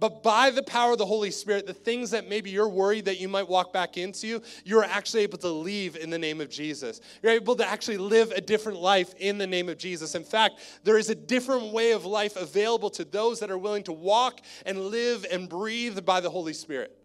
But 0.00 0.22
by 0.22 0.50
the 0.50 0.62
power 0.62 0.92
of 0.92 0.98
the 0.98 1.06
Holy 1.06 1.30
Spirit, 1.30 1.66
the 1.66 1.72
things 1.72 2.10
that 2.10 2.28
maybe 2.28 2.50
you're 2.50 2.68
worried 2.68 3.04
that 3.04 3.20
you 3.20 3.28
might 3.28 3.48
walk 3.48 3.72
back 3.72 3.96
into, 3.96 4.42
you're 4.64 4.82
actually 4.82 5.22
able 5.22 5.38
to 5.38 5.48
leave 5.48 5.96
in 5.96 6.10
the 6.10 6.18
name 6.18 6.40
of 6.40 6.50
Jesus. 6.50 7.00
You're 7.22 7.32
able 7.32 7.54
to 7.56 7.66
actually 7.66 7.98
live 7.98 8.32
a 8.32 8.40
different 8.40 8.80
life 8.80 9.14
in 9.18 9.38
the 9.38 9.46
name 9.46 9.68
of 9.68 9.78
Jesus. 9.78 10.14
In 10.14 10.24
fact, 10.24 10.60
there 10.82 10.98
is 10.98 11.10
a 11.10 11.14
different 11.14 11.72
way 11.72 11.92
of 11.92 12.04
life 12.04 12.36
available 12.36 12.90
to 12.90 13.04
those 13.04 13.38
that 13.40 13.50
are 13.50 13.58
willing 13.58 13.84
to 13.84 13.92
walk 13.92 14.40
and 14.66 14.78
live 14.78 15.24
and 15.30 15.48
breathe 15.48 16.04
by 16.04 16.20
the 16.20 16.30
Holy 16.30 16.54
Spirit. 16.54 16.98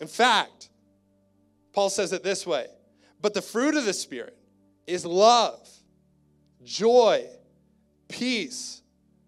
In 0.00 0.08
fact, 0.08 0.70
Paul 1.72 1.90
says 1.90 2.12
it 2.12 2.22
this 2.22 2.46
way 2.46 2.66
But 3.20 3.34
the 3.34 3.42
fruit 3.42 3.74
of 3.74 3.84
the 3.84 3.92
Spirit 3.92 4.36
is 4.86 5.04
love, 5.06 5.68
joy, 6.64 7.26
peace, 8.08 8.82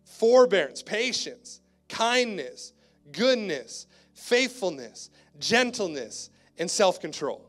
forbearance, 0.04 0.82
patience, 0.82 1.60
kindness, 1.88 2.72
goodness, 3.12 3.86
faithfulness, 4.14 5.10
gentleness, 5.38 6.30
and 6.58 6.70
self 6.70 7.00
control. 7.00 7.43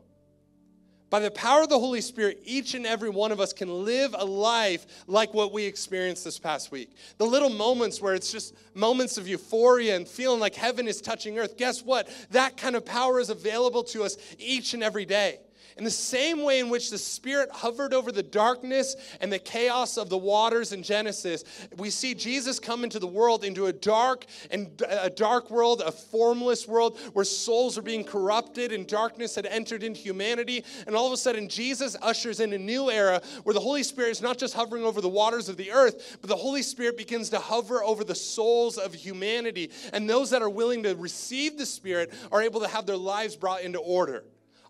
By 1.08 1.20
the 1.20 1.30
power 1.30 1.62
of 1.62 1.68
the 1.68 1.78
Holy 1.78 2.00
Spirit, 2.00 2.40
each 2.44 2.74
and 2.74 2.84
every 2.84 3.10
one 3.10 3.30
of 3.30 3.38
us 3.38 3.52
can 3.52 3.84
live 3.84 4.14
a 4.18 4.24
life 4.24 4.86
like 5.06 5.32
what 5.32 5.52
we 5.52 5.64
experienced 5.64 6.24
this 6.24 6.38
past 6.38 6.72
week. 6.72 6.90
The 7.18 7.24
little 7.24 7.48
moments 7.48 8.02
where 8.02 8.14
it's 8.14 8.32
just 8.32 8.54
moments 8.74 9.16
of 9.16 9.28
euphoria 9.28 9.94
and 9.94 10.06
feeling 10.06 10.40
like 10.40 10.56
heaven 10.56 10.88
is 10.88 11.00
touching 11.00 11.38
earth. 11.38 11.56
Guess 11.56 11.84
what? 11.84 12.08
That 12.32 12.56
kind 12.56 12.74
of 12.74 12.84
power 12.84 13.20
is 13.20 13.30
available 13.30 13.84
to 13.84 14.02
us 14.02 14.16
each 14.38 14.74
and 14.74 14.82
every 14.82 15.04
day. 15.04 15.38
In 15.76 15.84
the 15.84 15.90
same 15.90 16.42
way 16.42 16.58
in 16.58 16.70
which 16.70 16.90
the 16.90 16.96
Spirit 16.96 17.50
hovered 17.52 17.92
over 17.92 18.10
the 18.10 18.22
darkness 18.22 18.96
and 19.20 19.30
the 19.30 19.38
chaos 19.38 19.98
of 19.98 20.08
the 20.08 20.16
waters 20.16 20.72
in 20.72 20.82
Genesis, 20.82 21.44
we 21.76 21.90
see 21.90 22.14
Jesus 22.14 22.58
come 22.58 22.82
into 22.82 22.98
the 22.98 23.06
world, 23.06 23.44
into 23.44 23.66
a 23.66 23.74
dark 23.74 24.24
and 24.50 24.82
uh, 24.82 25.00
a 25.02 25.10
dark 25.10 25.50
world, 25.50 25.82
a 25.84 25.92
formless 25.92 26.66
world 26.66 26.98
where 27.12 27.26
souls 27.26 27.76
are 27.76 27.82
being 27.82 28.04
corrupted 28.04 28.72
and 28.72 28.86
darkness 28.86 29.34
had 29.34 29.44
entered 29.44 29.82
into 29.82 30.00
humanity. 30.00 30.64
And 30.86 30.96
all 30.96 31.06
of 31.06 31.12
a 31.12 31.16
sudden, 31.18 31.46
Jesus 31.46 31.94
ushers 32.00 32.40
in 32.40 32.54
a 32.54 32.58
new 32.58 32.90
era 32.90 33.20
where 33.42 33.52
the 33.52 33.60
Holy 33.60 33.82
Spirit 33.82 34.12
is 34.12 34.22
not 34.22 34.38
just 34.38 34.54
hovering 34.54 34.82
over 34.82 35.02
the 35.02 35.10
waters 35.10 35.50
of 35.50 35.58
the 35.58 35.72
earth, 35.72 36.16
but 36.22 36.30
the 36.30 36.36
Holy 36.36 36.62
Spirit 36.62 36.96
begins 36.96 37.28
to 37.30 37.38
hover 37.38 37.84
over 37.84 38.02
the 38.02 38.14
souls 38.14 38.78
of 38.78 38.94
humanity. 38.94 39.70
And 39.92 40.08
those 40.08 40.30
that 40.30 40.40
are 40.40 40.48
willing 40.48 40.84
to 40.84 40.94
receive 40.94 41.58
the 41.58 41.66
Spirit 41.66 42.14
are 42.32 42.40
able 42.40 42.60
to 42.60 42.68
have 42.68 42.86
their 42.86 42.96
lives 42.96 43.36
brought 43.36 43.60
into 43.60 43.78
order. 43.78 44.24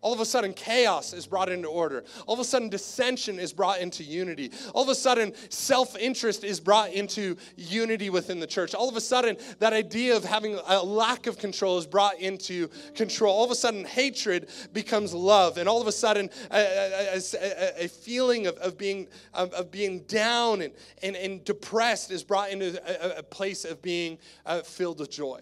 All 0.07 0.13
of 0.13 0.21
a 0.21 0.25
sudden, 0.25 0.53
chaos 0.53 1.13
is 1.13 1.27
brought 1.27 1.49
into 1.49 1.67
order. 1.67 2.05
All 2.29 2.35
of 2.35 2.39
a 2.39 2.45
sudden, 2.45 2.69
dissension 2.69 3.41
is 3.41 3.53
brought 3.53 3.81
into 3.81 4.05
unity. 4.05 4.53
All 4.73 4.85
of 4.85 4.89
a 4.89 4.95
sudden, 4.95 5.33
self 5.49 5.99
interest 5.99 6.45
is 6.45 6.61
brought 6.61 6.93
into 6.93 7.37
unity 7.57 8.09
within 8.09 8.39
the 8.39 8.47
church. 8.47 8.73
All 8.73 8.89
of 8.89 8.95
a 8.95 9.01
sudden, 9.01 9.37
that 9.59 9.73
idea 9.73 10.17
of 10.17 10.25
having 10.25 10.61
a 10.69 10.81
lack 10.81 11.27
of 11.27 11.39
control 11.39 11.77
is 11.77 11.89
brought 11.89 12.21
into 12.21 12.69
control. 12.95 13.35
All 13.35 13.45
of 13.45 13.51
a 13.51 13.57
sudden, 13.57 13.85
hatred 13.85 14.49
becomes 14.73 15.13
love. 15.13 15.59
And 15.59 15.69
all 15.69 15.81
of 15.81 15.89
a 15.89 15.93
sudden, 15.93 16.31
a, 16.53 17.17
a, 17.17 17.17
a, 17.17 17.85
a 17.87 17.89
feeling 17.89 18.47
of, 18.47 18.57
of, 18.59 18.79
being, 18.79 19.09
of, 19.35 19.53
of, 19.55 19.73
being 19.73 20.03
down 20.03 20.63
and, 20.63 20.73
and, 21.03 21.17
and 21.17 21.45
depressed 21.45 22.13
is 22.13 22.23
brought 22.23 22.51
into 22.51 22.81
a, 23.19 23.25
place 23.25 23.65
of 23.65 23.83
being 23.83 24.19
uh, 24.45 24.61
filled 24.61 25.01
with 25.01 25.11
joy. 25.11 25.41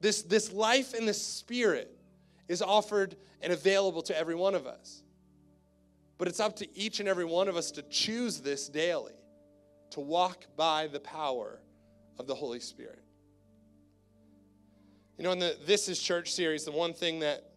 This, 0.00 0.22
this 0.22 0.54
life 0.54 0.94
in 0.94 1.04
the 1.04 1.12
Spirit 1.12 1.93
is 2.48 2.62
offered 2.62 3.16
and 3.40 3.52
available 3.52 4.02
to 4.02 4.16
every 4.16 4.34
one 4.34 4.54
of 4.54 4.66
us. 4.66 5.02
But 6.18 6.28
it's 6.28 6.40
up 6.40 6.56
to 6.56 6.78
each 6.78 7.00
and 7.00 7.08
every 7.08 7.24
one 7.24 7.48
of 7.48 7.56
us 7.56 7.70
to 7.72 7.82
choose 7.82 8.40
this 8.40 8.68
daily, 8.68 9.14
to 9.90 10.00
walk 10.00 10.46
by 10.56 10.86
the 10.86 11.00
power 11.00 11.60
of 12.18 12.26
the 12.26 12.34
Holy 12.34 12.60
Spirit. 12.60 13.02
You 15.18 15.24
know, 15.24 15.32
in 15.32 15.38
the 15.38 15.56
This 15.66 15.88
is 15.88 16.00
Church 16.00 16.32
series, 16.32 16.64
the 16.64 16.72
one 16.72 16.92
thing 16.92 17.20
that 17.20 17.50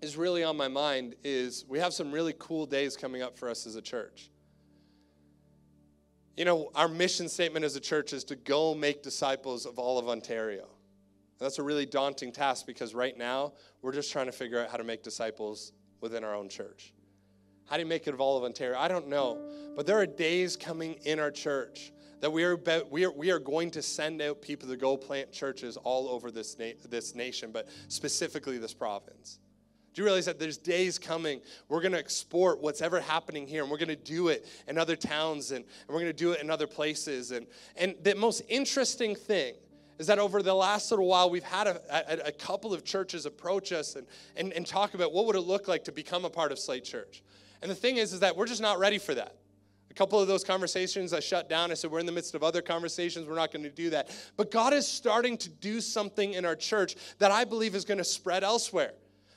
is 0.00 0.16
really 0.16 0.44
on 0.44 0.56
my 0.56 0.68
mind 0.68 1.16
is 1.24 1.64
we 1.68 1.78
have 1.78 1.92
some 1.92 2.12
really 2.12 2.34
cool 2.38 2.66
days 2.66 2.96
coming 2.96 3.22
up 3.22 3.36
for 3.36 3.48
us 3.48 3.66
as 3.66 3.74
a 3.74 3.82
church. 3.82 4.30
You 6.36 6.44
know, 6.44 6.70
our 6.74 6.88
mission 6.88 7.28
statement 7.28 7.64
as 7.64 7.74
a 7.74 7.80
church 7.80 8.12
is 8.12 8.22
to 8.24 8.36
go 8.36 8.74
make 8.74 9.02
disciples 9.02 9.66
of 9.66 9.78
all 9.78 9.98
of 9.98 10.08
Ontario. 10.08 10.68
That's 11.38 11.58
a 11.58 11.62
really 11.62 11.86
daunting 11.86 12.32
task 12.32 12.66
because 12.66 12.94
right 12.94 13.16
now 13.16 13.52
we're 13.80 13.92
just 13.92 14.10
trying 14.10 14.26
to 14.26 14.32
figure 14.32 14.60
out 14.60 14.70
how 14.70 14.76
to 14.76 14.84
make 14.84 15.02
disciples 15.02 15.72
within 16.00 16.24
our 16.24 16.34
own 16.34 16.48
church. 16.48 16.92
How 17.66 17.76
do 17.76 17.82
you 17.82 17.88
make 17.88 18.06
it 18.06 18.14
of 18.14 18.20
all 18.20 18.36
of 18.36 18.44
Ontario? 18.44 18.78
I 18.78 18.88
don't 18.88 19.08
know. 19.08 19.38
But 19.76 19.86
there 19.86 19.98
are 19.98 20.06
days 20.06 20.56
coming 20.56 20.94
in 21.04 21.20
our 21.20 21.30
church 21.30 21.92
that 22.20 22.32
we 22.32 22.42
are, 22.42 22.58
we 22.90 23.04
are, 23.04 23.12
we 23.12 23.30
are 23.30 23.38
going 23.38 23.70
to 23.72 23.82
send 23.82 24.20
out 24.20 24.42
people 24.42 24.68
to 24.68 24.76
go 24.76 24.96
plant 24.96 25.32
churches 25.32 25.76
all 25.76 26.08
over 26.08 26.30
this, 26.30 26.58
na- 26.58 26.72
this 26.88 27.14
nation, 27.14 27.52
but 27.52 27.68
specifically 27.88 28.58
this 28.58 28.74
province. 28.74 29.38
Do 29.94 30.02
you 30.02 30.06
realize 30.06 30.26
that 30.26 30.38
there's 30.38 30.58
days 30.58 30.98
coming 30.98 31.40
we're 31.68 31.80
going 31.80 31.92
to 31.92 31.98
export 31.98 32.60
what's 32.60 32.82
ever 32.82 33.00
happening 33.00 33.46
here 33.46 33.62
and 33.62 33.70
we're 33.70 33.78
going 33.78 33.88
to 33.88 33.96
do 33.96 34.28
it 34.28 34.46
in 34.66 34.78
other 34.78 34.96
towns 34.96 35.50
and, 35.50 35.64
and 35.64 35.88
we're 35.88 36.00
going 36.00 36.06
to 36.06 36.12
do 36.12 36.32
it 36.32 36.40
in 36.40 36.50
other 36.50 36.66
places? 36.66 37.32
And, 37.32 37.46
and 37.76 37.94
the 38.02 38.14
most 38.14 38.42
interesting 38.48 39.14
thing 39.14 39.54
is 39.98 40.06
that 40.06 40.18
over 40.18 40.42
the 40.42 40.54
last 40.54 40.90
little 40.90 41.06
while, 41.06 41.28
we've 41.28 41.42
had 41.42 41.66
a, 41.66 41.80
a, 41.90 42.28
a, 42.28 42.32
couple 42.32 42.72
of 42.72 42.84
churches 42.84 43.26
approach 43.26 43.72
us 43.72 43.96
and, 43.96 44.06
and, 44.36 44.52
and 44.52 44.66
talk 44.66 44.94
about 44.94 45.12
what 45.12 45.26
would 45.26 45.36
it 45.36 45.40
look 45.40 45.66
like 45.68 45.84
to 45.84 45.92
become 45.92 46.24
a 46.24 46.30
part 46.30 46.52
of 46.52 46.58
Slate 46.58 46.84
Church. 46.84 47.22
And 47.62 47.70
the 47.70 47.74
thing 47.74 47.96
is, 47.96 48.12
is 48.12 48.20
that 48.20 48.36
we're 48.36 48.46
just 48.46 48.62
not 48.62 48.78
ready 48.78 48.98
for 48.98 49.14
that. 49.14 49.34
A 49.90 49.94
couple 49.94 50.20
of 50.20 50.28
those 50.28 50.44
conversations 50.44 51.12
I 51.12 51.20
shut 51.20 51.48
down. 51.48 51.70
I 51.70 51.74
said, 51.74 51.90
We're 51.90 51.98
in 51.98 52.06
the 52.06 52.12
midst 52.12 52.34
of 52.34 52.44
other 52.44 52.62
conversations. 52.62 53.26
We're 53.26 53.34
not 53.34 53.52
going 53.52 53.64
to 53.64 53.70
do 53.70 53.90
that. 53.90 54.10
But 54.36 54.50
God 54.50 54.72
is 54.72 54.86
starting 54.86 55.36
to 55.38 55.48
do 55.48 55.80
something 55.80 56.34
in 56.34 56.44
our 56.44 56.54
church 56.54 56.94
that 57.18 57.30
I 57.30 57.44
believe 57.44 57.74
is 57.74 57.84
going 57.84 57.98
to 57.98 58.04
spread 58.04 58.44
elsewhere. 58.44 58.92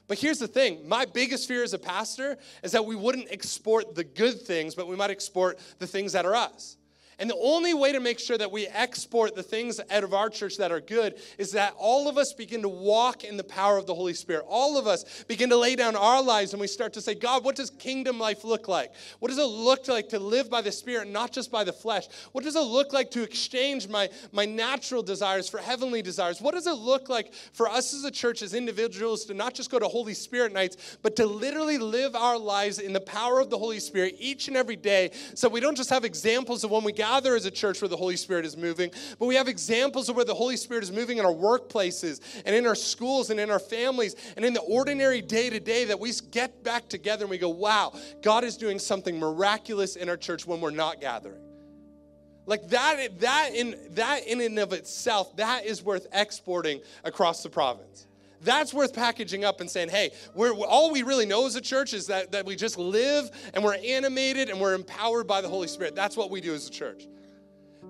But 0.07 0.20
here's 0.20 0.39
the 0.39 0.47
thing 0.47 0.88
my 0.88 1.05
biggest 1.05 1.47
fear 1.47 1.64
as 1.64 1.74
a 1.74 1.80
pastor 1.80 2.38
is 2.64 2.74
that 2.74 2.86
we 2.86 2.95
wouldn't 2.95 3.32
export 3.32 3.95
the 3.95 4.03
good 4.03 4.41
things, 4.41 4.76
but 4.76 4.88
we 4.88 4.95
might 4.95 5.09
export 5.09 5.57
the 5.80 5.88
things 5.88 6.12
that 6.14 6.26
are 6.26 6.36
us. 6.36 6.78
And 7.22 7.30
the 7.30 7.38
only 7.40 7.76
way 7.76 7.92
to 7.92 8.00
make 8.00 8.18
sure 8.18 8.36
that 8.40 8.52
we 8.52 8.66
export 8.66 9.36
the 9.36 9.44
things 9.44 9.80
out 9.92 10.04
of 10.04 10.12
our 10.12 10.28
church 10.28 10.58
that 10.58 10.72
are 10.72 10.82
good 10.82 11.20
is 11.38 11.52
that 11.52 11.76
all 11.78 12.10
of 12.10 12.18
us 12.18 12.34
begin 12.34 12.64
to 12.64 12.68
walk 12.68 13.24
in 13.24 13.38
the 13.38 13.44
power 13.44 13.78
of 13.78 13.86
the 13.86 13.94
Holy 13.94 14.16
Spirit. 14.16 14.44
All 14.50 14.76
of 14.76 14.88
us 14.88 15.24
begin 15.28 15.48
to 15.52 15.56
lay 15.56 15.76
down 15.76 15.96
our 15.96 16.24
lives 16.24 16.54
and 16.54 16.60
we 16.60 16.66
start 16.66 16.94
to 16.94 17.02
say, 17.02 17.14
God, 17.14 17.44
what 17.44 17.56
does 17.56 17.70
kingdom 17.70 18.18
life 18.18 18.44
look 18.44 18.68
like? 18.68 18.92
What 19.20 19.30
does 19.30 19.38
it 19.38 19.44
look 19.44 19.88
like 19.88 20.10
to 20.10 20.20
live 20.20 20.50
by 20.50 20.62
the 20.64 20.72
Spirit, 20.72 21.10
not 21.10 21.32
just 21.32 21.52
by 21.52 21.64
the 21.64 21.72
flesh? 21.72 22.08
What 22.32 22.44
does 22.44 22.56
it 22.56 22.62
look 22.62 22.92
like 22.92 23.12
to 23.12 23.22
exchange 23.22 23.88
my, 23.88 24.10
my 24.32 24.46
natural 24.46 25.04
desires 25.04 25.48
for 25.48 25.60
heavenly 25.60 26.02
desires? 26.02 26.42
What 26.42 26.56
does 26.56 26.66
it 26.66 26.74
look 26.74 27.08
like 27.08 27.36
for 27.54 27.70
us 27.70 27.94
as 27.94 28.04
a 28.04 28.10
church, 28.10 28.42
as 28.42 28.56
individuals, 28.56 29.26
to 29.26 29.36
not 29.36 29.54
just 29.54 29.70
go 29.70 29.78
to 29.78 29.88
Holy 29.88 30.16
Spirit 30.16 30.54
nights, 30.54 30.98
but 31.04 31.16
to 31.18 31.28
literally 31.28 31.78
live 31.78 32.16
our 32.16 32.40
lives 32.40 32.80
in 32.80 32.94
the 32.94 33.00
power 33.00 33.40
of 33.40 33.52
the 33.52 33.60
Holy 33.60 33.80
Spirit 33.80 34.16
each 34.18 34.48
and 34.48 34.58
every 34.58 34.76
day 34.76 35.12
so 35.36 35.48
we 35.48 35.60
don't 35.60 35.78
just 35.78 35.92
have 35.92 36.04
examples 36.04 36.64
of 36.64 36.72
when 36.72 36.84
we 36.84 36.92
gather 36.92 37.11
gather 37.12 37.36
as 37.36 37.45
a 37.45 37.51
church 37.51 37.82
where 37.82 37.89
the 37.89 37.97
Holy 37.97 38.16
Spirit 38.16 38.45
is 38.45 38.55
moving, 38.55 38.89
but 39.20 39.26
we 39.26 39.36
have 39.36 39.49
examples 39.49 40.07
of 40.07 40.16
where 40.16 40.24
the 40.24 40.34
Holy 40.34 40.55
Spirit 40.55 40.82
is 40.82 40.91
moving 40.93 41.18
in 41.18 41.26
our 41.26 41.34
workplaces 41.34 42.22
and 42.45 42.55
in 42.55 42.66
our 42.66 42.76
schools 42.76 43.30
and 43.30 43.39
in 43.39 43.49
our 43.49 43.59
families 43.59 44.16
and 44.38 44.45
in 44.45 44.53
the 44.53 44.62
ordinary 44.62 45.22
day 45.22 45.49
to 45.49 45.59
day 45.59 45.84
that 45.84 45.99
we 45.99 46.12
get 46.32 46.64
back 46.64 46.88
together 46.88 47.26
and 47.26 47.30
we 47.30 47.38
go, 47.38 47.49
wow, 47.49 47.93
God 48.22 48.45
is 48.45 48.55
doing 48.55 48.80
something 48.80 49.20
miraculous 49.20 49.97
in 49.97 50.07
our 50.07 50.16
church 50.16 50.47
when 50.47 50.62
we're 50.62 50.72
not 50.72 51.01
gathering. 51.01 51.41
Like 52.45 52.70
that, 52.70 53.20
that 53.20 53.49
in 53.53 53.76
that 53.91 54.26
in 54.26 54.39
and 54.39 54.57
of 54.59 54.72
itself, 54.72 55.36
that 55.36 55.66
is 55.66 55.84
worth 55.84 56.07
exporting 56.14 56.80
across 57.03 57.43
the 57.43 57.49
province 57.49 58.07
that's 58.44 58.74
worth 58.74 58.94
packaging 58.94 59.46
up 59.46 59.62
and 59.62 59.70
saying, 59.70 59.89
hey, 59.89 60.12
we're, 60.34 60.54
all 60.54 60.92
we 60.92 61.04
really 61.04 61.26
know 61.26 61.46
as 61.46 61.56
a 61.56 61.62
church 61.62 61.94
is 61.94 62.08
that, 62.08 62.32
that 62.32 62.46
we 62.46 62.56
just 62.56 62.78
live 62.78 63.30
and 63.54 63.64
we're 63.64 63.76
animated 63.76 64.50
and 64.50 64.60
we're 64.60 64.74
empowered 64.74 65.28
by 65.28 65.42
the 65.42 65.48
Holy 65.48 65.68
Spirit. 65.68 65.96
That's 65.96 66.18
what 66.18 66.32
we 66.32 66.42
do 66.42 66.54
as 66.54 66.68
a 66.68 66.72
church. 66.72 67.08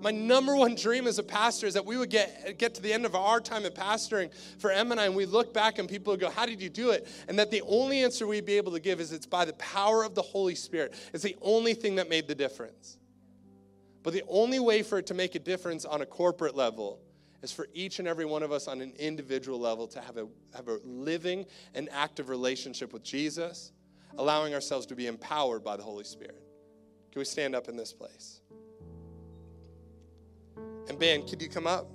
My 0.00 0.10
number 0.10 0.56
one 0.56 0.74
dream 0.74 1.06
as 1.06 1.18
a 1.18 1.22
pastor 1.22 1.66
is 1.66 1.74
that 1.74 1.86
we 1.86 1.96
would 1.96 2.10
get, 2.10 2.58
get 2.58 2.74
to 2.74 2.82
the 2.82 2.92
end 2.92 3.06
of 3.06 3.14
our 3.14 3.40
time 3.40 3.64
of 3.64 3.72
pastoring 3.72 4.30
for 4.58 4.70
Em 4.70 4.90
and 4.90 5.00
I, 5.00 5.04
and 5.04 5.14
we 5.14 5.26
look 5.26 5.54
back 5.54 5.78
and 5.78 5.88
people 5.88 6.12
would 6.12 6.20
go, 6.20 6.28
How 6.28 6.44
did 6.44 6.60
you 6.60 6.68
do 6.68 6.90
it? 6.90 7.06
And 7.28 7.38
that 7.38 7.50
the 7.50 7.62
only 7.62 8.02
answer 8.02 8.26
we'd 8.26 8.44
be 8.44 8.56
able 8.56 8.72
to 8.72 8.80
give 8.80 9.00
is 9.00 9.12
it's 9.12 9.26
by 9.26 9.44
the 9.44 9.52
power 9.54 10.02
of 10.02 10.14
the 10.14 10.22
Holy 10.22 10.56
Spirit. 10.56 10.94
It's 11.12 11.22
the 11.22 11.36
only 11.40 11.74
thing 11.74 11.96
that 11.96 12.08
made 12.08 12.26
the 12.26 12.34
difference. 12.34 12.98
But 14.02 14.12
the 14.12 14.24
only 14.26 14.58
way 14.58 14.82
for 14.82 14.98
it 14.98 15.06
to 15.06 15.14
make 15.14 15.36
a 15.36 15.38
difference 15.38 15.84
on 15.84 16.02
a 16.02 16.06
corporate 16.06 16.56
level 16.56 17.00
is 17.42 17.50
for 17.52 17.68
each 17.74 17.98
and 17.98 18.06
every 18.06 18.24
one 18.24 18.42
of 18.42 18.52
us 18.52 18.68
on 18.68 18.80
an 18.80 18.92
individual 18.98 19.58
level 19.58 19.86
to 19.88 20.00
have 20.00 20.16
a, 20.16 20.26
have 20.54 20.68
a 20.68 20.78
living 20.84 21.44
and 21.74 21.88
active 21.92 22.28
relationship 22.28 22.92
with 22.92 23.02
Jesus, 23.02 23.72
allowing 24.16 24.54
ourselves 24.54 24.86
to 24.86 24.94
be 24.94 25.08
empowered 25.08 25.64
by 25.64 25.76
the 25.76 25.82
Holy 25.82 26.04
Spirit. 26.04 26.42
Can 27.10 27.18
we 27.18 27.24
stand 27.24 27.54
up 27.54 27.68
in 27.68 27.76
this 27.76 27.92
place? 27.92 28.40
And 30.88 30.98
Ben, 30.98 31.26
could 31.26 31.42
you 31.42 31.48
come 31.48 31.66
up? 31.66 31.90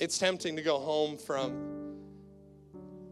It's 0.00 0.18
tempting 0.18 0.56
to 0.56 0.62
go 0.62 0.78
home 0.80 1.16
from 1.16 1.94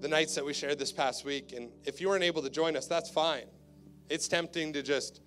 the 0.01 0.09
nights 0.09 0.35
that 0.35 0.45
we 0.45 0.53
shared 0.53 0.79
this 0.81 0.91
past 0.91 1.25
week. 1.25 1.53
And 1.53 1.71
if 1.85 2.01
you 2.01 2.09
weren't 2.09 2.25
able 2.25 2.43
to 2.43 2.51
join 2.51 2.77
us, 2.77 2.87
that's 2.87 3.09
fine. 3.09 3.47
It's 4.13 4.29
tempting 4.29 4.75
to 4.75 4.83
just 4.83 5.23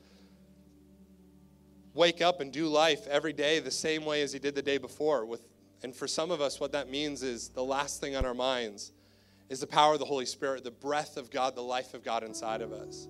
wake 1.95 2.21
up 2.21 2.39
and 2.39 2.53
do 2.53 2.67
life 2.67 3.07
every 3.07 3.33
day 3.33 3.59
the 3.59 3.71
same 3.71 4.05
way 4.05 4.21
as 4.21 4.31
he 4.31 4.38
did 4.38 4.53
the 4.53 4.61
day 4.61 4.77
before 4.77 5.25
with 5.25 5.41
and 5.81 5.95
for 5.95 6.07
some 6.07 6.29
of 6.29 6.39
us 6.39 6.59
what 6.59 6.71
that 6.73 6.88
means 6.88 7.23
is 7.23 7.49
the 7.49 7.63
last 7.63 7.99
thing 7.99 8.15
on 8.15 8.27
our 8.27 8.36
minds 8.36 8.91
is 9.49 9.59
the 9.59 9.65
power 9.65 9.93
of 9.93 9.99
the 9.99 10.05
Holy 10.05 10.27
Spirit, 10.27 10.63
the 10.63 10.69
breath 10.69 11.17
of 11.17 11.31
God, 11.31 11.55
the 11.55 11.61
life 11.61 11.95
of 11.95 12.03
God 12.03 12.23
inside 12.23 12.61
of 12.61 12.71
us. 12.71 13.07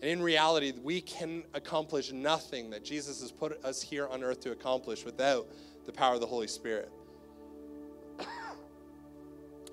And 0.00 0.10
in 0.10 0.20
reality, 0.20 0.72
we 0.82 1.00
can 1.00 1.44
accomplish 1.54 2.10
nothing 2.10 2.70
that 2.70 2.84
Jesus 2.84 3.20
has 3.20 3.30
put 3.30 3.64
us 3.64 3.80
here 3.80 4.08
on 4.08 4.24
earth 4.24 4.40
to 4.40 4.50
accomplish 4.50 5.04
without 5.04 5.46
the 5.86 5.92
power 5.92 6.14
of 6.14 6.20
the 6.20 6.26
Holy 6.26 6.48
Spirit. 6.48 6.90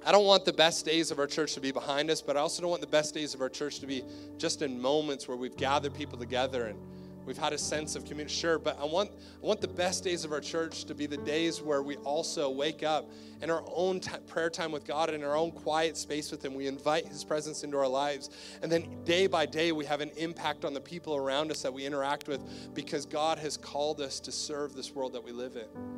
I 0.05 0.11
don't 0.11 0.25
want 0.25 0.45
the 0.45 0.53
best 0.53 0.85
days 0.85 1.09
of 1.09 1.17
our 1.17 1.25
church 1.25 1.55
to 1.55 1.59
be 1.59 1.71
behind 1.71 2.11
us, 2.11 2.21
but 2.21 2.37
I 2.37 2.41
also 2.41 2.61
don't 2.61 2.69
want 2.69 2.81
the 2.81 2.87
best 2.87 3.15
days 3.15 3.33
of 3.33 3.41
our 3.41 3.49
church 3.49 3.79
to 3.79 3.87
be 3.87 4.03
just 4.37 4.61
in 4.61 4.79
moments 4.79 5.27
where 5.27 5.35
we've 5.35 5.57
gathered 5.57 5.95
people 5.95 6.19
together 6.19 6.67
and 6.67 6.77
we've 7.25 7.39
had 7.39 7.53
a 7.53 7.57
sense 7.57 7.95
of 7.95 8.05
community. 8.05 8.31
Sure, 8.31 8.59
but 8.59 8.79
I 8.79 8.85
want, 8.85 9.09
I 9.09 9.45
want 9.47 9.61
the 9.61 9.67
best 9.67 10.03
days 10.03 10.23
of 10.23 10.31
our 10.31 10.41
church 10.41 10.85
to 10.85 10.93
be 10.93 11.07
the 11.07 11.17
days 11.17 11.59
where 11.59 11.81
we 11.81 11.95
also 11.97 12.51
wake 12.51 12.83
up 12.83 13.09
in 13.41 13.49
our 13.49 13.63
own 13.73 13.99
t- 13.99 14.11
prayer 14.27 14.51
time 14.51 14.71
with 14.71 14.85
God, 14.85 15.09
in 15.09 15.23
our 15.23 15.35
own 15.35 15.49
quiet 15.51 15.97
space 15.97 16.29
with 16.29 16.45
Him. 16.45 16.53
We 16.53 16.67
invite 16.67 17.07
His 17.07 17.23
presence 17.23 17.63
into 17.63 17.77
our 17.77 17.87
lives. 17.87 18.29
And 18.61 18.71
then 18.71 19.03
day 19.05 19.25
by 19.25 19.47
day, 19.47 19.71
we 19.71 19.85
have 19.85 20.01
an 20.01 20.11
impact 20.17 20.65
on 20.65 20.75
the 20.75 20.81
people 20.81 21.15
around 21.15 21.49
us 21.49 21.63
that 21.63 21.73
we 21.73 21.83
interact 21.83 22.27
with 22.27 22.75
because 22.75 23.07
God 23.07 23.39
has 23.39 23.57
called 23.57 24.01
us 24.01 24.19
to 24.19 24.31
serve 24.31 24.75
this 24.75 24.93
world 24.93 25.13
that 25.13 25.23
we 25.23 25.31
live 25.31 25.55
in. 25.55 25.94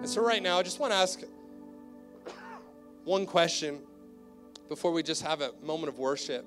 And 0.00 0.08
so, 0.08 0.24
right 0.24 0.42
now, 0.42 0.58
I 0.58 0.62
just 0.62 0.80
want 0.80 0.92
to 0.92 0.96
ask 0.96 1.20
one 3.04 3.26
question 3.26 3.80
before 4.70 4.92
we 4.92 5.02
just 5.02 5.22
have 5.22 5.42
a 5.42 5.52
moment 5.62 5.90
of 5.92 5.98
worship. 5.98 6.46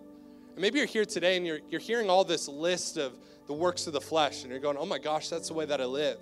And 0.54 0.60
maybe 0.60 0.80
you're 0.80 0.88
here 0.88 1.06
today 1.06 1.38
and 1.38 1.46
you're, 1.46 1.60
you're 1.70 1.80
hearing 1.80 2.10
all 2.10 2.24
this 2.24 2.48
list 2.48 2.98
of 2.98 3.14
the 3.46 3.54
works 3.54 3.86
of 3.86 3.94
the 3.94 4.02
flesh, 4.02 4.42
and 4.42 4.50
you're 4.50 4.60
going, 4.60 4.78
oh 4.78 4.88
my 4.88 4.98
gosh, 4.98 5.30
that's 5.30 5.50
the 5.50 5.54
way 5.54 5.66
that 5.66 5.80
I 5.80 5.86
live. 5.86 6.18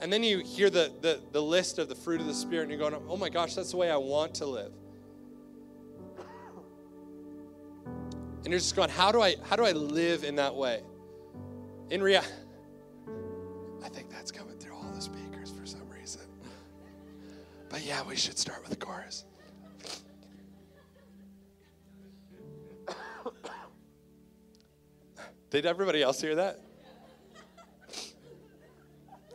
And 0.00 0.10
then 0.10 0.22
you 0.22 0.38
hear 0.38 0.70
the, 0.70 0.90
the, 1.02 1.20
the 1.32 1.42
list 1.42 1.78
of 1.78 1.90
the 1.90 1.94
fruit 1.94 2.22
of 2.22 2.26
the 2.26 2.34
Spirit, 2.34 2.62
and 2.62 2.70
you're 2.70 2.90
going, 2.90 2.94
oh 3.10 3.16
my 3.18 3.28
gosh, 3.28 3.54
that's 3.54 3.72
the 3.72 3.76
way 3.76 3.90
I 3.90 3.96
want 3.96 4.34
to 4.36 4.46
live. 4.46 4.72
And 8.44 8.46
you're 8.46 8.58
just 8.58 8.74
going, 8.74 8.90
how 8.90 9.12
do 9.12 9.20
I, 9.20 9.36
how 9.42 9.56
do 9.56 9.64
I 9.64 9.72
live 9.72 10.24
in 10.24 10.36
that 10.36 10.54
way? 10.54 10.82
In 11.90 12.02
reality, 12.02 12.32
I 13.84 13.88
think 13.90 14.08
that's 14.10 14.30
coming. 14.30 14.53
But 17.74 17.84
yeah, 17.84 18.04
we 18.04 18.14
should 18.14 18.38
start 18.38 18.62
with 18.62 18.70
the 18.70 18.76
chorus. 18.76 19.24
Did 25.50 25.66
everybody 25.66 26.00
else 26.00 26.20
hear 26.20 26.36
that? 26.36 26.60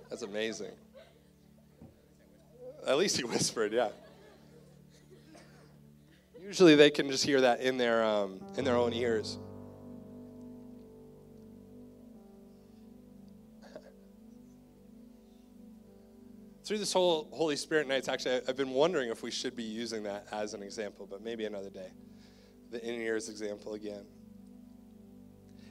That's 0.09 0.21
amazing. 0.21 0.71
At 2.87 2.97
least 2.97 3.17
he 3.17 3.25
whispered, 3.25 3.73
yeah. 3.73 3.89
Usually 6.41 6.75
they 6.75 6.91
can 6.91 7.11
just 7.11 7.25
hear 7.25 7.41
that 7.41 7.59
in 7.59 7.77
their 7.77 8.05
um, 8.05 8.39
in 8.55 8.63
their 8.63 8.77
own 8.77 8.93
ears. 8.93 9.37
Through 16.69 16.77
this 16.77 16.93
whole 16.93 17.27
Holy 17.31 17.55
Spirit 17.55 17.87
nights, 17.87 18.07
actually, 18.07 18.41
I've 18.47 18.55
been 18.55 18.69
wondering 18.69 19.09
if 19.09 19.23
we 19.23 19.31
should 19.31 19.55
be 19.55 19.63
using 19.63 20.03
that 20.03 20.27
as 20.31 20.53
an 20.53 20.61
example, 20.61 21.07
but 21.09 21.23
maybe 21.23 21.45
another 21.45 21.71
day. 21.71 21.89
The 22.69 22.87
in 22.87 23.01
ears 23.01 23.27
example 23.27 23.73
again. 23.73 24.05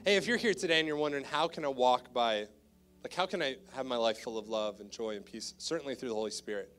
Hey, 0.03 0.17
if 0.17 0.27
you're 0.27 0.35
here 0.35 0.53
today 0.53 0.77
and 0.77 0.85
you're 0.85 0.97
wondering, 0.97 1.23
how 1.23 1.47
can 1.47 1.63
I 1.63 1.69
walk 1.69 2.11
by, 2.13 2.47
like, 3.01 3.13
how 3.13 3.25
can 3.25 3.41
I 3.41 3.55
have 3.73 3.85
my 3.85 3.95
life 3.95 4.19
full 4.19 4.37
of 4.37 4.49
love 4.49 4.81
and 4.81 4.91
joy 4.91 5.15
and 5.15 5.25
peace? 5.25 5.53
Certainly 5.57 5.95
through 5.95 6.09
the 6.09 6.15
Holy 6.15 6.31
Spirit. 6.31 6.69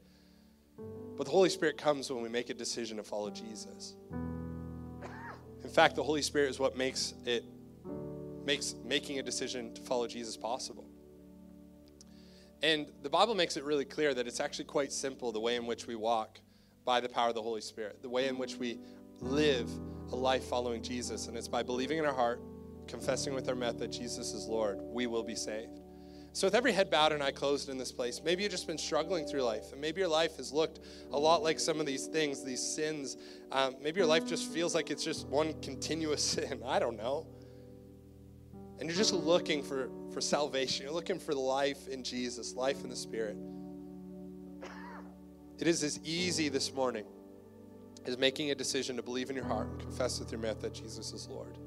But 1.17 1.25
the 1.25 1.33
Holy 1.33 1.49
Spirit 1.49 1.79
comes 1.79 2.13
when 2.13 2.23
we 2.23 2.29
make 2.29 2.51
a 2.51 2.55
decision 2.55 2.99
to 2.99 3.03
follow 3.03 3.31
Jesus. 3.31 3.95
In 5.65 5.71
fact, 5.71 5.97
the 5.97 6.03
Holy 6.03 6.21
Spirit 6.21 6.51
is 6.51 6.59
what 6.59 6.77
makes 6.77 7.15
it 7.25 7.47
makes 8.45 8.75
making 8.85 9.19
a 9.19 9.23
decision 9.23 9.73
to 9.73 9.81
follow 9.81 10.07
Jesus 10.07 10.37
possible. 10.37 10.90
And 12.63 12.91
the 13.03 13.11
Bible 13.11 13.35
makes 13.35 13.57
it 13.57 13.65
really 13.65 13.85
clear 13.85 14.13
that 14.15 14.27
it's 14.27 14.41
actually 14.41 14.67
quite 14.67 14.93
simple 14.93 15.33
the 15.33 15.41
way 15.41 15.57
in 15.57 15.67
which 15.67 15.87
we 15.87 15.95
walk 15.95 16.41
by 16.85 17.01
the 17.01 17.09
power 17.09 17.29
of 17.29 17.35
the 17.35 17.43
Holy 17.43 17.61
Spirit, 17.61 18.03
the 18.03 18.09
way 18.09 18.29
in 18.29 18.37
which 18.39 18.57
we 18.57 18.79
live 19.21 19.71
a 20.13 20.17
life 20.17 20.45
following 20.45 20.83
Jesus. 20.83 21.27
And 21.27 21.37
it's 21.37 21.49
by 21.49 21.63
believing 21.63 21.99
in 21.99 22.05
our 22.05 22.15
heart, 22.15 22.43
confessing 22.87 23.35
with 23.35 23.49
our 23.49 23.55
mouth 23.55 23.79
that 23.79 23.89
Jesus 23.89 24.33
is 24.33 24.47
Lord, 24.47 24.79
we 24.83 25.07
will 25.07 25.23
be 25.23 25.35
saved. 25.35 25.81
So, 26.33 26.47
with 26.47 26.55
every 26.55 26.71
head 26.71 26.91
bowed 26.91 27.11
and 27.11 27.25
eye 27.25 27.33
closed 27.33 27.69
in 27.71 27.77
this 27.77 27.91
place, 27.91 28.21
maybe 28.25 28.45
you've 28.45 28.53
just 28.53 28.69
been 28.69 28.79
struggling 28.79 29.27
through 29.27 29.43
life, 29.43 29.73
and 29.73 29.81
maybe 29.81 30.01
your 30.01 30.09
life 30.09 30.37
has 30.37 30.53
looked 30.53 30.79
a 31.11 31.19
lot 31.19 31.43
like 31.43 31.59
some 31.59 31.81
of 31.81 31.87
these 31.87 32.07
things, 32.07 32.45
these 32.45 32.63
sins. 32.63 33.17
Um, 33.51 33.75
maybe 33.83 33.99
your 33.99 34.07
life 34.07 34.25
just 34.25 34.53
feels 34.53 34.73
like 34.73 34.93
it's 34.93 35.03
just 35.03 35.27
one 35.27 35.61
continuous 35.61 36.23
sin. 36.33 36.63
I 36.65 36.79
don't 36.79 36.97
know 36.97 37.27
and 38.81 38.89
you're 38.89 38.97
just 38.97 39.13
looking 39.13 39.63
for, 39.63 39.91
for 40.11 40.21
salvation, 40.21 40.85
you're 40.85 40.95
looking 40.95 41.19
for 41.19 41.35
life 41.35 41.89
in 41.89 42.03
Jesus, 42.03 42.55
life 42.55 42.83
in 42.83 42.91
the 42.91 42.97
Spirit. 42.97 43.37
it 45.59 45.67
is 45.67 45.83
as 45.83 46.01
easy 46.05 46.49
this 46.49 46.75
morning 46.75 47.05
as 48.07 48.19
making 48.19 48.51
a 48.51 48.55
decision 48.55 48.97
to 48.97 49.03
believe 49.03 49.31
in 49.31 49.37
your 49.37 49.45
heart 49.45 49.69
and 49.69 49.79
confess 49.81 50.19
with 50.19 50.33
your 50.33 50.41
mouth 50.41 50.61
that 50.61 50.75
Jesus 50.75 51.13
is 51.13 51.29
Lord. 51.29 51.59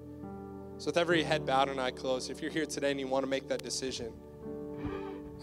So, 0.77 0.87
with 0.87 0.97
every 0.97 1.23
head 1.23 1.45
bowed 1.45 1.69
and 1.69 1.79
eye 1.79 1.91
closed, 1.91 2.31
if 2.31 2.41
you're 2.41 2.51
here 2.51 2.65
today 2.65 2.91
and 2.91 2.99
you 2.99 3.07
want 3.07 3.23
to 3.23 3.29
make 3.29 3.47
that 3.49 3.63
decision, 3.63 4.11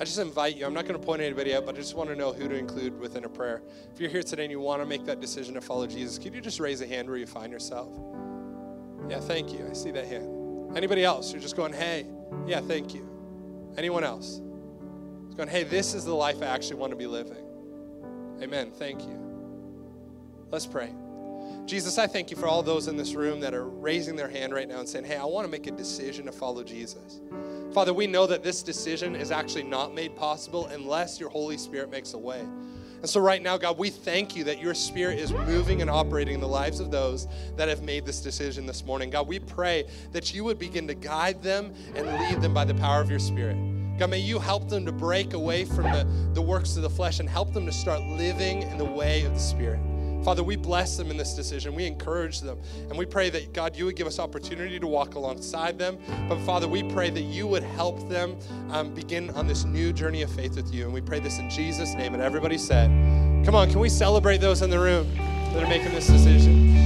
I 0.00 0.04
just 0.04 0.18
invite 0.18 0.56
you. 0.56 0.64
I'm 0.64 0.74
not 0.74 0.86
going 0.86 0.98
to 0.98 1.06
point 1.06 1.20
anybody 1.20 1.54
out, 1.54 1.66
but 1.66 1.74
I 1.74 1.78
just 1.78 1.94
want 1.94 2.08
to 2.08 2.16
know 2.16 2.32
who 2.32 2.48
to 2.48 2.54
include 2.54 2.98
within 2.98 3.24
a 3.24 3.28
prayer. 3.28 3.62
If 3.92 4.00
you're 4.00 4.10
here 4.10 4.22
today 4.22 4.44
and 4.44 4.50
you 4.50 4.58
want 4.58 4.82
to 4.82 4.86
make 4.86 5.04
that 5.04 5.20
decision 5.20 5.54
to 5.54 5.60
follow 5.60 5.86
Jesus, 5.86 6.18
could 6.18 6.34
you 6.34 6.40
just 6.40 6.58
raise 6.58 6.80
a 6.80 6.86
hand 6.86 7.08
where 7.08 7.18
you 7.18 7.26
find 7.26 7.52
yourself? 7.52 7.92
Yeah, 9.08 9.20
thank 9.20 9.52
you. 9.52 9.66
I 9.68 9.74
see 9.74 9.90
that 9.90 10.06
hand. 10.06 10.76
Anybody 10.76 11.04
else? 11.04 11.32
You're 11.32 11.42
just 11.42 11.56
going, 11.56 11.72
hey, 11.72 12.06
yeah, 12.46 12.60
thank 12.60 12.94
you. 12.94 13.08
Anyone 13.76 14.04
else? 14.04 14.40
It's 15.26 15.34
going, 15.34 15.48
hey, 15.48 15.64
this 15.64 15.94
is 15.94 16.04
the 16.04 16.14
life 16.14 16.42
I 16.42 16.46
actually 16.46 16.76
want 16.76 16.90
to 16.90 16.96
be 16.96 17.06
living. 17.06 17.44
Amen. 18.42 18.70
Thank 18.72 19.02
you. 19.02 19.18
Let's 20.50 20.66
pray. 20.66 20.92
Jesus, 21.66 21.98
I 21.98 22.06
thank 22.06 22.30
you 22.30 22.36
for 22.36 22.46
all 22.46 22.62
those 22.62 22.88
in 22.88 22.96
this 22.96 23.14
room 23.14 23.38
that 23.40 23.54
are 23.54 23.68
raising 23.68 24.16
their 24.16 24.28
hand 24.28 24.52
right 24.52 24.68
now 24.68 24.80
and 24.80 24.88
saying, 24.88 25.04
hey, 25.04 25.16
I 25.16 25.24
want 25.24 25.46
to 25.46 25.50
make 25.50 25.66
a 25.66 25.70
decision 25.70 26.26
to 26.26 26.32
follow 26.32 26.64
Jesus. 26.64 27.20
Father, 27.72 27.94
we 27.94 28.08
know 28.08 28.26
that 28.26 28.42
this 28.42 28.62
decision 28.62 29.14
is 29.14 29.30
actually 29.30 29.62
not 29.62 29.94
made 29.94 30.16
possible 30.16 30.66
unless 30.66 31.20
your 31.20 31.28
Holy 31.28 31.56
Spirit 31.56 31.90
makes 31.90 32.14
a 32.14 32.18
way. 32.18 32.44
And 33.00 33.08
so, 33.08 33.20
right 33.20 33.40
now, 33.40 33.56
God, 33.56 33.78
we 33.78 33.88
thank 33.88 34.36
you 34.36 34.44
that 34.44 34.60
your 34.60 34.74
spirit 34.74 35.18
is 35.18 35.32
moving 35.32 35.80
and 35.80 35.88
operating 35.88 36.34
in 36.34 36.40
the 36.40 36.48
lives 36.48 36.80
of 36.80 36.90
those 36.90 37.26
that 37.56 37.68
have 37.68 37.82
made 37.82 38.04
this 38.04 38.20
decision 38.20 38.66
this 38.66 38.84
morning. 38.84 39.08
God, 39.08 39.26
we 39.26 39.38
pray 39.38 39.86
that 40.12 40.34
you 40.34 40.44
would 40.44 40.58
begin 40.58 40.86
to 40.86 40.94
guide 40.94 41.42
them 41.42 41.72
and 41.94 42.06
lead 42.06 42.42
them 42.42 42.52
by 42.52 42.64
the 42.66 42.74
power 42.74 43.00
of 43.00 43.08
your 43.08 43.18
spirit. 43.18 43.56
God, 43.98 44.10
may 44.10 44.18
you 44.18 44.38
help 44.38 44.68
them 44.68 44.84
to 44.84 44.92
break 44.92 45.32
away 45.32 45.64
from 45.64 45.84
the, 45.84 46.06
the 46.34 46.42
works 46.42 46.76
of 46.76 46.82
the 46.82 46.90
flesh 46.90 47.20
and 47.20 47.28
help 47.28 47.52
them 47.52 47.64
to 47.66 47.72
start 47.72 48.02
living 48.02 48.62
in 48.62 48.76
the 48.76 48.84
way 48.84 49.24
of 49.24 49.32
the 49.34 49.40
spirit. 49.40 49.80
Father, 50.24 50.42
we 50.42 50.56
bless 50.56 50.96
them 50.96 51.10
in 51.10 51.16
this 51.16 51.34
decision. 51.34 51.74
We 51.74 51.86
encourage 51.86 52.40
them. 52.40 52.60
And 52.88 52.98
we 52.98 53.06
pray 53.06 53.30
that, 53.30 53.52
God, 53.52 53.76
you 53.76 53.86
would 53.86 53.96
give 53.96 54.06
us 54.06 54.18
opportunity 54.18 54.78
to 54.78 54.86
walk 54.86 55.14
alongside 55.14 55.78
them. 55.78 55.98
But, 56.28 56.38
Father, 56.40 56.68
we 56.68 56.82
pray 56.82 57.10
that 57.10 57.22
you 57.22 57.46
would 57.46 57.62
help 57.62 58.08
them 58.08 58.36
um, 58.70 58.92
begin 58.94 59.30
on 59.30 59.46
this 59.46 59.64
new 59.64 59.92
journey 59.92 60.22
of 60.22 60.30
faith 60.30 60.56
with 60.56 60.74
you. 60.74 60.84
And 60.84 60.92
we 60.92 61.00
pray 61.00 61.20
this 61.20 61.38
in 61.38 61.48
Jesus' 61.48 61.94
name. 61.94 62.12
And 62.14 62.22
everybody 62.22 62.58
said, 62.58 62.88
Come 63.44 63.54
on, 63.54 63.70
can 63.70 63.80
we 63.80 63.88
celebrate 63.88 64.38
those 64.38 64.60
in 64.62 64.70
the 64.70 64.78
room 64.78 65.14
that 65.16 65.62
are 65.62 65.68
making 65.68 65.92
this 65.92 66.06
decision? 66.06 66.76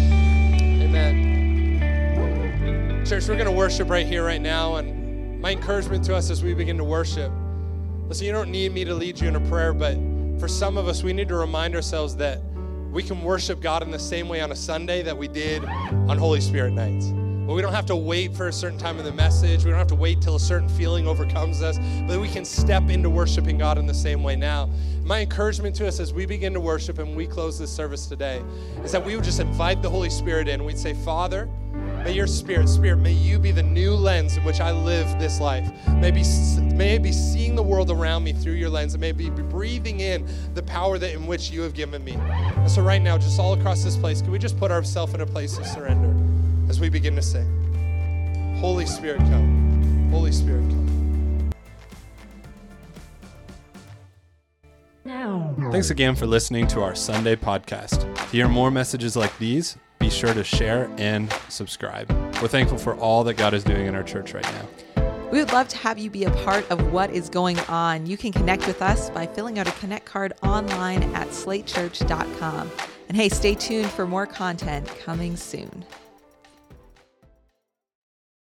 Amen. 0.83 1.35
Church, 3.05 3.27
we're 3.29 3.35
going 3.35 3.47
to 3.47 3.53
worship 3.53 3.91
right 3.91 4.07
here, 4.07 4.25
right 4.25 4.41
now. 4.41 4.77
And 4.77 5.41
my 5.41 5.51
encouragement 5.51 6.05
to 6.05 6.15
us 6.15 6.31
as 6.31 6.45
we 6.45 6.55
begin 6.55 6.79
to 6.79 6.85
worship 6.85 7.33
listen, 8.09 8.27
you 8.27 8.33
don't 8.33 8.51
need 8.51 8.73
me 8.73 8.85
to 8.85 8.95
lead 8.95 9.21
you 9.21 9.29
in 9.29 9.37
a 9.37 9.41
prayer, 9.49 9.73
but 9.73 9.97
for 10.39 10.49
some 10.49 10.77
of 10.77 10.89
us, 10.89 11.03
we 11.03 11.13
need 11.13 11.29
to 11.29 11.37
remind 11.37 11.75
ourselves 11.75 12.17
that 12.17 12.41
we 12.95 13.03
can 13.03 13.21
worship 13.23 13.61
God 13.61 13.83
in 13.83 13.91
the 13.91 13.99
same 13.99 14.29
way 14.29 14.41
on 14.41 14.53
a 14.53 14.57
Sunday 14.57 15.03
that 15.03 15.19
we 15.19 15.27
did 15.27 15.65
on 15.65 16.17
Holy 16.17 16.41
Spirit 16.41 16.73
nights. 16.73 17.07
But 17.45 17.55
we 17.55 17.61
don't 17.61 17.73
have 17.73 17.87
to 17.87 17.97
wait 17.97 18.35
for 18.37 18.47
a 18.47 18.53
certain 18.53 18.79
time 18.79 18.99
in 19.01 19.05
the 19.05 19.13
message. 19.13 19.65
We 19.65 19.71
don't 19.71 19.79
have 19.79 19.89
to 19.89 19.97
wait 19.97 20.23
till 20.23 20.37
a 20.37 20.41
certain 20.41 20.69
feeling 20.69 21.09
overcomes 21.09 21.61
us. 21.61 21.77
But 22.07 22.21
we 22.21 22.29
can 22.29 22.45
step 22.45 22.89
into 22.89 23.11
worshiping 23.11 23.59
God 23.59 23.79
in 23.79 23.87
the 23.87 23.93
same 23.93 24.23
way 24.23 24.37
now. 24.37 24.71
My 25.03 25.21
encouragement 25.21 25.75
to 25.77 25.89
us 25.89 25.99
as 25.99 26.15
we 26.15 26.25
begin 26.25 26.55
to 26.55 26.61
worship 26.61 27.01
and 27.01 27.17
we 27.17 27.27
close 27.27 27.59
this 27.59 27.71
service 27.71 28.07
today 28.07 28.43
is 28.85 28.93
that 28.93 29.05
we 29.05 29.17
would 29.17 29.25
just 29.25 29.41
invite 29.41 29.83
the 29.83 29.91
Holy 29.91 30.09
Spirit 30.09 30.47
in. 30.47 30.65
We'd 30.65 30.79
say, 30.79 30.95
Father, 30.95 31.51
May 32.05 32.13
your 32.13 32.27
spirit, 32.27 32.69
spirit, 32.69 32.99
may 32.99 33.13
you 33.13 33.39
be 33.39 33.51
the 33.51 33.63
new 33.63 33.95
lens 33.95 34.37
in 34.37 34.45
which 34.45 34.61
I 34.61 34.73
live 34.73 35.19
this 35.19 35.41
life. 35.41 35.67
May, 35.89 36.11
be, 36.11 36.23
may 36.75 36.97
I 36.97 36.99
be 36.99 37.13
seeing 37.13 37.55
the 37.55 37.63
world 37.63 37.91
around 37.91 38.25
me 38.25 38.35
through 38.35 38.53
your 38.53 38.69
lens, 38.69 38.93
and 38.93 39.01
may 39.01 39.13
be 39.13 39.31
breathing 39.31 40.01
in 40.01 40.29
the 40.53 40.63
power 40.63 40.99
that 40.99 41.15
in 41.15 41.27
which 41.27 41.51
you 41.51 41.63
have 41.63 41.73
given 41.73 42.05
me. 42.05 42.13
And 42.13 42.71
so, 42.71 42.83
right 42.83 43.01
now, 43.01 43.17
just 43.17 43.41
all 43.41 43.55
across 43.55 43.83
this 43.83 43.97
place, 43.97 44.21
can 44.21 44.31
we 44.31 44.39
just 44.39 44.59
put 44.59 44.71
ourselves 44.71 45.15
in 45.15 45.23
a 45.23 45.27
place 45.27 45.57
of 45.57 45.65
surrender 45.65 46.15
as 46.69 46.79
we 46.79 46.91
begin 46.91 47.17
to 47.17 47.23
sing? 47.23 48.57
Holy 48.61 48.85
Spirit, 48.85 49.21
come. 49.21 50.11
Holy 50.11 50.31
Spirit, 50.31 50.61
come. 50.61 50.85
Thanks 55.73 55.89
again 55.89 56.15
for 56.15 56.27
listening 56.27 56.67
to 56.69 56.83
our 56.83 56.95
Sunday 56.95 57.35
podcast. 57.35 58.15
To 58.15 58.23
hear 58.27 58.47
more 58.47 58.71
messages 58.71 59.17
like 59.17 59.37
these, 59.39 59.79
be 60.05 60.11
sure 60.11 60.35
to 60.35 60.45
share 60.45 60.91
and 60.99 61.33
subscribe. 61.49 62.13
We're 62.43 62.49
thankful 62.49 62.77
for 62.77 62.95
all 62.97 63.25
that 63.25 63.39
God 63.39 63.55
is 63.55 63.65
doing 63.65 63.87
in 63.87 63.95
our 63.95 64.03
church 64.03 64.35
right 64.35 64.45
now. 64.45 65.03
We 65.33 65.39
would 65.39 65.51
love 65.51 65.67
to 65.69 65.79
have 65.79 65.99
you 65.99 66.11
be 66.11 66.25
a 66.25 66.31
part 66.31 66.71
of 66.71 66.93
what 66.93 67.09
is 67.11 67.31
going 67.31 67.59
on. 67.61 68.05
You 68.05 68.19
can 68.19 68.31
connect 68.31 68.67
with 68.67 68.83
us 68.83 69.09
by 69.09 69.27
filling 69.27 69.59
out 69.59 69.67
a 69.67 69.73
Connect 69.73 70.05
card 70.05 70.35
online 70.43 71.03
at 71.15 71.29
slatechurch.com. 71.29 72.71
And 73.09 73.17
hey, 73.17 73.31
stay 73.31 73.55
tuned 73.55 73.91
for 73.91 74.07
more 74.07 74.27
content 74.27 74.87
coming 74.99 75.37
soon. 75.37 75.87